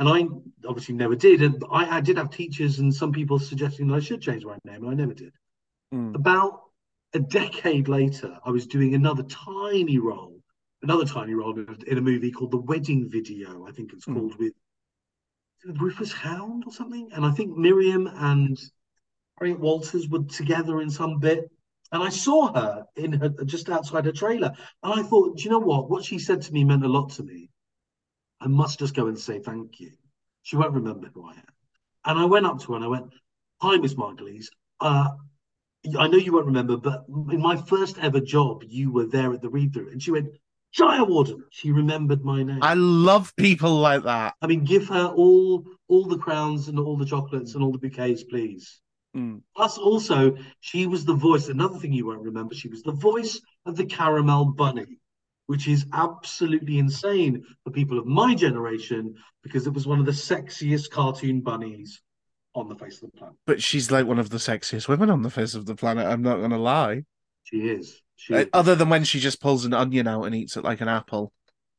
And 0.00 0.08
I 0.08 0.26
obviously 0.66 0.94
never 0.94 1.14
did. 1.14 1.42
And 1.42 1.62
I, 1.70 1.98
I 1.98 2.00
did 2.00 2.16
have 2.16 2.30
teachers 2.30 2.78
and 2.78 2.92
some 2.92 3.12
people 3.12 3.38
suggesting 3.38 3.86
that 3.88 3.96
I 3.96 4.00
should 4.00 4.22
change 4.22 4.46
my 4.46 4.56
name, 4.64 4.82
and 4.82 4.90
I 4.90 4.94
never 4.94 5.12
did. 5.12 5.34
Mm. 5.92 6.14
About 6.14 6.62
a 7.12 7.20
decade 7.20 7.86
later, 7.86 8.38
I 8.42 8.50
was 8.50 8.66
doing 8.66 8.94
another 8.94 9.24
tiny 9.24 9.98
role, 9.98 10.40
another 10.82 11.04
tiny 11.04 11.34
role 11.34 11.58
in 11.86 11.98
a 11.98 12.00
movie 12.00 12.30
called 12.30 12.50
The 12.50 12.56
Wedding 12.56 13.10
Video, 13.10 13.66
I 13.66 13.72
think 13.72 13.92
it's 13.92 14.06
Mm. 14.06 14.14
called, 14.14 14.36
with 14.38 14.54
Rufus 15.66 16.12
Hound 16.12 16.64
or 16.66 16.72
something. 16.72 17.10
And 17.12 17.26
I 17.26 17.32
think 17.32 17.54
Miriam 17.58 18.06
and 18.06 18.58
Harriet 19.38 19.60
Walters 19.60 20.08
were 20.08 20.22
together 20.22 20.80
in 20.80 20.88
some 20.88 21.18
bit. 21.18 21.50
And 21.92 22.02
I 22.02 22.08
saw 22.08 22.54
her 22.54 22.86
in 22.96 23.12
her 23.12 23.28
just 23.44 23.68
outside 23.68 24.06
her 24.06 24.12
trailer. 24.12 24.54
And 24.82 24.94
I 24.94 25.02
thought, 25.02 25.36
do 25.36 25.42
you 25.42 25.50
know 25.50 25.58
what? 25.58 25.90
What 25.90 26.04
she 26.06 26.18
said 26.18 26.40
to 26.40 26.52
me 26.54 26.64
meant 26.64 26.86
a 26.86 26.88
lot 26.88 27.10
to 27.10 27.22
me. 27.22 27.49
I 28.40 28.48
must 28.48 28.78
just 28.78 28.94
go 28.94 29.06
and 29.06 29.18
say 29.18 29.38
thank 29.38 29.80
you. 29.80 29.92
She 30.42 30.56
won't 30.56 30.72
remember 30.72 31.10
who 31.12 31.28
I 31.28 31.32
am. 31.32 31.44
And 32.04 32.18
I 32.18 32.24
went 32.24 32.46
up 32.46 32.60
to 32.60 32.72
her 32.72 32.76
and 32.76 32.84
I 32.84 32.88
went, 32.88 33.12
Hi, 33.60 33.76
Miss 33.76 33.94
Margolyes. 33.94 34.46
Uh, 34.80 35.10
I 35.98 36.08
know 36.08 36.16
you 36.16 36.32
won't 36.32 36.46
remember, 36.46 36.76
but 36.76 37.04
in 37.30 37.40
my 37.40 37.56
first 37.56 37.98
ever 37.98 38.20
job, 38.20 38.64
you 38.66 38.90
were 38.90 39.06
there 39.06 39.32
at 39.32 39.42
the 39.42 39.48
read 39.48 39.74
through. 39.74 39.90
And 39.90 40.02
she 40.02 40.10
went, 40.10 40.30
Jayawardena. 40.76 41.42
She 41.50 41.72
remembered 41.72 42.24
my 42.24 42.42
name. 42.42 42.62
I 42.62 42.74
love 42.74 43.34
people 43.36 43.76
like 43.76 44.04
that. 44.04 44.34
I 44.40 44.46
mean, 44.46 44.64
give 44.64 44.88
her 44.88 45.06
all 45.06 45.64
all 45.88 46.06
the 46.06 46.18
crowns 46.18 46.68
and 46.68 46.78
all 46.78 46.96
the 46.96 47.04
chocolates 47.04 47.54
and 47.54 47.64
all 47.64 47.72
the 47.72 47.78
bouquets, 47.78 48.22
please. 48.22 48.80
Mm. 49.16 49.42
Plus, 49.56 49.76
also, 49.76 50.36
she 50.60 50.86
was 50.86 51.04
the 51.04 51.14
voice. 51.14 51.48
Another 51.48 51.78
thing 51.78 51.92
you 51.92 52.06
won't 52.06 52.22
remember, 52.22 52.54
she 52.54 52.68
was 52.68 52.82
the 52.82 52.92
voice 52.92 53.40
of 53.66 53.76
the 53.76 53.84
caramel 53.84 54.44
bunny, 54.44 54.99
which 55.50 55.66
is 55.66 55.84
absolutely 55.92 56.78
insane 56.78 57.44
for 57.64 57.72
people 57.72 57.98
of 57.98 58.06
my 58.06 58.36
generation 58.36 59.16
because 59.42 59.66
it 59.66 59.72
was 59.72 59.84
one 59.84 59.98
of 59.98 60.06
the 60.06 60.12
sexiest 60.12 60.90
cartoon 60.90 61.40
bunnies 61.40 62.02
on 62.54 62.68
the 62.68 62.76
face 62.76 63.02
of 63.02 63.10
the 63.10 63.18
planet. 63.18 63.34
But 63.48 63.60
she's 63.60 63.90
like 63.90 64.06
one 64.06 64.20
of 64.20 64.30
the 64.30 64.36
sexiest 64.36 64.86
women 64.86 65.10
on 65.10 65.22
the 65.22 65.30
face 65.30 65.56
of 65.56 65.66
the 65.66 65.74
planet. 65.74 66.06
I'm 66.06 66.22
not 66.22 66.36
going 66.36 66.52
to 66.52 66.56
lie. 66.56 67.02
She 67.42 67.62
is. 67.62 68.00
She 68.14 68.32
is. 68.32 68.46
Other 68.52 68.76
than 68.76 68.90
when 68.90 69.02
she 69.02 69.18
just 69.18 69.40
pulls 69.40 69.64
an 69.64 69.74
onion 69.74 70.06
out 70.06 70.22
and 70.22 70.36
eats 70.36 70.56
it 70.56 70.62
like 70.62 70.80
an 70.82 70.88
apple. 70.88 71.32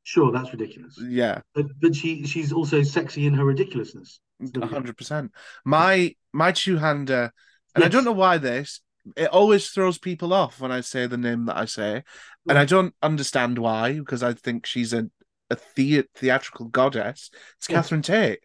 Sure, 0.03 0.34
that's 0.34 0.51
ridiculous. 0.51 0.99
Yeah, 1.01 1.39
But, 1.55 1.67
but 1.80 1.95
she 1.95 2.26
she's 2.26 2.51
also 2.51 2.84
sexy 2.84 3.26
in 3.26 3.36
her 3.36 3.45
ridiculousness. 3.45 4.19
a 4.61 4.65
hundred 4.65 4.97
percent. 4.97 5.32
My 5.63 6.13
my 6.34 6.51
two 6.51 6.76
hander, 6.76 7.32
and 7.74 7.86
I 7.86 7.88
don't 7.88 8.03
know 8.03 8.11
why 8.11 8.38
this. 8.38 8.82
It 9.16 9.30
always 9.30 9.70
throws 9.70 9.97
people 9.97 10.34
off 10.34 10.60
when 10.60 10.72
I 10.72 10.82
say 10.82 11.08
the 11.08 11.18
name 11.18 11.45
that 11.45 11.58
I 11.58 11.66
say, 11.66 12.04
and 12.47 12.58
I 12.58 12.66
don't 12.66 12.93
understand 13.02 13.58
why 13.58 13.93
because 13.99 14.24
I 14.24 14.34
think 14.34 14.66
she's 14.66 14.93
a 14.93 15.10
a 15.49 15.58
the- 15.76 16.06
theatrical 16.16 16.68
goddess. 16.68 17.30
It's 17.58 17.68
Yeah. 17.70 17.78
Catherine 17.78 18.02
Tate. 18.04 18.39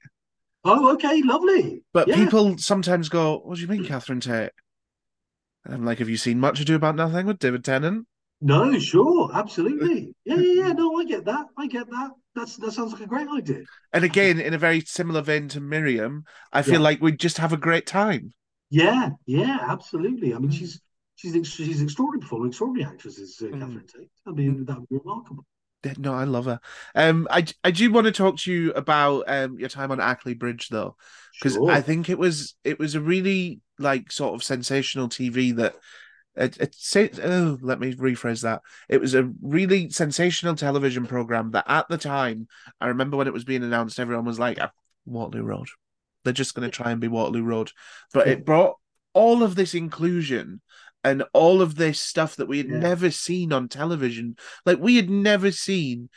Oh, 0.65 0.93
okay, 0.95 1.23
lovely. 1.23 1.83
But 1.93 2.09
Yeah. 2.09 2.17
people 2.17 2.59
sometimes 2.59 3.09
go, 3.09 3.39
"What 3.39 3.55
do 3.57 3.61
you 3.63 3.69
mean, 3.69 3.85
mm. 3.85 3.87
Catherine 3.87 4.19
Tate?" 4.21 4.51
And 5.65 5.75
I'm 5.75 5.85
like, 5.85 5.99
"Have 5.99 6.09
you 6.09 6.17
seen 6.17 6.41
Much 6.41 6.59
Ado 6.61 6.75
About 6.75 6.97
Nothing 6.97 7.27
with 7.27 7.39
David 7.39 7.65
Tennant?" 7.65 8.07
No, 8.41 8.77
sure, 8.79 9.31
absolutely. 9.33 10.15
Yeah, 10.25 10.37
yeah, 10.37 10.53
yeah. 10.67 10.73
No, 10.73 10.99
I 10.99 11.05
get 11.05 11.25
that. 11.27 11.47
I 11.57 11.69
get 11.69 11.89
that. 11.91 12.11
That's 12.35 12.57
that 12.57 12.73
sounds 12.73 12.93
like 12.93 13.03
a 13.03 13.07
great 13.07 13.29
idea. 13.29 13.63
And 13.93 14.05
again, 14.05 14.41
in 14.41 14.53
a 14.55 14.59
very 14.59 14.81
similar 14.81 15.23
vein 15.23 15.49
to 15.51 15.61
Miriam, 15.61 16.25
I 16.53 16.63
feel 16.63 16.75
Yeah. 16.75 16.81
like 16.81 17.01
we 17.01 17.13
just 17.13 17.39
have 17.39 17.53
a 17.53 17.57
great 17.57 17.87
time. 17.87 18.33
Yeah, 18.71 19.11
yeah, 19.27 19.59
absolutely. 19.63 20.35
I 20.35 20.39
mean, 20.39 20.51
Mm. 20.51 20.55
she's 20.59 20.81
she's 21.15 21.37
ex- 21.37 21.49
she's 21.49 21.81
extraordinary 21.83 22.21
performer, 22.23 22.47
extraordinary 22.49 22.91
actress 22.91 23.19
is 23.19 23.41
uh, 23.41 23.47
Mm. 23.47 23.61
Catherine 23.61 23.87
Tate. 23.87 24.11
I 24.27 24.31
mean, 24.33 24.65
that 24.65 24.79
would 24.81 24.89
be 24.89 24.97
remarkable. 24.99 25.45
No, 25.99 26.15
I 26.15 26.25
love 26.25 26.47
her. 26.47 26.59
Um, 26.97 27.29
I 27.31 27.47
I 27.63 27.71
do 27.71 27.93
want 27.93 28.07
to 28.07 28.13
talk 28.13 28.39
to 28.39 28.53
you 28.53 28.73
about 28.73 29.25
um 29.29 29.59
your 29.59 29.69
time 29.69 29.93
on 29.93 30.01
Ackley 30.01 30.35
Bridge 30.35 30.69
though, 30.69 30.97
because 31.39 31.55
Sure. 31.55 31.71
I 31.71 31.81
think 31.81 32.09
it 32.09 32.19
was 32.19 32.57
it 32.65 32.79
was 32.81 32.97
a 32.97 33.01
really 33.01 33.61
like 33.79 34.11
sort 34.11 34.35
of 34.35 34.43
sensational 34.43 35.09
TV 35.09 35.53
that 35.53 35.77
it, 36.35 36.57
it 36.61 37.21
oh 37.23 37.57
let 37.61 37.79
me 37.79 37.95
rephrase 37.95 38.43
that. 38.43 38.63
It 38.89 39.01
was 39.01 39.15
a 39.15 39.31
really 39.41 39.91
sensational 39.91 40.57
television 40.57 41.07
program 41.07 41.53
that 41.53 41.67
at 41.69 41.89
the 41.89 41.99
time 41.99 42.49
I 42.81 42.89
remember 42.89 43.17
when 43.17 43.29
it 43.29 43.33
was 43.33 43.45
being 43.45 43.63
announced, 43.63 44.01
everyone 44.01 44.25
was 44.25 44.41
like, 44.41 44.59
"Ah, 44.61 44.73
Waterloo 45.05 45.45
Road. 45.45 45.69
They're 46.27 46.33
just 46.35 46.55
going 46.55 46.69
to 46.69 46.77
try 46.77 46.91
and 46.91 47.01
be 47.01 47.07
Waterloo 47.09 47.45
Road, 47.45 47.71
but 48.13 48.27
it 48.29 48.45
brought 48.45 48.75
all 49.15 49.43
of 49.45 49.55
this 49.55 49.73
inclusion 49.75 50.61
and 51.05 51.23
all 51.33 51.63
of 51.63 51.77
this 51.77 52.01
stuff 52.01 52.35
that 52.37 52.49
we 52.49 52.59
had 52.59 52.67
Yeah. 52.69 52.79
never 52.81 53.11
seen 53.13 53.53
on 53.53 53.69
television. 53.69 54.37
Like 54.67 54.79
we 54.81 54.97
had 54.97 55.09
never 55.09 55.53
seen 55.53 56.11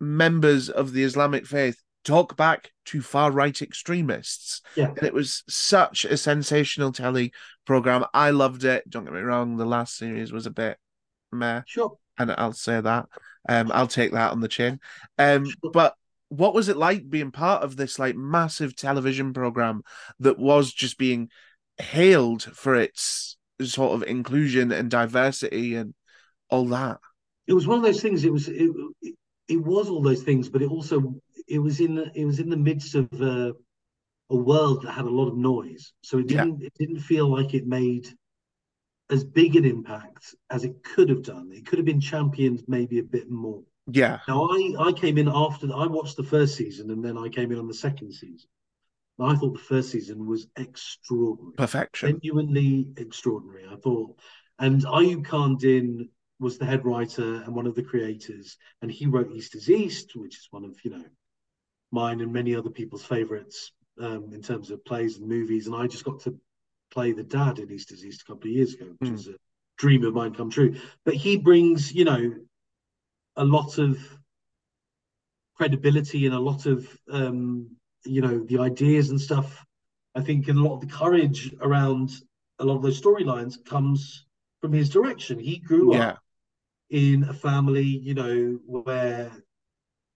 members 0.00 0.70
of 0.70 0.92
the 0.94 1.04
Islamic 1.04 1.46
faith 1.46 1.76
talk 2.04 2.36
back 2.36 2.70
to 2.86 3.02
far 3.02 3.30
right 3.30 3.60
extremists. 3.60 4.62
Yeah. 4.74 4.88
And 4.88 5.02
it 5.02 5.12
was 5.12 5.44
such 5.48 6.06
a 6.06 6.16
sensational 6.16 6.90
telly 6.92 7.32
program. 7.66 8.06
I 8.14 8.30
loved 8.30 8.64
it. 8.64 8.88
Don't 8.88 9.04
get 9.04 9.12
me 9.12 9.20
wrong, 9.20 9.58
the 9.58 9.66
last 9.66 9.96
series 9.98 10.32
was 10.32 10.46
a 10.46 10.50
bit 10.50 10.78
meh, 11.30 11.60
Sure. 11.66 11.98
and 12.18 12.32
I'll 12.38 12.54
say 12.54 12.80
that. 12.80 13.06
Um, 13.48 13.70
I'll 13.72 13.86
take 13.86 14.12
that 14.12 14.32
on 14.32 14.40
the 14.40 14.48
chin. 14.48 14.80
Um, 15.18 15.44
Sure. 15.44 15.70
but 15.72 15.94
what 16.30 16.54
was 16.54 16.68
it 16.68 16.76
like 16.76 17.10
being 17.10 17.32
part 17.32 17.62
of 17.62 17.76
this 17.76 17.98
like 17.98 18.16
massive 18.16 18.74
television 18.74 19.32
program 19.32 19.82
that 20.20 20.38
was 20.38 20.72
just 20.72 20.96
being 20.96 21.28
hailed 21.76 22.42
for 22.42 22.74
its 22.76 23.36
sort 23.60 23.94
of 23.94 24.08
inclusion 24.08 24.72
and 24.72 24.90
diversity 24.90 25.74
and 25.74 25.92
all 26.48 26.64
that? 26.66 26.98
It 27.48 27.54
was 27.54 27.66
one 27.66 27.78
of 27.78 27.84
those 27.84 28.00
things. 28.00 28.24
It 28.24 28.32
was 28.32 28.48
it, 28.48 28.70
it, 29.48 29.56
was 29.56 29.88
all 29.88 30.02
those 30.02 30.22
things, 30.22 30.48
but 30.48 30.62
it 30.62 30.70
also 30.70 31.16
it 31.48 31.58
was 31.58 31.80
in 31.80 31.96
the, 31.96 32.10
it 32.14 32.24
was 32.24 32.38
in 32.38 32.48
the 32.48 32.56
midst 32.56 32.94
of 32.94 33.08
uh, 33.20 33.52
a 34.30 34.36
world 34.36 34.82
that 34.82 34.92
had 34.92 35.06
a 35.06 35.10
lot 35.10 35.28
of 35.28 35.36
noise. 35.36 35.92
So 36.02 36.18
it 36.18 36.28
didn't 36.28 36.62
it 36.62 36.72
didn't 36.78 37.00
feel 37.00 37.28
like 37.28 37.54
it 37.54 37.66
made 37.66 38.06
as 39.10 39.24
big 39.24 39.56
an 39.56 39.64
impact 39.64 40.36
as 40.48 40.62
it 40.62 40.84
could 40.84 41.08
have 41.08 41.24
done. 41.24 41.50
It 41.52 41.66
could 41.66 41.80
have 41.80 41.86
been 41.86 42.00
championed 42.00 42.62
maybe 42.68 43.00
a 43.00 43.02
bit 43.02 43.28
more. 43.28 43.64
Yeah, 43.92 44.18
Now 44.28 44.48
I 44.50 44.74
I 44.78 44.92
came 44.92 45.18
in 45.18 45.28
after 45.28 45.66
I 45.74 45.86
watched 45.86 46.16
the 46.16 46.22
first 46.24 46.56
season 46.56 46.90
and 46.90 47.04
then 47.04 47.16
I 47.18 47.28
came 47.28 47.50
in 47.52 47.58
on 47.58 47.68
the 47.68 47.74
second 47.74 48.12
season. 48.12 48.48
I 49.18 49.36
thought 49.36 49.52
the 49.52 49.58
first 49.58 49.90
season 49.90 50.26
was 50.26 50.46
extraordinary, 50.56 51.54
perfection. 51.56 52.12
genuinely 52.22 52.88
extraordinary. 52.96 53.66
I 53.70 53.76
thought, 53.76 54.16
and 54.58 54.82
Ayub 54.82 55.24
Khan 55.26 55.56
Din 55.58 56.08
was 56.38 56.56
the 56.56 56.64
head 56.64 56.86
writer 56.86 57.42
and 57.42 57.54
one 57.54 57.66
of 57.66 57.74
the 57.74 57.82
creators, 57.82 58.56
and 58.80 58.90
he 58.90 59.04
wrote 59.06 59.30
East 59.32 59.54
is 59.56 59.68
East, 59.68 60.12
which 60.16 60.36
is 60.38 60.48
one 60.50 60.64
of 60.64 60.74
you 60.84 60.92
know 60.92 61.04
mine 61.92 62.20
and 62.22 62.32
many 62.32 62.54
other 62.54 62.70
people's 62.70 63.04
favorites 63.04 63.72
um, 64.00 64.30
in 64.32 64.40
terms 64.40 64.70
of 64.70 64.82
plays 64.86 65.18
and 65.18 65.28
movies. 65.28 65.66
And 65.66 65.76
I 65.76 65.86
just 65.86 66.04
got 66.04 66.20
to 66.20 66.38
play 66.90 67.12
the 67.12 67.22
dad 67.22 67.58
in 67.58 67.70
East 67.70 67.92
is 67.92 68.04
East 68.04 68.22
a 68.22 68.24
couple 68.24 68.48
of 68.48 68.56
years 68.56 68.74
ago, 68.74 68.86
which 68.98 69.10
Mm. 69.10 69.12
was 69.12 69.28
a 69.28 69.34
dream 69.76 70.04
of 70.04 70.14
mine 70.14 70.34
come 70.34 70.50
true. 70.50 70.76
But 71.04 71.14
he 71.14 71.36
brings, 71.36 71.92
you 71.92 72.04
know, 72.04 72.34
a 73.40 73.44
lot 73.44 73.78
of 73.78 73.98
credibility 75.56 76.26
and 76.26 76.34
a 76.34 76.38
lot 76.40 76.66
of 76.66 76.86
um, 77.10 77.68
you 78.04 78.20
know 78.20 78.44
the 78.46 78.58
ideas 78.58 79.10
and 79.10 79.20
stuff. 79.20 79.64
I 80.14 80.22
think 80.22 80.48
and 80.48 80.58
a 80.58 80.62
lot 80.62 80.74
of 80.76 80.80
the 80.80 80.86
courage 80.94 81.54
around 81.60 82.10
a 82.58 82.64
lot 82.64 82.76
of 82.76 82.82
those 82.82 83.00
storylines 83.00 83.64
comes 83.64 84.26
from 84.60 84.72
his 84.72 84.90
direction. 84.90 85.38
He 85.38 85.58
grew 85.58 85.92
Yeah, 85.92 86.16
up 86.16 86.18
in 86.90 87.24
a 87.24 87.34
family, 87.34 87.84
you 87.84 88.14
know, 88.14 88.58
where 88.66 89.32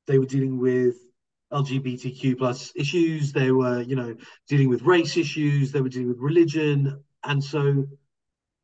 they 0.07 0.19
were 0.19 0.27
dealing 0.27 0.59
with 0.59 0.97
LGBTQ 1.53 2.37
plus 2.37 2.73
issues. 2.77 3.33
They 3.33 3.53
were, 3.53 3.83
you 3.83 3.97
know, 3.97 4.17
dealing 4.49 4.71
with 4.71 4.83
race 4.83 5.17
issues. 5.17 5.73
They 5.73 5.83
were 5.83 5.91
dealing 5.91 6.11
with 6.11 6.19
religion, 6.21 7.03
and 7.25 7.45
so 7.45 7.87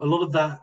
a 0.01 0.07
lot 0.07 0.23
of 0.25 0.33
that 0.33 0.61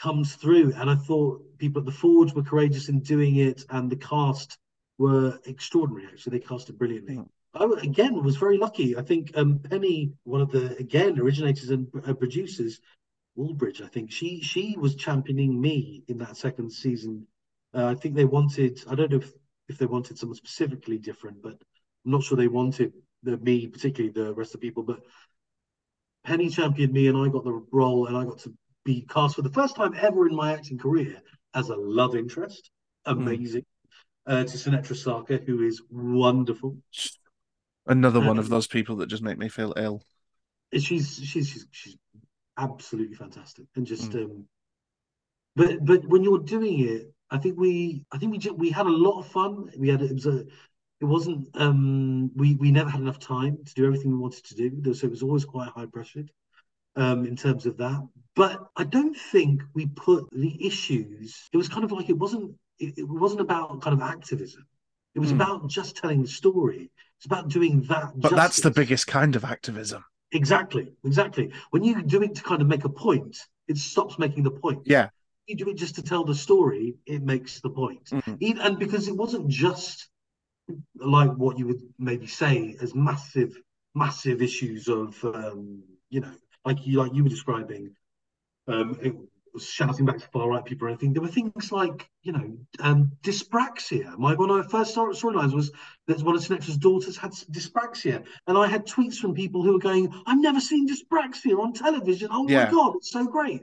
comes 0.00 0.36
through. 0.36 0.74
And 0.76 0.90
I 0.90 0.96
thought 0.96 1.43
people 1.58 1.80
at 1.80 1.86
the 1.86 1.92
Forge 1.92 2.32
were 2.34 2.42
courageous 2.42 2.88
in 2.88 3.00
doing 3.00 3.36
it, 3.36 3.64
and 3.70 3.90
the 3.90 3.96
cast 3.96 4.58
were 4.98 5.38
extraordinary. 5.46 6.06
Actually, 6.06 6.38
they 6.38 6.46
cast 6.46 6.68
it 6.68 6.78
brilliantly. 6.78 7.16
Mm. 7.16 7.28
I 7.54 7.64
again 7.82 8.22
was 8.22 8.36
very 8.36 8.58
lucky. 8.58 8.96
I 8.96 9.02
think 9.02 9.36
um, 9.36 9.60
Penny, 9.60 10.12
one 10.24 10.40
of 10.40 10.50
the 10.50 10.76
again 10.76 11.18
originators 11.20 11.70
and 11.70 11.86
uh, 12.06 12.12
producers, 12.14 12.80
Woolbridge, 13.36 13.80
I 13.80 13.86
think 13.86 14.10
she 14.10 14.40
she 14.40 14.76
was 14.78 14.96
championing 14.96 15.60
me 15.60 16.02
in 16.08 16.18
that 16.18 16.36
second 16.36 16.70
season. 16.70 17.26
Uh, 17.72 17.86
I 17.86 17.94
think 17.94 18.14
they 18.14 18.24
wanted. 18.24 18.80
I 18.88 18.94
don't 18.94 19.10
know 19.10 19.18
if 19.18 19.32
if 19.68 19.78
they 19.78 19.86
wanted 19.86 20.18
someone 20.18 20.36
specifically 20.36 20.98
different, 20.98 21.42
but 21.42 21.52
I'm 22.04 22.10
not 22.10 22.24
sure 22.24 22.36
they 22.36 22.48
wanted 22.48 22.92
the 23.22 23.36
me 23.38 23.68
particularly 23.68 24.12
the 24.12 24.34
rest 24.34 24.54
of 24.54 24.60
the 24.60 24.66
people. 24.66 24.82
But 24.82 25.00
Penny 26.24 26.48
championed 26.48 26.92
me, 26.92 27.06
and 27.06 27.16
I 27.16 27.28
got 27.28 27.44
the 27.44 27.64
role, 27.70 28.06
and 28.06 28.16
I 28.16 28.24
got 28.24 28.38
to 28.40 28.54
be 28.84 29.02
cast 29.08 29.36
for 29.36 29.42
the 29.42 29.50
first 29.50 29.76
time 29.76 29.94
ever 29.96 30.26
in 30.28 30.34
my 30.34 30.52
acting 30.52 30.78
career 30.78 31.22
as 31.54 31.68
a 31.70 31.76
love 31.76 32.16
interest. 32.16 32.70
Amazing. 33.06 33.64
uh, 34.26 34.44
to 34.44 34.56
Sunetra 34.56 34.96
Sarker, 34.96 35.44
who 35.44 35.62
is 35.62 35.82
wonderful. 35.90 36.76
Another 37.86 38.20
one 38.20 38.38
of 38.38 38.46
Um, 38.46 38.50
those 38.50 38.66
people 38.66 38.96
that 38.96 39.08
just 39.08 39.22
make 39.22 39.38
me 39.38 39.48
feel 39.48 39.74
ill. 39.76 40.02
She's 40.72 41.16
she's 41.16 41.48
she's, 41.48 41.66
she's 41.70 41.96
absolutely 42.56 43.16
fantastic, 43.16 43.66
and 43.76 43.86
just 43.86 44.10
Mm. 44.12 44.24
um, 44.24 44.48
but 45.56 45.84
but 45.84 46.04
when 46.06 46.22
you're 46.24 46.38
doing 46.40 46.80
it, 46.80 47.12
I 47.30 47.38
think 47.38 47.58
we 47.58 48.04
I 48.12 48.18
think 48.18 48.32
we 48.32 48.38
ju- 48.38 48.54
we 48.54 48.70
had 48.70 48.86
a 48.86 48.90
lot 49.06 49.18
of 49.20 49.26
fun. 49.28 49.70
We 49.78 49.88
had 49.88 50.02
it 50.02 50.12
was 50.12 50.26
a 50.26 50.44
it 51.00 51.04
wasn't 51.04 51.48
um 51.54 52.30
we 52.34 52.54
we 52.56 52.70
never 52.70 52.90
had 52.90 53.00
enough 53.00 53.18
time 53.18 53.58
to 53.64 53.74
do 53.74 53.84
everything 53.86 54.10
we 54.10 54.18
wanted 54.18 54.44
to 54.46 54.54
do, 54.54 54.94
so 54.94 55.06
it 55.06 55.10
was 55.10 55.22
always 55.22 55.44
quite 55.44 55.68
high 55.68 55.86
pressured 55.86 56.30
um 56.96 57.26
in 57.26 57.36
terms 57.36 57.66
of 57.66 57.76
that. 57.78 58.00
But 58.36 58.66
I 58.76 58.84
don't 58.84 59.16
think 59.32 59.62
we 59.74 59.86
put 59.86 60.28
the 60.32 60.66
issues. 60.66 61.48
It 61.52 61.56
was 61.56 61.68
kind 61.68 61.84
of 61.84 61.92
like 61.92 62.08
it 62.08 62.18
wasn't 62.18 62.54
it, 62.78 62.94
it 62.98 63.08
wasn't 63.08 63.40
about 63.40 63.80
kind 63.82 63.94
of 63.94 64.02
activism. 64.02 64.66
It 65.14 65.20
was 65.20 65.30
Mm. 65.32 65.36
about 65.36 65.68
just 65.68 65.96
telling 65.96 66.22
the 66.22 66.28
story. 66.28 66.90
It's 67.18 67.26
about 67.26 67.48
doing 67.48 67.82
that. 67.82 68.12
But 68.16 68.34
that's 68.34 68.60
the 68.60 68.70
biggest 68.72 69.06
kind 69.06 69.36
of 69.36 69.44
activism. 69.44 70.04
Exactly, 70.32 70.92
exactly. 71.04 71.52
When 71.70 71.84
you 71.84 72.02
do 72.02 72.22
it 72.22 72.34
to 72.34 72.42
kind 72.42 72.60
of 72.60 72.66
make 72.68 72.84
a 72.84 72.88
point, 72.88 73.38
it 73.68 73.78
stops 73.78 74.18
making 74.18 74.42
the 74.42 74.50
point. 74.50 74.82
Yeah. 74.86 75.10
You 75.46 75.54
do 75.56 75.68
it 75.68 75.76
just 75.76 75.94
to 75.96 76.02
tell 76.02 76.24
the 76.24 76.34
story, 76.34 76.96
it 77.06 77.22
makes 77.22 77.60
the 77.60 77.70
point. 77.70 78.04
Mhm. 78.10 78.36
E- 78.40 78.56
And 78.60 78.78
because 78.78 79.06
it 79.06 79.16
wasn't 79.16 79.46
just 79.48 80.08
like 80.96 81.32
what 81.32 81.58
you 81.58 81.66
would 81.68 81.82
maybe 81.98 82.26
say 82.26 82.76
as 82.80 82.94
massive, 82.94 83.56
massive 83.94 84.42
issues 84.42 84.88
of, 84.88 85.22
um, 85.24 85.82
you 86.10 86.20
know, 86.20 86.34
like 86.64 86.86
you 86.86 86.98
like 86.98 87.14
you 87.14 87.22
were 87.22 87.28
describing, 87.28 87.94
um, 88.68 88.98
it 89.02 89.14
shouting 89.60 90.04
back 90.04 90.18
to 90.18 90.26
far 90.28 90.48
right 90.48 90.64
people 90.64 90.86
or 90.86 90.90
anything. 90.90 91.12
There 91.12 91.22
were 91.22 91.28
things 91.28 91.70
like, 91.70 92.10
you 92.22 92.32
know, 92.32 92.58
um, 92.80 93.12
dyspraxia. 93.22 94.18
My 94.18 94.34
one 94.34 94.50
of 94.50 94.56
my 94.56 94.68
first 94.68 94.90
story- 94.90 95.14
storylines 95.14 95.54
was 95.54 95.70
that 96.08 96.20
one 96.22 96.34
of 96.34 96.40
Sunetra's 96.42 96.76
daughters 96.76 97.16
had 97.16 97.30
dyspraxia, 97.30 98.26
and 98.48 98.58
I 98.58 98.66
had 98.66 98.84
tweets 98.84 99.16
from 99.18 99.32
people 99.32 99.62
who 99.62 99.74
were 99.74 99.78
going, 99.78 100.12
"I've 100.26 100.40
never 100.40 100.60
seen 100.60 100.88
dyspraxia 100.88 101.56
on 101.58 101.72
television. 101.72 102.28
Oh 102.32 102.48
Yeah. 102.48 102.64
my 102.64 102.70
god, 102.70 102.96
it's 102.96 103.12
so 103.12 103.24
great!" 103.26 103.62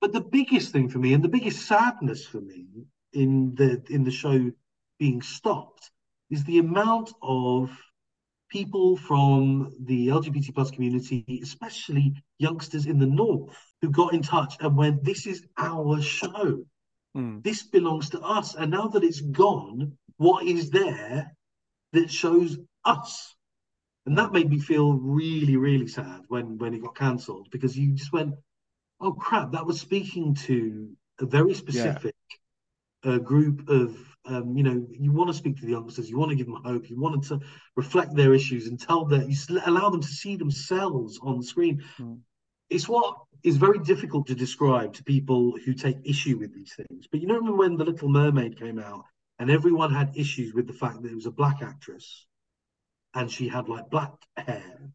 But 0.00 0.12
the 0.12 0.20
biggest 0.22 0.72
thing 0.72 0.88
for 0.88 0.98
me, 0.98 1.12
and 1.14 1.22
the 1.22 1.28
biggest 1.28 1.66
sadness 1.66 2.26
for 2.26 2.40
me 2.40 2.66
in 3.12 3.54
the 3.54 3.82
in 3.88 4.02
the 4.02 4.10
show 4.10 4.50
being 4.98 5.22
stopped, 5.22 5.92
is 6.30 6.42
the 6.44 6.58
amount 6.58 7.12
of 7.22 7.70
people 8.50 8.96
from 8.96 9.72
the 9.80 10.08
LGBT 10.08 10.54
plus 10.54 10.70
community, 10.70 11.40
especially 11.42 12.14
youngsters 12.38 12.86
in 12.86 12.98
the 12.98 13.06
north, 13.06 13.56
who 13.80 13.90
got 13.90 14.12
in 14.12 14.22
touch 14.22 14.56
and 14.60 14.76
went, 14.76 15.04
"This 15.04 15.26
is 15.26 15.46
our 15.56 16.02
show. 16.02 16.64
Mm. 17.16 17.42
This 17.42 17.62
belongs 17.62 18.10
to 18.10 18.20
us." 18.20 18.54
And 18.54 18.70
now 18.70 18.88
that 18.88 19.04
it's 19.04 19.20
gone, 19.20 19.96
what 20.16 20.44
is 20.44 20.70
there 20.70 21.34
that 21.92 22.10
shows 22.10 22.58
us? 22.84 23.34
And 24.06 24.18
that 24.18 24.32
made 24.32 24.50
me 24.50 24.58
feel 24.58 24.92
really, 24.92 25.56
really 25.56 25.88
sad 25.88 26.24
when 26.28 26.58
when 26.58 26.74
it 26.74 26.82
got 26.82 26.96
cancelled 26.96 27.48
because 27.50 27.78
you 27.78 27.92
just 27.92 28.12
went, 28.12 28.34
"Oh 29.00 29.12
crap!" 29.12 29.52
That 29.52 29.66
was 29.66 29.80
speaking 29.80 30.34
to 30.46 30.96
a 31.20 31.26
very 31.26 31.54
specific 31.54 32.16
uh, 33.04 33.18
group 33.18 33.68
of 33.68 33.96
um, 34.26 34.56
you 34.56 34.62
know, 34.62 34.86
you 34.90 35.12
want 35.12 35.28
to 35.30 35.34
speak 35.34 35.56
to 35.56 35.66
the 35.66 35.72
youngsters, 35.72 36.10
you 36.10 36.18
want 36.18 36.30
to 36.30 36.36
give 36.36 36.46
them 36.46 36.60
hope, 36.64 36.90
you 36.90 37.00
wanted 37.00 37.22
to 37.28 37.40
reflect 37.76 38.14
their 38.14 38.34
issues 38.34 38.66
and 38.66 38.78
tell 38.78 39.04
them, 39.04 39.28
you 39.28 39.36
allow 39.66 39.88
them 39.90 40.00
to 40.00 40.08
see 40.08 40.36
themselves 40.36 41.18
on 41.22 41.42
screen. 41.42 41.82
Mm. 41.98 42.20
It's 42.68 42.88
what 42.88 43.16
is 43.42 43.56
very 43.56 43.78
difficult 43.78 44.26
to 44.28 44.34
describe 44.34 44.92
to 44.94 45.04
people 45.04 45.56
who 45.64 45.72
take 45.72 45.96
issue 46.04 46.38
with 46.38 46.54
these 46.54 46.74
things. 46.74 47.06
But 47.10 47.20
you 47.20 47.26
know, 47.26 47.34
remember 47.34 47.56
when 47.58 47.76
The 47.76 47.84
Little 47.84 48.08
Mermaid 48.08 48.58
came 48.58 48.78
out 48.78 49.04
and 49.38 49.50
everyone 49.50 49.92
had 49.92 50.12
issues 50.14 50.52
with 50.54 50.66
the 50.66 50.72
fact 50.72 51.02
that 51.02 51.10
it 51.10 51.14
was 51.14 51.26
a 51.26 51.30
black 51.32 51.62
actress 51.62 52.26
and 53.14 53.30
she 53.30 53.48
had 53.48 53.68
like 53.68 53.90
black 53.90 54.12
hair. 54.36 54.92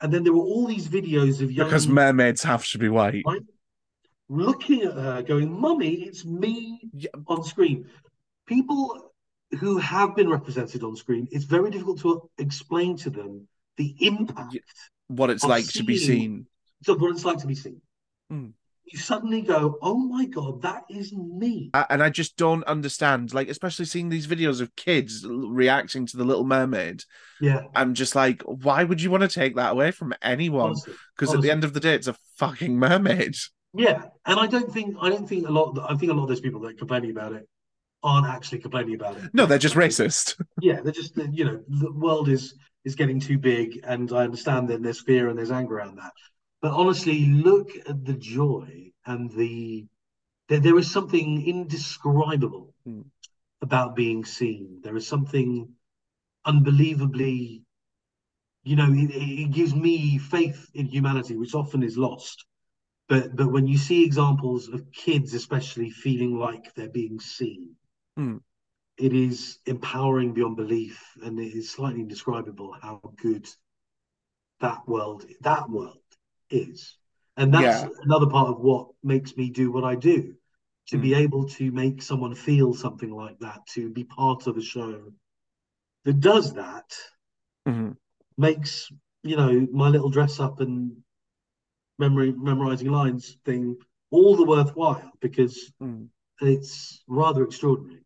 And 0.00 0.14
then 0.14 0.22
there 0.22 0.32
were 0.32 0.44
all 0.44 0.66
these 0.66 0.88
videos 0.88 1.42
of 1.42 1.50
young 1.50 1.66
Because 1.66 1.88
mermaids 1.88 2.44
have 2.44 2.64
to 2.68 2.78
be 2.78 2.88
white. 2.88 3.24
Looking 4.30 4.82
at 4.82 4.92
her 4.92 5.22
going, 5.22 5.50
Mummy, 5.50 6.02
it's 6.02 6.24
me 6.24 6.80
Yeah. 6.92 7.10
on 7.26 7.42
screen. 7.42 7.86
People 8.48 9.12
who 9.60 9.76
have 9.76 10.16
been 10.16 10.28
represented 10.28 10.82
on 10.82 10.96
screen, 10.96 11.28
it's 11.30 11.44
very 11.44 11.70
difficult 11.70 12.00
to 12.00 12.30
explain 12.38 12.96
to 12.96 13.10
them 13.10 13.46
the 13.76 13.94
impact 14.00 14.56
What 15.08 15.28
it's 15.28 15.44
like 15.44 15.66
to 15.68 15.84
be 15.84 15.98
seen. 15.98 16.46
of 16.88 17.00
what 17.00 17.12
it's 17.12 17.26
like 17.26 17.38
to 17.38 17.46
be 17.46 17.54
seen. 17.54 17.82
Mm. 18.32 18.52
You 18.86 18.98
suddenly 18.98 19.42
go, 19.42 19.76
Oh 19.82 19.98
my 19.98 20.24
God, 20.24 20.62
that 20.62 20.84
is 20.88 21.12
me. 21.12 21.70
And 21.74 22.02
I 22.02 22.08
just 22.08 22.38
don't 22.38 22.64
understand, 22.64 23.34
like, 23.34 23.48
especially 23.48 23.84
seeing 23.84 24.08
these 24.08 24.26
videos 24.26 24.62
of 24.62 24.74
kids 24.76 25.26
reacting 25.28 26.06
to 26.06 26.16
The 26.16 26.24
Little 26.24 26.44
Mermaid. 26.44 27.04
Yeah, 27.38 27.64
I'm 27.74 27.92
just 27.92 28.14
like, 28.14 28.40
why 28.42 28.82
would 28.82 29.02
you 29.02 29.10
want 29.10 29.24
to 29.24 29.28
take 29.28 29.56
that 29.56 29.72
away 29.72 29.90
from 29.90 30.14
anyone? 30.22 30.74
Because 31.14 31.34
at 31.34 31.42
the 31.42 31.50
end 31.50 31.64
of 31.64 31.74
the 31.74 31.80
day, 31.80 31.94
it's 31.94 32.08
a 32.08 32.16
fucking 32.36 32.78
mermaid. 32.78 33.36
Yeah, 33.74 34.04
and 34.24 34.40
I 34.40 34.46
don't 34.46 34.72
think 34.72 34.96
I 34.98 35.10
don't 35.10 35.28
think 35.28 35.46
a 35.46 35.52
lot. 35.52 35.78
I 35.86 35.94
think 35.96 36.10
a 36.10 36.14
lot 36.14 36.22
of 36.22 36.28
those 36.30 36.40
people 36.40 36.60
that 36.60 36.68
are 36.68 36.78
complaining 36.78 37.10
about 37.10 37.34
it 37.34 37.46
aren't 38.02 38.26
actually 38.26 38.58
complaining 38.60 38.94
about 38.94 39.16
it. 39.16 39.30
No, 39.32 39.46
they're 39.46 39.58
just 39.58 39.74
racist. 39.74 40.40
Yeah, 40.60 40.80
they're 40.80 40.92
just 40.92 41.16
you 41.16 41.44
know 41.44 41.62
the 41.68 41.92
world 41.92 42.28
is 42.28 42.54
is 42.84 42.94
getting 42.96 43.20
too 43.20 43.38
big, 43.38 43.80
and 43.84 44.10
I 44.12 44.24
understand 44.24 44.68
that 44.68 44.82
there's 44.82 45.00
fear 45.02 45.28
and 45.28 45.38
there's 45.38 45.50
anger 45.52 45.76
around 45.76 45.98
that. 45.98 46.12
But 46.60 46.72
honestly, 46.72 47.26
look 47.26 47.70
at 47.88 48.04
the 48.04 48.14
joy 48.14 48.90
and 49.06 49.30
the 49.32 49.86
there, 50.48 50.60
there 50.60 50.78
is 50.78 50.90
something 50.90 51.46
indescribable 51.46 52.74
Mm. 52.86 53.04
about 53.62 53.96
being 53.96 54.24
seen. 54.24 54.80
There 54.82 54.96
is 54.96 55.06
something 55.06 55.68
unbelievably, 56.44 57.62
you 58.64 58.76
know, 58.76 58.92
it, 58.92 59.10
it 59.14 59.50
gives 59.52 59.74
me 59.74 60.18
faith 60.18 60.70
in 60.74 60.86
humanity, 60.86 61.36
which 61.36 61.54
often 61.54 61.82
is 61.82 61.96
lost. 61.98 62.44
But 63.08 63.36
but 63.36 63.52
when 63.52 63.66
you 63.66 63.78
see 63.78 64.04
examples 64.04 64.68
of 64.68 64.92
kids, 64.92 65.34
especially 65.34 65.90
feeling 65.90 66.38
like 66.38 66.74
they're 66.74 66.90
being 66.90 67.20
seen, 67.20 67.76
Mm. 68.18 68.40
it 68.98 69.12
is 69.12 69.58
empowering 69.66 70.34
beyond 70.34 70.56
belief, 70.56 71.16
and 71.22 71.38
it 71.38 71.54
is 71.54 71.70
slightly 71.70 72.00
indescribable 72.00 72.72
how 72.82 73.00
good 73.16 73.46
that 74.60 74.86
world 74.88 75.24
that 75.42 75.70
world 75.70 75.98
is. 76.50 76.96
And 77.36 77.54
that's 77.54 77.84
Yeah. 77.84 77.88
another 78.02 78.26
part 78.26 78.48
of 78.48 78.58
what 78.58 78.88
makes 79.02 79.36
me 79.36 79.50
do 79.50 79.70
what 79.70 79.84
I 79.84 79.94
do. 79.94 80.34
To 80.88 80.96
Mm. 80.96 81.02
be 81.02 81.14
able 81.14 81.48
to 81.50 81.70
make 81.70 82.02
someone 82.02 82.34
feel 82.34 82.74
something 82.74 83.10
like 83.10 83.38
that, 83.40 83.66
to 83.74 83.90
be 83.90 84.04
part 84.04 84.46
of 84.46 84.56
a 84.56 84.62
show 84.62 85.12
that 86.04 86.20
does 86.20 86.54
that, 86.54 86.90
Mhm. 87.66 87.96
makes 88.36 88.90
you 89.22 89.36
know 89.36 89.66
my 89.72 89.88
little 89.88 90.10
dress 90.10 90.40
up 90.40 90.60
and 90.60 90.96
memory 91.98 92.32
memorizing 92.32 92.90
lines 92.90 93.36
thing 93.44 93.76
all 94.10 94.36
the 94.36 94.44
worthwhile 94.44 95.12
because 95.20 95.72
Mm. 95.82 96.08
it's 96.40 97.02
rather 97.06 97.42
extraordinary 97.44 98.02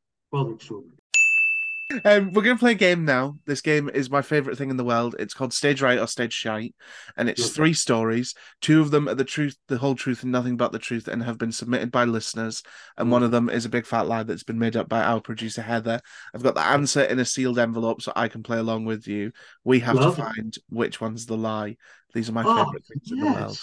Um, 2.05 2.33
we're 2.33 2.43
going 2.43 2.57
to 2.57 2.61
play 2.61 2.73
a 2.73 2.75
game 2.75 3.05
now. 3.05 3.37
This 3.45 3.61
game 3.61 3.91
is 3.93 4.11
my 4.11 4.23
favorite 4.23 4.57
thing 4.57 4.71
in 4.71 4.79
the 4.79 4.85
world. 4.85 5.15
It's 5.19 5.35
called 5.35 5.53
Stage 5.53 5.83
Right 5.83 5.99
or 5.99 6.07
Stage 6.07 6.33
Shite, 6.33 6.75
and 7.19 7.29
it's 7.29 7.51
three 7.51 7.75
stories. 7.75 8.35
Two 8.63 8.81
of 8.81 8.91
them 8.91 9.09
are 9.09 9.15
the 9.15 9.25
truth, 9.25 9.57
the 9.69 9.77
whole 9.77 9.95
truth, 9.95 10.23
and 10.23 10.33
nothing 10.33 10.57
but 10.57 10.73
the 10.73 10.79
truth, 10.79 11.07
and 11.07 11.23
have 11.23 11.37
been 11.37 11.53
submitted 11.53 11.91
by 11.91 12.05
listeners. 12.05 12.63
And 12.97 13.11
one 13.11 13.23
of 13.23 13.31
them 13.31 13.51
is 13.51 13.67
a 13.67 13.69
big 13.69 13.85
fat 13.85 14.07
lie 14.07 14.23
that's 14.23 14.43
been 14.43 14.59
made 14.59 14.77
up 14.77 14.89
by 14.89 15.03
our 15.03 15.21
producer 15.21 15.61
Heather. 15.61 16.01
I've 16.35 16.43
got 16.43 16.55
the 16.55 16.65
answer 16.65 17.03
in 17.03 17.19
a 17.19 17.27
sealed 17.27 17.59
envelope, 17.59 18.01
so 18.01 18.13
I 18.17 18.29
can 18.29 18.43
play 18.43 18.59
along 18.59 18.87
with 18.87 19.07
you. 19.07 19.33
We 19.65 19.81
have 19.81 19.97
Lovely. 19.97 20.17
to 20.17 20.23
find 20.23 20.55
which 20.71 21.01
one's 21.01 21.27
the 21.27 21.37
lie. 21.37 21.77
These 22.15 22.31
are 22.31 22.33
my 22.33 22.45
oh 22.47 22.65
favorite 22.65 22.87
things 22.87 23.13
in 23.13 23.21
the 23.21 23.27
world. 23.27 23.61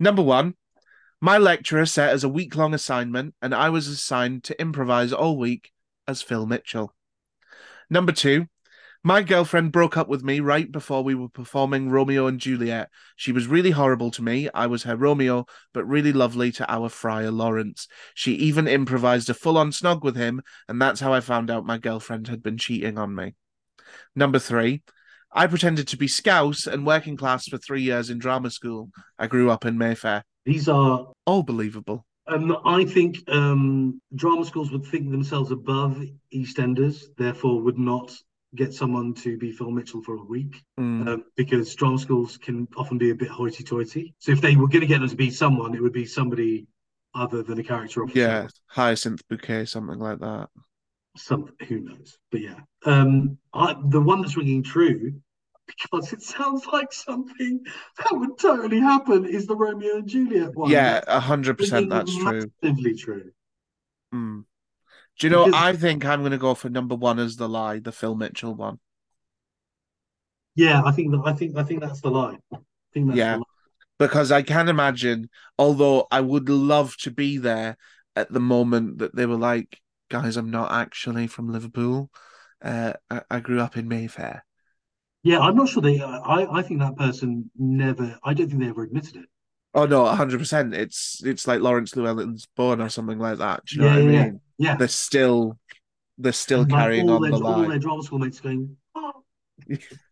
Number 0.00 0.22
one, 0.22 0.54
my 1.20 1.38
lecturer 1.38 1.86
set 1.86 2.10
as 2.10 2.24
a 2.24 2.28
week 2.28 2.56
long 2.56 2.72
assignment, 2.72 3.34
and 3.42 3.54
I 3.54 3.68
was 3.68 3.88
assigned 3.88 4.44
to 4.44 4.60
improvise 4.60 5.12
all 5.12 5.36
week 5.36 5.70
as 6.06 6.22
Phil 6.22 6.46
Mitchell. 6.46 6.94
Number 7.90 8.12
two, 8.12 8.46
my 9.04 9.22
girlfriend 9.22 9.72
broke 9.72 9.96
up 9.96 10.08
with 10.08 10.22
me 10.22 10.38
right 10.38 10.70
before 10.70 11.02
we 11.02 11.16
were 11.16 11.28
performing 11.28 11.90
Romeo 11.90 12.28
and 12.28 12.38
Juliet. 12.38 12.88
She 13.16 13.32
was 13.32 13.48
really 13.48 13.72
horrible 13.72 14.12
to 14.12 14.22
me. 14.22 14.48
I 14.54 14.68
was 14.68 14.84
her 14.84 14.96
Romeo, 14.96 15.46
but 15.74 15.84
really 15.88 16.12
lovely 16.12 16.52
to 16.52 16.72
our 16.72 16.88
friar 16.88 17.32
Lawrence. 17.32 17.88
She 18.14 18.34
even 18.34 18.68
improvised 18.68 19.28
a 19.28 19.34
full 19.34 19.58
on 19.58 19.72
snog 19.72 20.02
with 20.02 20.14
him, 20.14 20.40
and 20.68 20.80
that's 20.80 21.00
how 21.00 21.12
I 21.12 21.20
found 21.20 21.50
out 21.50 21.66
my 21.66 21.78
girlfriend 21.78 22.28
had 22.28 22.44
been 22.44 22.58
cheating 22.58 22.96
on 22.96 23.12
me. 23.14 23.34
Number 24.14 24.38
three, 24.38 24.82
I 25.32 25.48
pretended 25.48 25.88
to 25.88 25.96
be 25.96 26.06
Scouse 26.06 26.68
and 26.68 26.86
working 26.86 27.16
class 27.16 27.48
for 27.48 27.58
three 27.58 27.82
years 27.82 28.08
in 28.08 28.18
drama 28.18 28.50
school. 28.50 28.90
I 29.18 29.26
grew 29.26 29.50
up 29.50 29.64
in 29.64 29.78
Mayfair. 29.78 30.22
these 30.44 30.68
are 30.68 31.08
All 31.26 31.42
believable. 31.42 32.06
Um, 32.26 32.56
I 32.64 32.84
think 32.84 33.28
um, 33.28 34.00
drama 34.14 34.44
schools 34.44 34.70
would 34.70 34.84
think 34.86 35.10
themselves 35.10 35.50
above 35.50 36.00
EastEnders, 36.34 37.04
therefore 37.16 37.60
would 37.62 37.78
not 37.78 38.12
get 38.54 38.74
someone 38.74 39.14
to 39.14 39.38
be 39.38 39.50
Phil 39.50 39.70
Mitchell 39.70 40.02
for 40.02 40.16
a 40.16 40.24
week 40.24 40.62
Mm. 40.78 41.08
um, 41.08 41.24
because 41.36 41.74
drama 41.74 41.98
schools 41.98 42.36
can 42.36 42.68
often 42.76 42.98
be 42.98 43.10
a 43.10 43.14
bit 43.14 43.28
hoity-toity. 43.28 44.14
So 44.18 44.32
if 44.32 44.40
they 44.40 44.56
were 44.56 44.68
going 44.68 44.82
to 44.82 44.86
get 44.86 45.00
them 45.00 45.08
to 45.08 45.16
be 45.16 45.30
someone, 45.30 45.74
it 45.74 45.82
would 45.82 45.92
be 45.92 46.06
somebody 46.06 46.66
other 47.14 47.42
than 47.42 47.58
a 47.58 47.62
character 47.64 48.02
off 48.02 48.12
the 48.12 48.20
yeah, 48.20 48.46
hyacinth 48.66 49.26
bouquet, 49.28 49.64
something 49.66 49.98
like 49.98 50.18
that. 50.20 50.48
some 51.16 51.50
who 51.68 51.80
knows, 51.80 52.18
but 52.30 52.40
yeah. 52.40 52.60
Um, 52.86 53.38
I, 53.52 53.74
the 53.88 54.00
one 54.00 54.20
that's 54.22 54.36
ringing 54.36 54.62
true 54.62 55.14
because 55.66 56.12
it 56.12 56.22
sounds 56.22 56.66
like 56.72 56.92
something 56.92 57.60
that 57.98 58.12
would 58.12 58.38
totally 58.38 58.80
happen 58.80 59.24
is 59.24 59.46
the 59.46 59.56
Romeo 59.56 59.96
and 59.96 60.08
Juliet 60.08 60.54
one. 60.54 60.70
Yeah, 60.70 61.02
a 61.06 61.20
hundred 61.20 61.58
percent. 61.58 61.90
That's 61.90 62.14
true. 62.16 62.50
Massively 62.62 62.94
true. 62.94 63.30
Mm. 64.14 64.44
Do 65.18 65.26
you 65.26 65.30
know? 65.30 65.46
Because- 65.46 65.60
I 65.62 65.72
think 65.74 66.04
I'm 66.04 66.20
going 66.20 66.32
to 66.32 66.38
go 66.38 66.54
for 66.54 66.68
number 66.68 66.94
one 66.94 67.18
as 67.18 67.36
the 67.36 67.48
lie, 67.48 67.78
the 67.78 67.92
Phil 67.92 68.14
Mitchell 68.14 68.54
one. 68.54 68.78
Yeah, 70.54 70.82
I 70.84 70.92
think 70.92 71.12
that 71.12 71.22
I 71.24 71.32
think 71.32 71.56
I 71.56 71.62
think 71.62 71.80
that's 71.80 72.00
the 72.00 72.10
lie. 72.10 72.36
I 72.52 72.58
think 72.92 73.06
that's 73.08 73.16
Yeah. 73.18 73.38
because 73.98 74.30
I 74.30 74.42
can 74.42 74.68
imagine, 74.68 75.30
although 75.58 76.06
I 76.10 76.20
would 76.20 76.48
love 76.48 76.96
to 76.98 77.10
be 77.10 77.38
there 77.38 77.78
at 78.14 78.30
the 78.30 78.40
moment 78.40 78.98
that 78.98 79.16
they 79.16 79.24
were 79.24 79.38
like, 79.38 79.80
guys, 80.10 80.36
I'm 80.36 80.50
not 80.50 80.70
actually 80.72 81.26
from 81.26 81.50
Liverpool. 81.50 82.10
Uh, 82.60 82.92
I, 83.08 83.22
I 83.30 83.40
grew 83.40 83.60
up 83.60 83.76
in 83.78 83.88
Mayfair. 83.88 84.44
Yeah, 85.24 85.40
I'm 85.40 85.56
not 85.56 85.68
sure 85.68 85.82
they. 85.82 86.00
I 86.00 86.46
I 86.58 86.62
think 86.62 86.80
that 86.80 86.96
person 86.96 87.50
never. 87.56 88.18
I 88.22 88.34
don't 88.34 88.48
think 88.48 88.60
they 88.60 88.68
ever 88.68 88.82
admitted 88.84 89.16
it. 89.16 89.28
Oh 89.74 89.86
no, 89.86 90.04
hundred 90.06 90.38
percent. 90.38 90.74
It's 90.74 91.22
it's 91.24 91.46
like 91.46 91.60
Lawrence 91.60 91.96
Llewellyn's 91.96 92.46
born 92.56 92.80
or 92.80 92.88
something 92.90 93.18
like 93.18 93.38
that. 93.38 93.64
Do 93.66 93.78
you 93.78 93.82
know 93.82 93.88
Yeah, 93.88 93.94
what 93.94 93.98
I 93.98 94.02
yeah, 94.02 94.24
mean? 94.24 94.40
Yeah, 94.58 94.76
They're 94.76 94.88
still 94.88 95.58
they're 96.18 96.32
still 96.32 96.64
And, 96.64 96.70
like, 96.70 96.92
carrying 96.92 97.08
all 97.08 97.20
on 97.20 97.22
their, 97.22 97.30
the 97.30 97.38
all 97.44 97.66
their 97.66 97.78
drama 97.78 98.02
school 98.02 98.18
mates 98.18 98.40
going, 98.40 98.76
oh, 98.94 99.24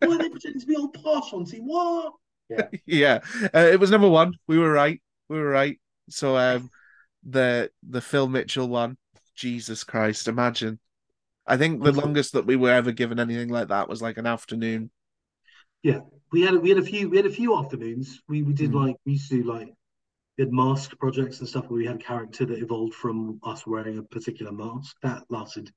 why 0.00 0.16
are 0.16 0.18
they 0.18 0.28
pretending 0.28 0.60
to 0.60 0.66
be 0.66 0.76
all 0.76 0.88
posh 0.88 1.32
on 1.32 1.44
team? 1.44 1.66
What? 1.66 2.14
Yeah, 2.48 2.68
yeah, 2.86 3.20
uh, 3.54 3.58
it 3.58 3.80
was 3.80 3.90
number 3.90 4.08
one. 4.08 4.34
We 4.46 4.58
were 4.58 4.70
right. 4.72 5.00
We 5.28 5.38
were 5.38 5.48
right. 5.48 5.78
So 6.10 6.36
um, 6.36 6.70
the 7.24 7.70
the 7.88 8.00
Phil 8.00 8.28
Mitchell 8.28 8.68
one, 8.68 8.96
Jesus 9.34 9.84
Christ, 9.84 10.28
imagine. 10.28 10.78
I 11.46 11.56
think 11.56 11.82
the 11.82 11.92
longest 11.92 12.32
that 12.34 12.46
we 12.46 12.56
were 12.56 12.70
ever 12.70 12.92
given 12.92 13.18
anything 13.18 13.48
like 13.48 13.68
that 13.68 13.88
was 13.88 14.00
like 14.00 14.16
an 14.18 14.26
afternoon. 14.26 14.90
Yeah, 15.82 16.00
we 16.30 16.42
had 16.42 16.54
we 16.56 16.68
had 16.68 16.78
a 16.78 16.82
few 16.82 17.08
we 17.10 17.16
had 17.16 17.26
a 17.26 17.30
few 17.30 17.56
afternoons. 17.58 18.20
We 18.28 18.42
we 18.42 18.52
did 18.52 18.70
Mm. 18.70 18.86
like 18.86 18.96
we 19.04 19.12
used 19.12 19.28
to 19.30 19.42
do 19.42 19.50
like 19.52 19.68
we 20.38 20.44
had 20.44 20.52
mask 20.52 20.96
projects 20.98 21.40
and 21.40 21.48
stuff 21.48 21.68
where 21.68 21.78
we 21.78 21.86
had 21.86 21.96
a 21.96 21.98
character 21.98 22.46
that 22.46 22.58
evolved 22.58 22.94
from 22.94 23.40
us 23.42 23.66
wearing 23.66 23.98
a 23.98 24.02
particular 24.02 24.52
mask. 24.52 24.96
That 25.02 25.24
lasted 25.28 25.70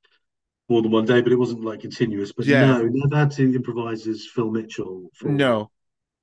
more 0.70 0.82
than 0.82 0.92
one 0.92 1.06
day, 1.06 1.22
but 1.22 1.32
it 1.32 1.40
wasn't 1.40 1.64
like 1.66 1.82
continuous. 1.82 2.32
But 2.32 2.46
Yeah. 2.46 2.66
no, 2.66 2.84
never 2.84 3.16
had 3.16 3.32
to 3.32 3.56
improvise 3.56 4.08
as 4.08 4.26
Phil 4.28 4.52
Mitchell. 4.52 5.10
For, 5.16 5.30
No. 5.30 5.72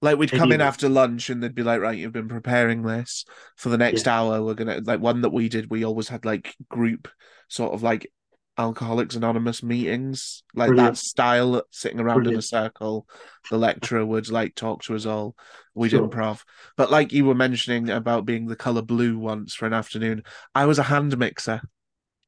Like 0.00 0.18
we'd 0.18 0.32
come 0.32 0.50
in 0.50 0.60
after 0.60 0.88
lunch 0.88 1.30
and 1.30 1.40
they'd 1.40 1.54
be 1.54 1.62
like, 1.62 1.80
right, 1.80 1.96
you've 1.96 2.12
been 2.12 2.26
preparing 2.26 2.82
this 2.82 3.24
for 3.56 3.68
the 3.68 3.78
next 3.78 4.06
Yeah. 4.06 4.18
hour. 4.20 4.42
We're 4.42 4.54
gonna 4.54 4.80
like 4.84 5.00
one 5.00 5.20
that 5.20 5.30
we 5.32 5.48
did, 5.48 5.70
we 5.70 5.84
always 5.84 6.08
had 6.08 6.24
like 6.24 6.56
group 6.68 7.08
sort 7.48 7.72
of 7.72 7.82
like 7.84 8.10
Alcoholics 8.58 9.16
Anonymous 9.16 9.62
meetings, 9.62 10.42
like 10.54 10.68
Brilliant. 10.68 10.96
that 10.96 11.00
style, 11.00 11.62
sitting 11.70 12.00
around 12.00 12.26
in 12.26 12.36
a 12.36 12.42
circle. 12.42 13.06
The 13.50 13.56
lecturer 13.58 14.04
would 14.04 14.30
like 14.30 14.54
talk 14.54 14.82
to 14.84 14.94
us 14.94 15.06
all. 15.06 15.34
We'd 15.74 15.92
Sure. 15.92 16.06
improv. 16.08 16.42
But 16.76 16.90
like 16.90 17.12
you 17.12 17.24
were 17.24 17.34
mentioning 17.34 17.88
about 17.88 18.26
being 18.26 18.46
the 18.46 18.56
colour 18.56 18.82
blue 18.82 19.18
once 19.18 19.54
for 19.54 19.66
an 19.66 19.72
afternoon, 19.72 20.22
I 20.54 20.66
was 20.66 20.78
a 20.78 20.82
hand 20.84 21.16
mixer. 21.16 21.62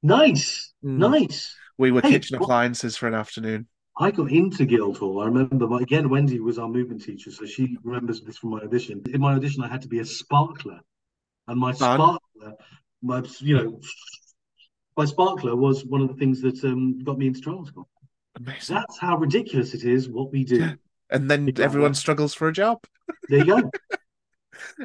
Nice, 0.03 0.73
Mm. 0.85 0.99
nice. 0.99 1.55
We 1.77 1.91
were 1.91 2.01
Hey, 2.01 2.11
kitchen 2.13 2.37
appliances 2.37 2.97
for 2.97 3.07
an 3.07 3.15
afternoon. 3.15 3.69
I 3.99 4.11
got 4.11 4.31
into 4.31 4.65
Guildhall. 4.67 5.21
I 5.21 5.27
remember, 5.27 5.67
my, 5.69 5.81
again, 5.81 6.09
Wendy 6.09 6.41
was 6.41 6.59
our 6.59 6.69
movement 6.69 7.03
teacher, 7.03 7.31
so 7.31 7.47
she 7.47 7.77
remembers 7.85 8.23
this 8.23 8.39
from 8.39 8.51
my 8.51 8.61
audition. 8.61 9.03
In 9.13 9.21
my 9.21 9.35
audition, 9.35 9.63
I 9.63 9.69
had 9.69 9.83
to 9.83 9.89
be 9.89 10.01
a 10.01 10.05
sparkler, 10.05 10.81
and 11.49 11.61
my 11.61 11.73
Fun. 11.73 11.99
sparkler, 11.99 12.57
my 13.03 13.23
you 13.39 13.57
know, 13.57 13.81
my 14.97 15.05
sparkler 15.05 15.57
was 15.57 15.85
one 15.85 16.01
of 16.01 16.09
the 16.09 16.15
things 16.15 16.41
that 16.43 16.63
um, 16.65 16.99
got 17.03 17.19
me 17.19 17.27
into 17.27 17.41
drama 17.41 17.67
school. 17.67 17.89
Amazing. 18.37 18.77
That's 18.77 18.99
how 18.99 19.17
ridiculous 19.17 19.75
it 19.75 19.85
is 19.85 20.09
what 20.09 20.33
we 20.33 20.45
do. 20.45 20.57
Yeah. 20.59 20.75
And 21.11 21.31
then 21.31 21.47
Yeah. 21.49 21.65
everyone 21.65 21.95
struggles 21.95 22.35
for 22.35 22.49
a 22.49 22.53
job. 22.53 22.79
There 23.29 23.39
you 23.41 23.47
go. 23.47 23.71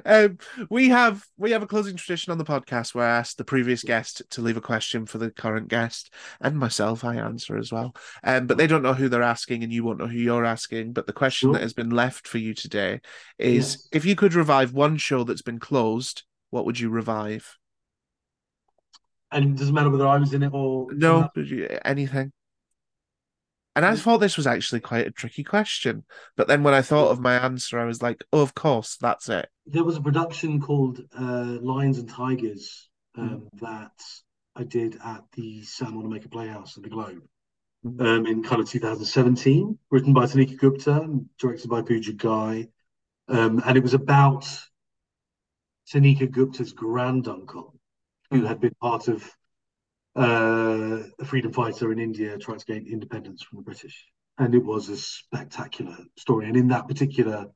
Um, 0.03 0.39
we 0.71 0.89
have 0.89 1.23
we 1.37 1.51
have 1.51 1.61
a 1.61 1.67
closing 1.67 1.95
tradition 1.95 2.31
on 2.31 2.39
the 2.39 2.43
podcast 2.43 2.95
where 2.95 3.05
I 3.05 3.17
ask 3.19 3.37
the 3.37 3.45
previous 3.45 3.83
guest 3.83 4.23
to 4.31 4.41
leave 4.41 4.57
a 4.57 4.61
question 4.61 5.05
for 5.05 5.19
the 5.19 5.29
current 5.29 5.67
guest, 5.67 6.11
and 6.41 6.57
myself 6.57 7.03
I 7.03 7.17
answer 7.17 7.55
as 7.55 7.71
well. 7.71 7.95
Um, 8.23 8.47
but 8.47 8.57
they 8.57 8.65
don't 8.65 8.81
know 8.81 8.95
who 8.95 9.09
they're 9.09 9.21
asking, 9.21 9.63
and 9.63 9.71
you 9.71 9.83
won't 9.83 9.99
know 9.99 10.07
who 10.07 10.17
you're 10.17 10.43
asking. 10.43 10.93
But 10.93 11.05
the 11.05 11.13
question 11.13 11.47
Sure. 11.49 11.53
that 11.53 11.61
has 11.61 11.73
been 11.73 11.91
left 11.91 12.27
for 12.27 12.39
you 12.39 12.55
today 12.55 13.01
is: 13.37 13.75
Yes. 13.75 13.87
if 13.91 14.05
you 14.05 14.15
could 14.15 14.33
revive 14.33 14.73
one 14.73 14.97
show 14.97 15.23
that's 15.23 15.43
been 15.43 15.59
closed, 15.59 16.23
what 16.49 16.65
would 16.65 16.79
you 16.79 16.89
revive? 16.89 17.58
And 19.31 19.45
it 19.45 19.57
doesn't 19.57 19.73
matter 19.75 19.89
whether 19.89 20.07
I 20.07 20.17
was 20.17 20.33
in 20.33 20.43
it 20.43 20.51
or 20.53 20.91
No, 20.91 21.29
anything. 21.85 22.31
And 23.75 23.85
I 23.85 23.95
thought 23.95 24.17
this 24.17 24.35
was 24.35 24.47
actually 24.47 24.81
quite 24.81 25.07
a 25.07 25.11
tricky 25.11 25.43
question, 25.43 26.03
but 26.35 26.47
then 26.47 26.63
when 26.63 26.73
I 26.73 26.81
thought 26.81 27.11
of 27.11 27.21
my 27.21 27.35
answer, 27.35 27.79
I 27.79 27.85
was 27.85 28.01
like, 28.01 28.25
"Oh, 28.33 28.41
of 28.41 28.53
course, 28.55 28.97
that's 28.97 29.29
it." 29.29 29.47
there 29.65 29.83
was 29.83 29.97
a 29.97 30.01
production 30.01 30.59
called 30.59 30.99
uh, 31.17 31.57
Lions 31.61 31.99
and 31.99 32.09
Tigers 32.09 32.89
um, 33.15 33.47
that 33.61 33.91
I 34.55 34.63
did 34.63 34.97
at 35.03 35.23
the 35.33 35.61
Sam 35.63 35.95
Wanamaker 35.95 36.27
Playhouse 36.29 36.75
at 36.75 36.83
the 36.83 36.89
Globe 36.89 37.21
Mhm. 37.85 38.01
um, 38.01 38.25
in 38.25 38.43
kind 38.43 38.61
of 38.61 38.67
2017, 38.67 39.77
written 39.91 40.11
by 40.11 40.25
Tanika 40.25 40.57
Gupta, 40.57 41.01
and 41.01 41.29
directed 41.37 41.69
by 41.69 41.81
Pooja 41.83 42.13
Guy. 42.13 42.67
Um, 43.29 43.61
and 43.65 43.77
it 43.77 43.83
was 43.83 43.93
about 43.93 44.45
Tanika 45.87 46.29
Gupta's 46.29 46.73
granduncle, 46.73 47.78
who 48.31 48.45
had 48.45 48.59
been 48.59 48.75
part 48.81 49.07
of 49.07 49.23
uh, 50.17 51.03
a 51.19 51.25
freedom 51.25 51.53
fighter 51.53 51.91
in 51.91 51.99
India 51.99 52.37
trying 52.37 52.59
to 52.59 52.65
gain 52.65 52.87
independence 52.87 53.43
from 53.43 53.57
the 53.57 53.63
British. 53.63 54.05
And 54.37 54.55
it 54.55 54.63
was 54.63 54.89
a 54.89 54.97
spectacular 54.97 55.97
story. 56.17 56.47
And 56.47 56.57
in 56.57 56.69
that 56.69 56.87
particular 56.87 57.47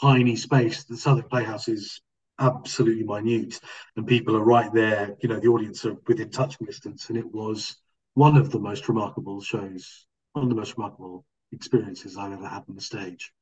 tiny 0.00 0.36
space, 0.36 0.84
the 0.84 0.96
Southwark 0.96 1.30
Playhouse 1.30 1.68
is 1.68 2.00
absolutely 2.38 3.04
minute, 3.04 3.60
and 3.96 4.06
people 4.06 4.36
are 4.36 4.44
right 4.44 4.72
there. 4.72 5.16
You 5.20 5.28
know, 5.28 5.40
the 5.40 5.48
audience 5.48 5.84
are 5.84 5.96
within 6.06 6.30
touching 6.30 6.66
distance, 6.66 7.08
and 7.08 7.18
it 7.18 7.26
was 7.26 7.76
one 8.14 8.36
of 8.36 8.50
the 8.50 8.58
most 8.58 8.88
remarkable 8.88 9.40
shows, 9.40 10.06
one 10.32 10.44
of 10.44 10.48
the 10.48 10.56
most 10.56 10.76
remarkable 10.76 11.24
experiences 11.52 12.16
I've 12.16 12.32
ever 12.32 12.46
had 12.46 12.64
on 12.68 12.74
the 12.74 12.80
stage. 12.80 13.32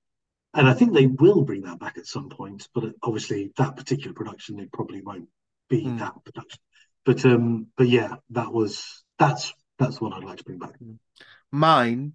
And 0.52 0.68
I 0.68 0.74
think 0.74 0.92
they 0.92 1.06
will 1.06 1.42
bring 1.42 1.62
that 1.62 1.80
back 1.80 1.98
at 1.98 2.06
some 2.06 2.28
point, 2.28 2.68
but 2.74 2.84
obviously 3.02 3.52
that 3.56 3.76
particular 3.76 4.14
production, 4.14 4.56
they 4.56 4.66
probably 4.66 5.02
won't 5.02 5.28
be 5.68 5.82
Mm. 5.84 5.98
that 5.98 6.14
production. 6.24 6.60
But 7.04 7.24
um, 7.26 7.66
but 7.76 7.88
yeah, 7.88 8.14
that 8.30 8.52
was 8.52 9.04
that's 9.18 9.52
that's 9.78 10.00
what 10.00 10.12
I'd 10.14 10.24
like 10.24 10.38
to 10.38 10.44
bring 10.44 10.58
back. 10.58 10.74
Mine, 11.52 12.14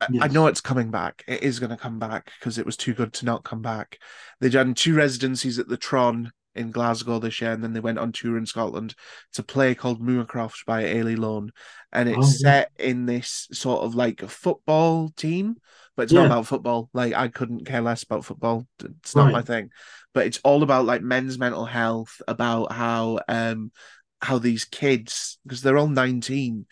I- 0.00 0.08
I 0.22 0.28
know 0.28 0.46
it's 0.46 0.60
coming 0.60 0.90
back. 0.90 1.24
It 1.28 1.42
is 1.42 1.58
going 1.60 1.70
to 1.70 1.76
come 1.76 1.98
back 1.98 2.32
because 2.38 2.58
it 2.58 2.66
was 2.66 2.76
too 2.76 2.94
good 2.94 3.12
to 3.14 3.24
not 3.24 3.44
come 3.44 3.62
back. 3.62 3.98
They 4.40 4.48
done 4.48 4.74
two 4.74 4.94
residencies 4.94 5.58
at 5.58 5.68
the 5.68 5.76
Tron 5.76 6.32
in 6.54 6.70
Glasgow 6.70 7.18
this 7.18 7.40
year, 7.40 7.52
and 7.52 7.62
then 7.62 7.72
they 7.72 7.80
went 7.80 7.98
on 7.98 8.12
tour 8.12 8.36
in 8.38 8.46
Scotland. 8.46 8.94
It's 9.30 9.38
a 9.38 9.42
play 9.42 9.74
called 9.74 10.00
Moorcroft 10.00 10.64
by 10.66 10.84
Ailey 10.84 11.18
Lone, 11.18 11.52
and 11.92 12.08
it's 12.08 12.18
Oh, 12.18 12.20
yeah. 12.22 12.50
set 12.50 12.72
in 12.78 13.06
this 13.06 13.48
sort 13.52 13.82
of 13.82 13.94
like 13.94 14.22
a 14.22 14.28
football 14.28 15.08
team, 15.10 15.56
but 15.96 16.02
it's 16.02 16.14
not 16.14 16.26
about 16.26 16.46
football. 16.46 16.90
Like 16.92 17.14
I 17.14 17.28
couldn't 17.28 17.66
care 17.66 17.80
less 17.80 18.02
about 18.02 18.24
football. 18.24 18.66
It's 18.82 19.16
not 19.16 19.30
my 19.30 19.42
thing. 19.42 19.70
But 20.12 20.26
it's 20.26 20.40
all 20.44 20.62
about 20.62 20.86
like 20.86 21.02
men's 21.02 21.38
mental 21.38 21.64
health, 21.64 22.20
about 22.28 22.72
how 22.72 23.20
um 23.28 23.72
how 24.20 24.38
these 24.38 24.64
kids 24.64 25.38
because 25.44 25.62
they're 25.62 25.78
all 25.78 25.88
19 25.88 26.66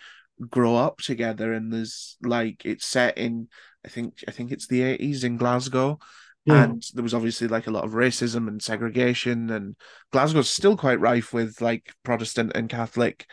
grow 0.51 0.77
up 0.77 0.99
together 0.99 1.53
and 1.53 1.73
there's 1.73 2.17
like 2.23 2.65
it's 2.65 2.87
set 2.87 3.19
in 3.19 3.49
I 3.85 3.89
think 3.89 4.25
I 4.27 4.31
think 4.31 4.51
it's 4.51 4.67
the 4.67 4.83
80s 4.83 5.25
in 5.25 5.37
Glasgow 5.37 5.99
Yeah, 6.45 6.65
and 6.65 6.83
there 6.95 7.03
was 7.03 7.15
obviously 7.15 7.49
like 7.49 7.67
a 7.67 7.71
lot 7.71 7.85
of 7.85 7.93
racism 7.93 8.49
and 8.49 8.61
segregation 8.63 9.51
and 9.51 9.77
Glasgow's 10.11 10.51
still 10.51 10.77
quite 10.77 11.01
rife 11.01 11.33
with 11.33 11.61
like 11.61 11.93
Protestant 12.03 12.53
and 12.55 12.69
Catholic 12.69 13.27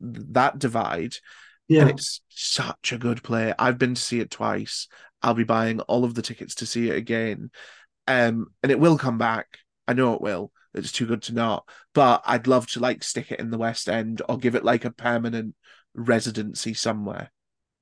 that 0.00 0.58
divide 0.58 1.14
yeah, 1.68 1.80
and 1.82 1.90
it's 1.90 2.20
such 2.28 2.92
a 2.92 2.98
good 2.98 3.22
play. 3.22 3.52
I've 3.58 3.78
been 3.78 3.94
to 3.94 4.00
see 4.00 4.20
it 4.20 4.30
twice. 4.30 4.88
I'll 5.22 5.34
be 5.34 5.44
buying 5.44 5.80
all 5.80 6.04
of 6.04 6.14
the 6.14 6.22
tickets 6.22 6.56
to 6.56 6.66
see 6.66 6.90
it 6.90 6.96
again. 6.96 7.50
Um, 8.06 8.48
and 8.62 8.70
it 8.70 8.78
will 8.78 8.98
come 8.98 9.18
back. 9.18 9.58
I 9.88 9.92
know 9.94 10.14
it 10.14 10.20
will. 10.20 10.52
It's 10.74 10.92
too 10.92 11.06
good 11.06 11.22
to 11.22 11.34
not. 11.34 11.68
But 11.94 12.22
I'd 12.26 12.46
love 12.46 12.66
to 12.68 12.80
like 12.80 13.02
stick 13.02 13.32
it 13.32 13.40
in 13.40 13.50
the 13.50 13.58
West 13.58 13.88
End 13.88 14.22
or 14.28 14.38
give 14.38 14.54
it 14.54 14.64
like 14.64 14.84
a 14.84 14.90
permanent 14.90 15.54
residency 15.94 16.74
somewhere. 16.74 17.32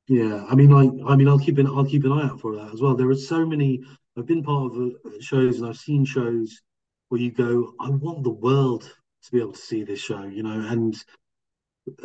yeah. 0.08 0.44
I 0.48 0.54
mean, 0.54 0.70
like, 0.70 0.90
I 1.06 1.16
mean, 1.16 1.28
I'll 1.28 1.38
keep 1.38 1.58
an 1.58 1.66
I'll 1.66 1.84
keep 1.84 2.04
an 2.04 2.12
eye 2.12 2.24
out 2.24 2.40
for 2.40 2.54
that 2.56 2.72
as 2.72 2.80
well. 2.80 2.94
There 2.94 3.10
are 3.10 3.14
so 3.14 3.44
many. 3.46 3.82
I've 4.16 4.26
been 4.26 4.42
part 4.42 4.72
of 4.72 4.78
uh, 4.78 5.10
shows 5.20 5.58
and 5.58 5.66
I've 5.68 5.76
seen 5.76 6.04
shows 6.04 6.60
where 7.08 7.20
you 7.20 7.32
go, 7.32 7.74
I 7.80 7.90
want 7.90 8.22
the 8.22 8.30
world 8.30 8.82
to 9.24 9.32
be 9.32 9.40
able 9.40 9.52
to 9.52 9.58
see 9.60 9.82
this 9.84 10.00
show, 10.00 10.22
you 10.24 10.42
know, 10.42 10.68
and 10.68 10.94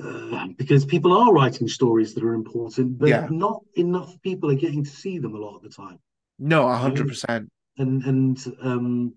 uh, 0.04 0.48
because 0.58 0.86
people 0.86 1.14
are 1.14 1.34
writing 1.34 1.68
stories 1.68 2.14
that 2.14 2.24
are 2.24 2.34
important, 2.34 2.98
but 2.98 3.10
Yeah. 3.10 3.28
not 3.30 3.62
enough 3.76 4.20
people 4.22 4.50
are 4.52 4.56
getting 4.56 4.84
to 4.84 4.90
see 4.90 5.20
them 5.20 5.36
a 5.36 5.38
lot 5.40 5.56
of 5.56 5.62
the 5.64 5.70
time. 5.70 6.00
No, 6.38 6.68
a 6.68 6.76
hundred 6.76 7.08
percent. 7.08 7.52
and 7.78 8.04
and 8.04 8.38
um, 8.62 9.14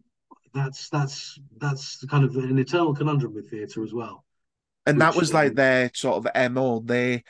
that's 0.55 0.89
that's 0.89 1.39
that's 1.59 2.05
kind 2.07 2.25
of 2.25 2.37
an 2.37 2.59
eternal 2.59 2.95
conundrum 2.95 3.35
with 3.35 3.51
theatre 3.51 3.83
as 3.85 3.93
well. 3.93 4.25
and 4.87 5.01
that 5.01 5.15
was 5.15 5.33
like 5.33 5.51
um, 5.51 5.55
their 5.55 5.91
sort 5.95 6.27
of 6.27 6.53
mo. 6.53 6.81
They 6.81 7.23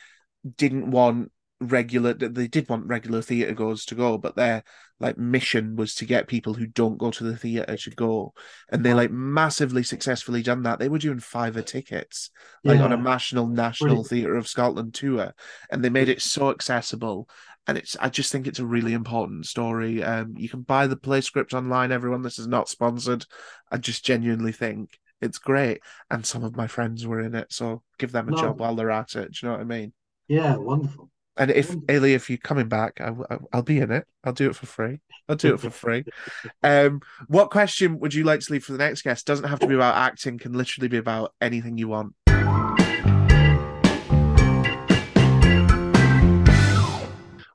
didn't 0.57 0.91
want 0.91 1.30
regular. 1.70 2.14
They 2.14 2.48
did 2.48 2.68
want 2.68 2.86
regular 2.86 3.22
theatre 3.22 3.54
goers 3.54 3.84
to 3.86 3.94
go, 3.94 4.18
but 4.18 4.36
their 4.36 4.64
like 5.00 5.18
mission 5.18 5.74
was 5.76 5.94
to 5.96 6.04
get 6.04 6.28
people 6.28 6.54
who 6.54 6.66
don't 6.66 6.98
go 6.98 7.10
to 7.10 7.24
the 7.24 7.36
theatre 7.36 7.76
to 7.76 7.90
go, 7.90 8.32
and 8.70 8.84
they 8.84 8.94
like 8.94 9.10
massively 9.10 9.82
successfully 9.82 10.42
done 10.42 10.62
that. 10.62 10.78
They 10.78 10.88
were 10.88 10.98
doing 10.98 11.20
fiver 11.20 11.62
tickets 11.62 12.30
like 12.64 12.80
on 12.80 12.92
a 12.92 12.96
national 12.96 13.46
National 13.48 13.88
Brilliant. 13.88 14.08
Theatre 14.08 14.36
of 14.36 14.48
Scotland 14.48 14.94
tour, 14.94 15.32
and 15.70 15.84
they 15.84 15.90
made 15.90 16.08
it 16.08 16.22
so 16.22 16.50
accessible. 16.50 17.28
And 17.66 17.78
it's 17.78 17.96
I 18.00 18.08
just 18.08 18.32
think 18.32 18.46
it's 18.46 18.58
a 18.58 18.66
really 18.66 18.92
important 18.92 19.46
story. 19.46 20.02
Um, 20.02 20.34
you 20.36 20.48
can 20.48 20.62
buy 20.62 20.86
the 20.88 20.96
play 20.96 21.20
script 21.20 21.54
online. 21.54 21.92
Everyone, 21.92 22.22
this 22.22 22.38
is 22.38 22.48
not 22.48 22.68
sponsored. 22.68 23.24
I 23.70 23.78
just 23.78 24.04
genuinely 24.04 24.52
think 24.52 24.98
it's 25.20 25.38
great. 25.38 25.80
And 26.10 26.26
some 26.26 26.42
of 26.42 26.56
my 26.56 26.66
friends 26.66 27.06
were 27.06 27.20
in 27.20 27.36
it, 27.36 27.52
so 27.52 27.82
give 27.98 28.10
them 28.10 28.28
a 28.28 28.32
No. 28.32 28.36
job 28.36 28.60
while 28.60 28.74
they're 28.74 28.90
at 28.90 29.14
it. 29.14 29.32
Do 29.32 29.38
you 29.46 29.48
know 29.48 29.52
what 29.58 29.60
I 29.60 29.64
mean? 29.64 29.92
Yeah, 30.26 30.56
wonderful. 30.56 31.10
And 31.37 31.51
if 31.51 31.70
Wonderful. 31.70 31.95
Ailey, 31.95 32.14
if 32.14 32.28
you're 32.28 32.39
coming 32.39 32.68
back, 32.68 33.01
I, 33.01 33.11
will 33.11 33.62
be 33.62 33.78
in 33.78 33.91
it. 33.91 34.07
I'll 34.22 34.35
do 34.35 34.51
it 34.51 34.57
for 34.57 34.66
free. 34.66 35.01
I'll 35.28 35.37
do 35.37 35.55
it 35.55 35.61
for 35.61 35.70
free. 35.70 36.05
Um, 36.64 37.01
what 37.26 37.51
question 37.51 37.99
would 38.01 38.14
you 38.14 38.24
like 38.24 38.41
to 38.41 38.53
leave 38.53 38.64
for 38.64 38.72
the 38.72 38.78
next 38.78 39.03
guest? 39.03 39.26
Doesn't 39.26 39.49
have 39.49 39.59
to 39.61 39.66
be 39.66 39.74
about 39.74 39.97
acting. 39.97 40.39
Can 40.39 40.53
literally 40.53 40.89
be 40.89 40.97
about 40.97 41.35
anything 41.41 41.76
you 41.76 41.89
want. 41.89 42.14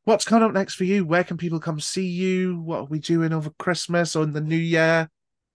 What's 0.04 0.26
coming 0.26 0.44
up 0.44 0.54
next 0.54 0.76
for 0.76 0.84
you? 0.84 1.06
Where 1.06 1.24
can 1.24 1.38
people 1.38 1.60
come 1.60 1.80
see 1.80 2.08
you? 2.08 2.60
What 2.60 2.80
are 2.80 2.86
we 2.86 3.00
doing 3.00 3.34
over 3.34 3.50
Christmas 3.60 4.16
or 4.16 4.24
in 4.24 4.34
the 4.34 4.42
new 4.42 4.56
year? 4.56 5.10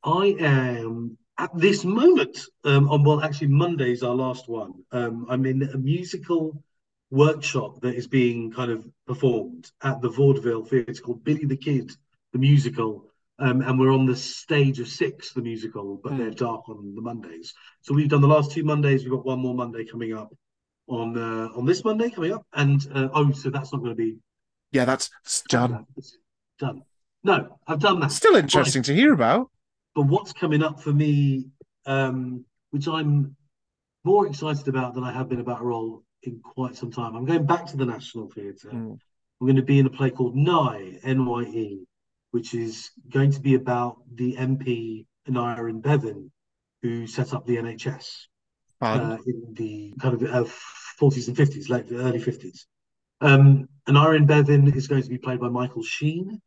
I 0.04 0.36
am 0.40 1.18
at 1.38 1.50
this 1.54 1.84
moment 1.84 2.38
um, 2.64 2.88
on 2.88 3.04
well, 3.04 3.22
actually 3.22 3.48
Monday's 3.48 4.02
our 4.02 4.14
last 4.14 4.48
one. 4.48 4.72
Um, 4.92 5.26
I'm 5.28 5.44
in 5.46 5.62
a 5.62 5.78
musical 5.78 6.62
workshop 7.12 7.80
that 7.82 7.94
is 7.94 8.06
being 8.06 8.50
kind 8.50 8.70
of 8.70 8.86
performed 9.06 9.70
at 9.82 10.00
the 10.00 10.08
Vaudeville 10.08 10.64
Theatre 10.64 11.02
called 11.02 11.22
Billy 11.22 11.44
the 11.44 11.56
Kid, 11.56 11.92
the 12.32 12.38
musical. 12.38 13.06
Um, 13.38 13.60
and 13.60 13.78
we're 13.78 13.92
on 13.92 14.06
the 14.06 14.16
stage 14.16 14.80
of 14.80 14.88
six, 14.88 15.32
the 15.32 15.42
musical, 15.42 16.00
but 16.02 16.12
Hmm. 16.12 16.18
they're 16.18 16.30
dark 16.30 16.68
on 16.68 16.94
the 16.94 17.02
Mondays. 17.02 17.52
So 17.82 17.92
we've 17.94 18.08
done 18.08 18.22
the 18.22 18.28
last 18.28 18.52
two 18.52 18.64
Mondays. 18.64 19.02
We've 19.02 19.12
got 19.12 19.26
one 19.26 19.40
more 19.40 19.54
Monday 19.54 19.84
coming 19.84 20.14
up 20.14 20.32
on 20.88 21.16
uh, 21.18 21.48
on 21.54 21.66
this 21.66 21.84
Monday 21.84 22.08
coming 22.10 22.32
up, 22.32 22.46
and 22.54 22.80
uh, 22.94 23.08
oh, 23.12 23.30
so 23.32 23.50
that's 23.50 23.72
not 23.72 23.80
going 23.80 23.90
to 23.92 23.96
be 23.96 24.16
Yeah, 24.70 24.84
that's 24.84 25.10
done. 25.48 25.86
Done. 26.58 26.82
No, 27.24 27.58
I've 27.66 27.80
done 27.80 28.00
that. 28.00 28.12
Still 28.12 28.36
interesting 28.36 28.82
to 28.84 28.94
hear 28.94 29.12
about. 29.12 29.50
But 29.94 30.06
what's 30.06 30.32
coming 30.32 30.62
up 30.62 30.80
for 30.80 30.92
me, 30.92 31.46
um, 31.86 32.44
which 32.70 32.88
I'm 32.88 33.36
more 34.04 34.26
excited 34.26 34.68
about 34.68 34.94
than 34.94 35.04
I 35.04 35.12
have 35.12 35.28
been 35.28 35.40
about 35.40 35.60
a 35.60 35.64
role 35.64 36.02
in 36.22 36.40
quite 36.40 36.76
some 36.76 36.90
time. 36.90 37.16
I'm 37.16 37.24
going 37.24 37.46
back 37.46 37.66
to 37.66 37.76
the 37.76 37.86
National 37.86 38.28
Theatre. 38.28 38.70
Mm. 38.70 38.98
I'm 39.40 39.46
going 39.46 39.56
to 39.56 39.62
be 39.62 39.78
in 39.78 39.86
a 39.86 39.90
play 39.90 40.10
called 40.10 40.36
Nye, 40.36 40.98
N-Y-E, 41.02 41.80
which 42.30 42.54
is 42.54 42.90
going 43.08 43.32
to 43.32 43.40
be 43.40 43.54
about 43.54 43.98
the 44.14 44.36
MP 44.36 45.06
Aneurin 45.28 45.82
Bevan, 45.82 46.30
who 46.82 47.06
set 47.06 47.34
up 47.34 47.46
the 47.46 47.56
NHS 47.56 48.26
uh, 48.80 49.18
in 49.26 49.54
the 49.54 49.94
kind 50.00 50.14
of 50.14 50.22
uh, 50.22 50.48
40s 51.00 51.28
and 51.28 51.36
50s, 51.36 51.68
late 51.68 51.86
early 51.92 52.18
50s. 52.18 52.66
Um, 53.20 53.68
and 53.86 53.96
Aneurin 53.96 54.26
Bevan 54.26 54.72
is 54.72 54.88
going 54.88 55.02
to 55.02 55.08
be 55.08 55.18
played 55.18 55.40
by 55.40 55.48
Michael 55.48 55.82
Sheen. 55.82 56.40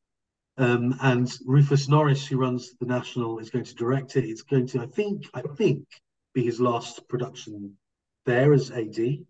Um, 0.57 0.95
and 1.01 1.31
Rufus 1.45 1.89
Norris, 1.89 2.25
who 2.25 2.37
runs 2.37 2.75
the 2.79 2.85
National, 2.85 3.39
is 3.39 3.49
going 3.49 3.65
to 3.65 3.75
direct 3.75 4.15
it. 4.15 4.25
It's 4.25 4.41
going 4.41 4.67
to, 4.67 4.81
I 4.81 4.85
think, 4.85 5.25
I 5.33 5.41
think, 5.41 5.85
be 6.33 6.45
his 6.45 6.61
last 6.61 7.07
production 7.09 7.77
there 8.25 8.53
as 8.53 8.71
AD. 8.71 9.25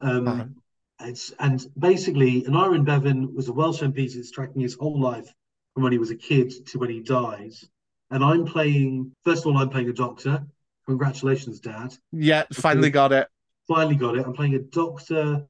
Um, 0.00 0.24
Fine. 0.26 0.56
it's, 1.00 1.32
and 1.38 1.64
basically, 1.78 2.44
and 2.44 2.54
Aneurin 2.54 2.84
Bevan 2.84 3.34
was 3.34 3.48
a 3.48 3.52
Welsh 3.52 3.80
MP 3.82 4.12
that's 4.14 4.30
tracking 4.30 4.62
his 4.62 4.74
whole 4.74 5.00
life 5.00 5.32
from 5.74 5.82
when 5.82 5.92
he 5.92 5.98
was 5.98 6.10
a 6.10 6.16
kid 6.16 6.66
to 6.68 6.78
when 6.78 6.90
he 6.90 7.00
dies. 7.00 7.64
And 8.10 8.24
I'm 8.24 8.44
playing, 8.44 9.12
first 9.24 9.42
of 9.44 9.48
all, 9.48 9.58
I'm 9.58 9.70
playing 9.70 9.88
a 9.90 9.92
doctor. 9.92 10.46
Congratulations, 10.86 11.60
Dad 11.60 11.94
Yeah, 12.12 12.44
finally 12.52 12.90
got 12.90 13.12
it. 13.12 13.28
finally 13.66 13.96
got 13.96 14.16
it. 14.16 14.24
I'm 14.24 14.32
playing 14.32 14.54
a 14.54 14.60
Doctor 14.60 15.46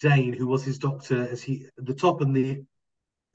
Dane, 0.00 0.32
who 0.32 0.46
was 0.46 0.64
his 0.64 0.78
doctor 0.78 1.28
as 1.30 1.42
he 1.42 1.66
at 1.78 1.84
the 1.86 1.94
top 1.94 2.22
and 2.22 2.34
the 2.34 2.64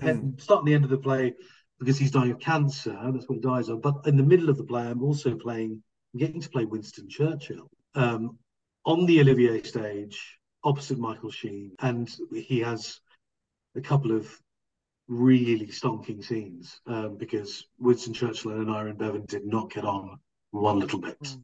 Mm. 0.01 0.39
start 0.39 0.59
and 0.59 0.67
the 0.67 0.73
end 0.75 0.83
of 0.83 0.91
the 0.91 0.97
play 0.97 1.33
because 1.79 1.97
he's 1.97 2.11
dying 2.11 2.31
of 2.31 2.39
cancer. 2.39 2.97
That's 3.11 3.27
what 3.27 3.35
he 3.35 3.41
dies 3.41 3.69
of. 3.69 3.81
But 3.81 4.05
in 4.05 4.17
the 4.17 4.23
middle 4.23 4.49
of 4.49 4.57
the 4.57 4.63
play, 4.63 4.85
I'm 4.87 5.03
also 5.03 5.35
playing, 5.35 5.81
I'm 6.13 6.19
getting 6.19 6.41
to 6.41 6.49
play 6.49 6.65
Winston 6.65 7.09
Churchill 7.09 7.67
um, 7.95 8.37
on 8.85 9.05
the 9.05 9.19
Olivier 9.21 9.61
stage 9.63 10.36
opposite 10.67 10.99
Michael 10.99 11.31
Sheen, 11.31 11.71
and 11.79 12.13
he 12.33 12.59
has 12.59 12.99
a 13.75 13.81
couple 13.81 14.11
of 14.11 14.29
really 15.07 15.67
stonking 15.67 16.23
scenes 16.23 16.81
um, 16.87 17.15
because 17.17 17.65
Winston 17.79 18.13
Churchill 18.13 18.51
and 18.51 18.67
Aneurin 18.67 18.97
Bevan 18.97 19.25
did 19.25 19.45
not 19.45 19.71
get 19.71 19.85
on 19.85 20.19
one 20.51 20.79
little 20.79 20.99
bit. 20.99 21.17
Mm. 21.21 21.43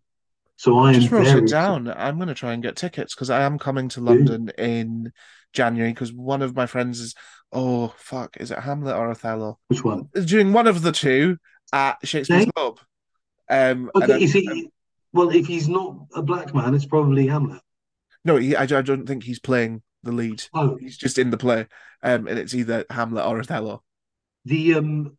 So 0.57 0.77
I 0.79 0.89
am 0.89 0.99
Just 0.99 1.11
wrote 1.11 1.25
very 1.25 1.41
it 1.43 1.49
down. 1.49 1.87
I'm 1.87 2.17
going 2.17 2.27
to 2.27 2.33
try 2.33 2.53
and 2.53 2.61
get 2.61 2.75
tickets 2.75 3.15
because 3.15 3.29
I 3.29 3.41
am 3.43 3.57
coming 3.57 3.89
to 3.89 3.99
Do. 3.99 4.05
London 4.05 4.51
in 4.57 5.11
January 5.53 5.91
because 5.91 6.13
one 6.13 6.41
of 6.41 6.55
my 6.55 6.65
friends 6.65 6.99
is, 6.99 7.15
oh, 7.51 7.93
fuck, 7.97 8.37
is 8.39 8.51
it 8.51 8.59
Hamlet 8.59 8.95
or 8.95 9.09
Othello? 9.09 9.59
Which 9.69 9.83
one? 9.83 10.09
Doing 10.25 10.53
one 10.53 10.67
of 10.67 10.81
the 10.81 10.91
two 10.91 11.37
at 11.71 11.97
Shakespeare's 12.03 12.43
Okay. 12.43 12.51
Globe. 12.55 12.79
Um, 13.49 13.89
Okay, 13.95 14.23
is 14.23 14.35
I'm- 14.35 14.55
he? 14.55 14.69
Well, 15.13 15.29
if 15.29 15.45
he's 15.45 15.69
not 15.69 15.95
a 16.15 16.21
black 16.23 16.53
man, 16.55 16.73
it's 16.73 16.85
probably 16.85 17.27
Hamlet. 17.27 17.61
No, 18.25 18.37
he, 18.37 18.55
I, 18.55 18.63
I 18.63 18.81
don't 18.81 19.05
think 19.07 19.23
he's 19.23 19.39
playing 19.39 19.81
the 20.03 20.11
lead. 20.11 20.43
Oh, 20.53 20.75
He's 20.77 20.97
just 20.97 21.17
in 21.17 21.29
the 21.29 21.37
play. 21.37 21.67
Um, 22.01 22.27
and 22.27 22.37
it's 22.37 22.53
either 22.53 22.85
Hamlet 22.89 23.25
or 23.25 23.39
Othello. 23.39 23.83
the 24.45 24.75
um, 24.75 25.17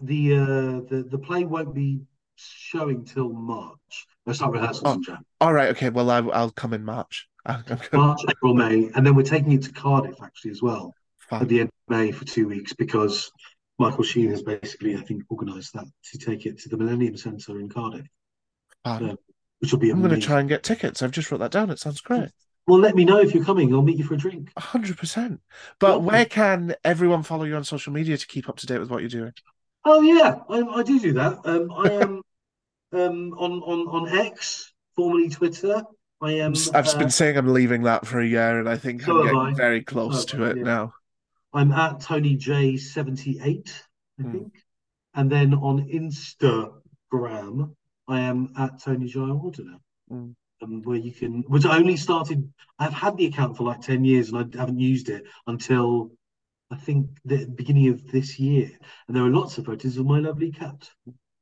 the 0.00 0.34
uh, 0.34 0.80
the 0.88 1.06
the 1.10 1.18
play 1.18 1.44
won't 1.44 1.74
be 1.74 2.02
showing 2.36 3.04
till 3.04 3.30
March. 3.32 4.06
They 4.26 4.32
start 4.34 4.52
rehearsals 4.52 4.82
Oh. 5.08 5.12
in. 5.12 5.18
All 5.40 5.52
right, 5.52 5.70
okay. 5.70 5.88
Well, 5.90 6.10
I, 6.10 6.18
I'll 6.18 6.50
come 6.50 6.74
in 6.74 6.84
March. 6.84 7.28
I'm, 7.46 7.64
I'm 7.68 7.76
good. 7.78 7.92
March, 7.94 8.20
April, 8.28 8.54
May, 8.54 8.90
and 8.94 9.06
then 9.06 9.14
we're 9.14 9.22
taking 9.22 9.52
it 9.52 9.62
to 9.62 9.72
Cardiff 9.72 10.20
actually 10.22 10.50
as 10.50 10.60
well 10.62 10.94
at 11.30 11.48
the 11.48 11.60
end 11.60 11.68
of 11.68 11.96
May 11.96 12.10
for 12.10 12.24
two 12.24 12.48
weeks 12.48 12.72
because 12.74 13.30
Michael 13.78 14.04
Sheen 14.04 14.30
has 14.30 14.42
basically, 14.42 14.96
I 14.96 15.00
think, 15.02 15.22
organised 15.30 15.72
that 15.74 15.86
to 16.12 16.18
take 16.18 16.46
it 16.46 16.58
to 16.60 16.68
the 16.68 16.76
Millennium 16.76 17.16
Centre 17.16 17.58
in 17.60 17.68
Cardiff, 17.68 18.06
Fine. 18.84 19.16
Which 19.60 19.72
will 19.72 19.78
be 19.80 19.90
I'm 19.92 20.00
going 20.00 20.10
to 20.10 20.18
try 20.18 20.40
and 20.40 20.48
get 20.48 20.62
tickets. 20.62 21.02
I've 21.02 21.10
just 21.10 21.30
wrote 21.30 21.38
that 21.38 21.50
down. 21.50 21.70
It 21.70 21.78
sounds 21.78 22.00
great. 22.00 22.30
Well, 22.68 22.78
let 22.78 22.94
me 22.94 23.04
know 23.04 23.18
if 23.18 23.34
you're 23.34 23.44
coming. 23.44 23.74
I'll 23.74 23.82
meet 23.82 23.98
you 23.98 24.04
for 24.04 24.14
a 24.14 24.18
drink. 24.18 24.50
Hundred 24.58 24.98
percent. 24.98 25.40
But 25.78 26.02
where 26.02 26.26
can 26.26 26.74
everyone 26.84 27.22
follow 27.22 27.44
you 27.44 27.54
on 27.56 27.64
social 27.64 27.92
media 27.92 28.18
to 28.18 28.26
keep 28.26 28.48
up 28.48 28.56
to 28.58 28.66
date 28.66 28.78
with 28.80 28.90
what 28.90 29.00
you're 29.00 29.08
doing? 29.08 29.32
Oh 29.84 30.00
yeah, 30.02 30.40
I, 30.48 30.60
I 30.80 30.82
do 30.82 31.00
do 31.00 31.12
that. 31.14 31.40
Um, 31.44 31.70
I 31.72 31.90
am 31.92 32.22
um, 32.92 33.32
on 33.38 33.52
on 33.62 33.88
on 33.88 34.18
X, 34.18 34.72
formerly 34.96 35.28
Twitter. 35.30 35.82
I 36.20 36.32
am. 36.34 36.68
I've 36.72 36.86
uh, 36.86 36.98
been 36.98 37.10
saying 37.10 37.36
I'm 37.36 37.52
leaving 37.52 37.82
that 37.82 38.06
for 38.06 38.20
a 38.20 38.26
year, 38.26 38.58
and 38.58 38.68
I 38.68 38.76
think 38.78 39.06
So 39.06 39.12
I'm 39.12 39.20
getting 39.20 39.38
I. 39.40 39.54
very 39.54 39.82
close 39.82 40.24
So 40.24 40.26
to 40.26 40.44
it 40.44 40.60
yeah. 40.60 40.62
now. 40.62 40.94
I'm 41.54 41.72
at 41.72 42.00
Tony 42.00 42.36
J 42.36 42.76
seventy 42.78 43.40
eight, 43.42 43.84
I 44.20 44.22
Hmm. 44.22 44.32
think, 44.32 44.54
and 45.14 45.30
then 45.30 45.54
on 45.54 45.88
Instagram, 45.88 47.74
I 48.08 48.20
am 48.20 48.52
at 48.56 48.82
Tony 48.82 49.08
Jayawardena. 49.08 49.78
Mm. 50.10 50.34
Um, 50.60 50.82
where 50.82 50.96
you 50.96 51.12
can, 51.12 51.42
which 51.42 51.64
I 51.64 51.76
only 51.76 51.96
started. 51.96 52.52
I've 52.80 52.92
had 52.92 53.16
the 53.16 53.26
account 53.26 53.56
for 53.56 53.62
like 53.62 53.80
ten 53.80 54.04
years, 54.04 54.32
and 54.32 54.56
I 54.56 54.58
haven't 54.58 54.80
used 54.80 55.08
it 55.08 55.24
until 55.46 56.10
I 56.70 56.76
think 56.76 57.10
the 57.24 57.46
beginning 57.46 57.88
of 57.90 58.10
this 58.10 58.40
year. 58.40 58.68
And 59.06 59.16
there 59.16 59.22
are 59.22 59.30
lots 59.30 59.56
of 59.56 59.66
photos 59.66 59.98
of 59.98 60.06
my 60.06 60.18
lovely 60.18 60.50
cat. 60.50 60.90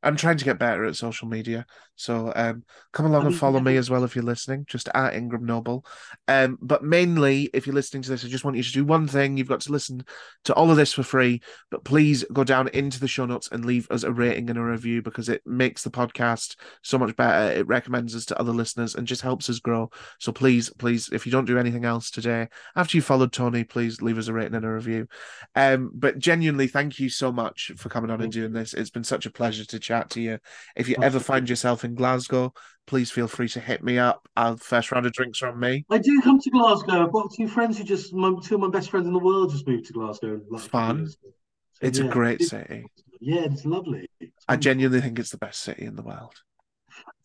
I'm 0.07 0.17
trying 0.17 0.37
to 0.37 0.45
get 0.45 0.59
better 0.59 0.85
at 0.85 0.95
social 0.95 1.27
media, 1.27 1.67
so 1.97 2.33
um, 2.37 2.63
come 2.93 3.07
along 3.07 3.23
I 3.23 3.25
and 3.27 3.33
mean, 3.33 3.39
follow 3.39 3.59
me 3.59 3.77
as 3.77 3.91
well 3.91 4.05
if 4.05 4.15
you're 4.15 4.25
listening. 4.25 4.65
Just 4.69 4.89
at 4.95 5.15
Ingram 5.15 5.45
Noble. 5.45 5.85
Um, 6.29 6.59
but 6.63 6.85
mainly, 6.85 7.51
if 7.53 7.67
you're 7.67 7.75
listening 7.75 8.03
to 8.05 8.11
this, 8.11 8.25
I 8.25 8.29
just 8.29 8.45
want 8.45 8.57
you 8.57 8.63
to 8.63 8.73
do 8.73 8.85
one 8.85 9.09
thing. 9.09 9.37
You've 9.37 9.49
got 9.49 9.63
to 9.63 9.73
listen 9.73 10.05
to 10.45 10.55
all 10.55 10.71
of 10.71 10.77
this 10.77 10.93
for 10.93 11.03
free, 11.03 11.43
but 11.71 11.85
please 11.85 12.25
go 12.33 12.45
down 12.45 12.69
into 12.69 13.01
the 13.01 13.09
show 13.09 13.27
notes 13.27 13.49
and 13.51 13.65
leave 13.65 13.91
us 13.91 14.05
a 14.05 14.13
rating 14.13 14.49
and 14.49 14.59
a 14.59 14.63
review 14.63 15.03
because 15.03 15.29
it 15.29 15.43
makes 15.45 15.83
the 15.83 15.91
podcast 15.91 16.55
so 16.83 16.99
much 16.99 17.17
better. 17.17 17.53
It 17.53 17.67
recommends 17.67 18.15
us 18.15 18.27
to 18.27 18.39
other 18.39 18.53
listeners 18.53 18.95
and 18.95 19.09
just 19.09 19.23
helps 19.23 19.51
us 19.51 19.59
grow. 19.59 19.91
So 20.21 20.31
please, 20.31 20.71
please, 20.79 21.09
if 21.13 21.27
you 21.27 21.33
don't 21.33 21.47
do 21.47 21.59
anything 21.59 21.85
else 21.85 22.13
today, 22.13 22.49
after 22.77 22.97
you 22.97 23.03
followed 23.03 23.33
Tony, 23.33 23.65
please 23.65 24.01
leave 24.03 24.19
us 24.19 24.29
a 24.29 24.33
rating 24.33 24.55
and 24.55 24.65
a 24.65 24.71
review. 24.71 25.09
Um, 25.57 25.91
but 25.93 26.19
genuinely, 26.19 26.69
thank 26.69 27.01
you 27.01 27.09
so 27.09 27.33
much 27.33 27.73
for 27.77 27.89
coming 27.89 28.11
on 28.11 28.21
and 28.21 28.31
doing 28.31 28.53
this. 28.53 28.73
It's 28.73 28.91
been 28.91 29.05
such 29.05 29.27
a 29.27 29.31
pleasure 29.31 29.65
to 29.65 29.79
chat 29.79 29.96
to 30.11 30.21
you. 30.21 30.39
If 30.77 30.89
you 30.89 30.97
ever 31.03 31.21
find 31.21 31.49
yourself 31.49 31.85
in 31.85 31.95
Glasgow, 31.95 32.53
please 32.87 33.11
feel 33.11 33.29
free 33.29 33.49
to 33.49 33.61
hit 33.61 33.83
me 33.83 33.99
up. 33.99 34.29
I'll 34.37 34.57
first 34.57 34.93
round 34.93 35.07
of 35.07 35.13
drinks 35.13 35.39
from 35.39 35.59
me. 35.59 35.85
I 35.91 35.99
do 35.99 36.21
come 36.23 36.41
to 36.41 36.51
Glasgow. 36.51 37.05
I've 37.05 37.13
got 37.13 37.33
two 37.35 37.49
friends 37.49 37.79
who 37.79 37.85
just, 37.85 38.13
my, 38.15 38.33
two 38.43 38.55
of 38.55 38.61
my 38.61 38.69
best 38.69 38.91
friends 38.91 39.07
in 39.07 39.13
the 39.13 39.19
world 39.19 39.51
just 39.51 39.67
moved 39.67 39.87
to 39.87 39.93
Glasgow. 39.93 40.41
Like 40.51 40.63
Fun. 40.63 41.09
So, 41.09 41.17
It's 41.81 41.99
a 41.99 42.05
great 42.05 42.43
city. 42.43 42.85
Yeah, 43.21 43.45
it's 43.45 43.65
lovely. 43.65 44.09
It's 44.21 44.45
I 44.49 44.57
genuinely 44.57 45.01
think 45.01 45.19
it's 45.19 45.31
the 45.31 45.39
best 45.39 45.63
city 45.63 45.85
in 45.85 45.97
the 45.97 46.03
world. 46.03 46.35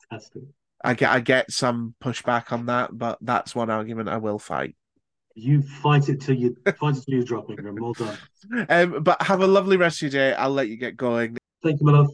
fantastic. 0.10 0.44
I 0.84 0.94
get 0.96 1.12
I 1.12 1.20
get 1.20 1.52
some 1.52 1.94
pushback 2.04 2.52
on 2.52 2.66
that, 2.66 2.90
but 2.98 3.20
that's 3.22 3.54
one 3.54 3.70
argument 3.70 4.10
I 4.10 4.18
will 4.18 4.40
fight. 4.40 4.76
You 5.36 5.62
fight 5.62 6.10
it 6.10 6.22
till 6.22 6.36
you 6.36 6.58
fight 6.80 6.98
it 6.98 7.04
till 7.06 7.20
you 7.20 7.24
drop, 7.24 7.50
Ingram. 7.50 7.76
Well 7.80 7.94
done. 7.94 8.18
Um, 8.70 9.04
but 9.04 9.22
have 9.22 9.42
a 9.42 9.48
lovely 9.48 9.78
rest 9.78 10.02
of 10.02 10.12
your 10.12 10.32
day. 10.32 10.34
I'll 10.36 10.50
let 10.50 10.68
you 10.68 10.78
get 10.78 10.98
going. 10.98 11.38
Thank 11.64 11.80
you, 11.80 11.86
my 11.86 11.92
love. 11.92 12.10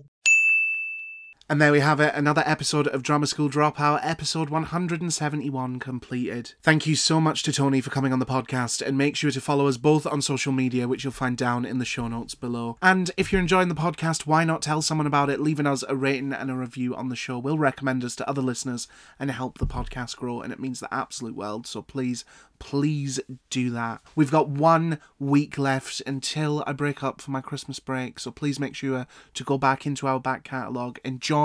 And 1.50 1.62
there 1.62 1.72
we 1.72 1.80
have 1.80 2.02
it, 2.02 2.14
another 2.14 2.44
episode 2.46 2.88
of 2.88 3.04
Drama 3.04 3.26
School 3.26 3.50
Dropout, 3.50 4.02
episode 4.04 4.50
171 4.50 5.80
completed. 5.80 6.56
Thank 6.62 6.86
you 6.86 6.94
so 6.94 7.22
much 7.22 7.42
to 7.44 7.54
Tony 7.54 7.80
for 7.80 7.90
coming 7.90 8.12
on 8.12 8.20
the 8.20 8.26
podcast, 8.26 8.86
and 8.86 8.98
make 8.98 9.16
sure 9.16 9.32
to 9.32 9.40
follow 9.40 9.70
us 9.70 9.78
both 9.78 10.06
on 10.06 10.22
social 10.22 10.52
media, 10.52 10.90
which 10.90 11.06
you'll 11.06 11.14
find 11.14 11.38
down 11.38 11.64
in 11.64 11.80
the 11.80 11.86
show 11.86 12.10
notes 12.10 12.36
below. 12.36 12.78
And 12.82 13.12
if 13.16 13.32
you're 13.32 13.40
enjoying 13.40 13.70
the 13.70 13.76
podcast, 13.76 14.26
why 14.26 14.44
not 14.44 14.62
tell 14.62 14.82
someone 14.82 15.08
about 15.08 15.30
it, 15.30 15.40
leaving 15.40 15.66
us 15.66 15.86
a 15.88 15.96
rating 15.96 16.34
and 16.34 16.52
a 16.52 16.54
review 16.54 16.94
on 16.94 17.08
the 17.08 17.16
show 17.16 17.40
We'll 17.40 17.58
recommend 17.58 18.04
us 18.04 18.18
to 18.18 18.30
other 18.30 18.42
listeners 18.42 18.90
and 19.18 19.32
help 19.32 19.58
the 19.58 19.66
podcast 19.66 20.18
grow, 20.18 20.42
and 20.42 20.52
it 20.52 20.60
means 20.60 20.82
the 20.82 20.94
absolute 20.94 21.38
world. 21.38 21.66
So 21.66 21.82
please, 21.82 22.26
please 22.60 23.22
do 23.50 23.70
that. 23.70 24.02
We've 24.18 24.32
got 24.32 24.50
one 24.50 25.00
week 25.18 25.58
left 25.58 26.02
until 26.06 26.62
I 26.68 26.74
break 26.74 27.04
up 27.04 27.22
for 27.22 27.32
my 27.32 27.40
Christmas 27.40 27.80
break, 27.80 28.20
so 28.20 28.32
please 28.32 28.60
make 28.60 28.76
sure 28.76 29.08
to 29.34 29.44
go 29.46 29.58
back 29.58 29.86
into 29.86 30.08
our 30.08 30.20
back 30.20 30.44
catalogue, 30.44 31.00
enjoy 31.06 31.37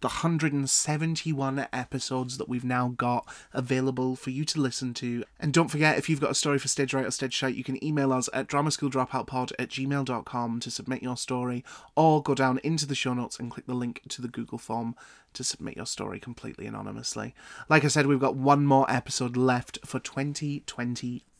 the 0.00 0.08
171 0.08 1.66
episodes 1.72 2.38
that 2.38 2.48
we've 2.48 2.64
now 2.64 2.88
got 2.96 3.26
available 3.52 4.16
for 4.16 4.30
you 4.30 4.44
to 4.46 4.60
listen 4.60 4.94
to. 4.94 5.24
And 5.38 5.52
don't 5.52 5.68
forget, 5.68 5.98
if 5.98 6.08
you've 6.08 6.20
got 6.20 6.30
a 6.30 6.34
story 6.34 6.58
for 6.58 6.68
Stage 6.68 6.94
Right 6.94 7.06
or 7.06 7.10
Stage 7.10 7.34
Shite, 7.34 7.54
you 7.54 7.64
can 7.64 7.82
email 7.84 8.12
us 8.12 8.28
at 8.32 8.48
dramaschool_dropoutpod 8.48 9.52
at 9.58 9.68
gmail.com 9.68 10.60
to 10.60 10.70
submit 10.70 11.02
your 11.02 11.16
story, 11.16 11.64
or 11.96 12.22
go 12.22 12.34
down 12.34 12.58
into 12.64 12.86
the 12.86 12.94
show 12.94 13.14
notes 13.14 13.38
and 13.38 13.50
click 13.50 13.66
the 13.66 13.74
link 13.74 14.00
to 14.08 14.22
the 14.22 14.28
Google 14.28 14.58
form 14.58 14.94
to 15.34 15.44
submit 15.44 15.76
your 15.76 15.86
story 15.86 16.20
completely 16.20 16.66
anonymously. 16.66 17.34
Like 17.68 17.84
I 17.84 17.88
said, 17.88 18.06
we've 18.06 18.20
got 18.20 18.36
one 18.36 18.64
more 18.66 18.90
episode 18.90 19.36
left 19.36 19.78
for 19.84 19.98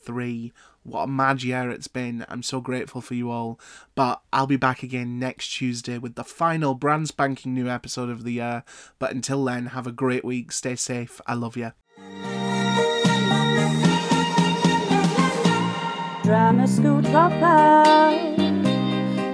2023. 0.05 0.53
What 0.83 1.05
a 1.05 1.07
mad 1.07 1.43
year 1.43 1.71
it's 1.71 1.89
been. 1.89 2.27
I'm 2.29 2.43
so 2.43 2.61
grateful 2.61 3.01
for 3.01 3.15
you 3.15 3.31
all. 3.31 3.59
But 3.95 4.21
I'll 4.33 4.47
be 4.47 4.57
back 4.57 4.83
again 4.83 5.19
next 5.19 5.49
Tuesday 5.49 5.99
with 5.99 6.15
the 6.15 6.25
final 6.25 6.75
brand 6.75 7.09
spanking 7.09 7.55
new 7.55 7.69
episode 7.69 8.11
of 8.11 8.25
the 8.25 8.33
year. 8.33 8.65
But 8.99 9.13
until 9.13 9.45
then, 9.45 9.67
have 9.67 9.87
a 9.87 9.93
great 9.93 10.25
week. 10.25 10.53
Stay 10.53 10.77
safe. 10.77 11.21
I 11.27 11.35
love 11.35 11.57
you. 11.57 11.73
Drama 16.23 16.67
school 16.67 17.01
dropout. 17.01 18.39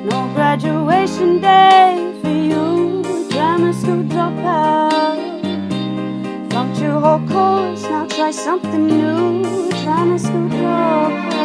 No 0.05 0.33
graduation 0.35 1.41
day 1.41 2.19
for 2.23 2.29
you. 2.29 3.29
Drama 3.31 3.73
school 3.73 4.03
dropout 4.05 5.30
your 6.81 7.01
whole 7.01 7.21
course. 7.29 7.83
Now 7.83 8.07
try 8.07 8.31
something 8.31 8.87
new. 8.87 9.71
Try 9.83 10.05
my 10.05 10.17
scooter. 10.17 11.40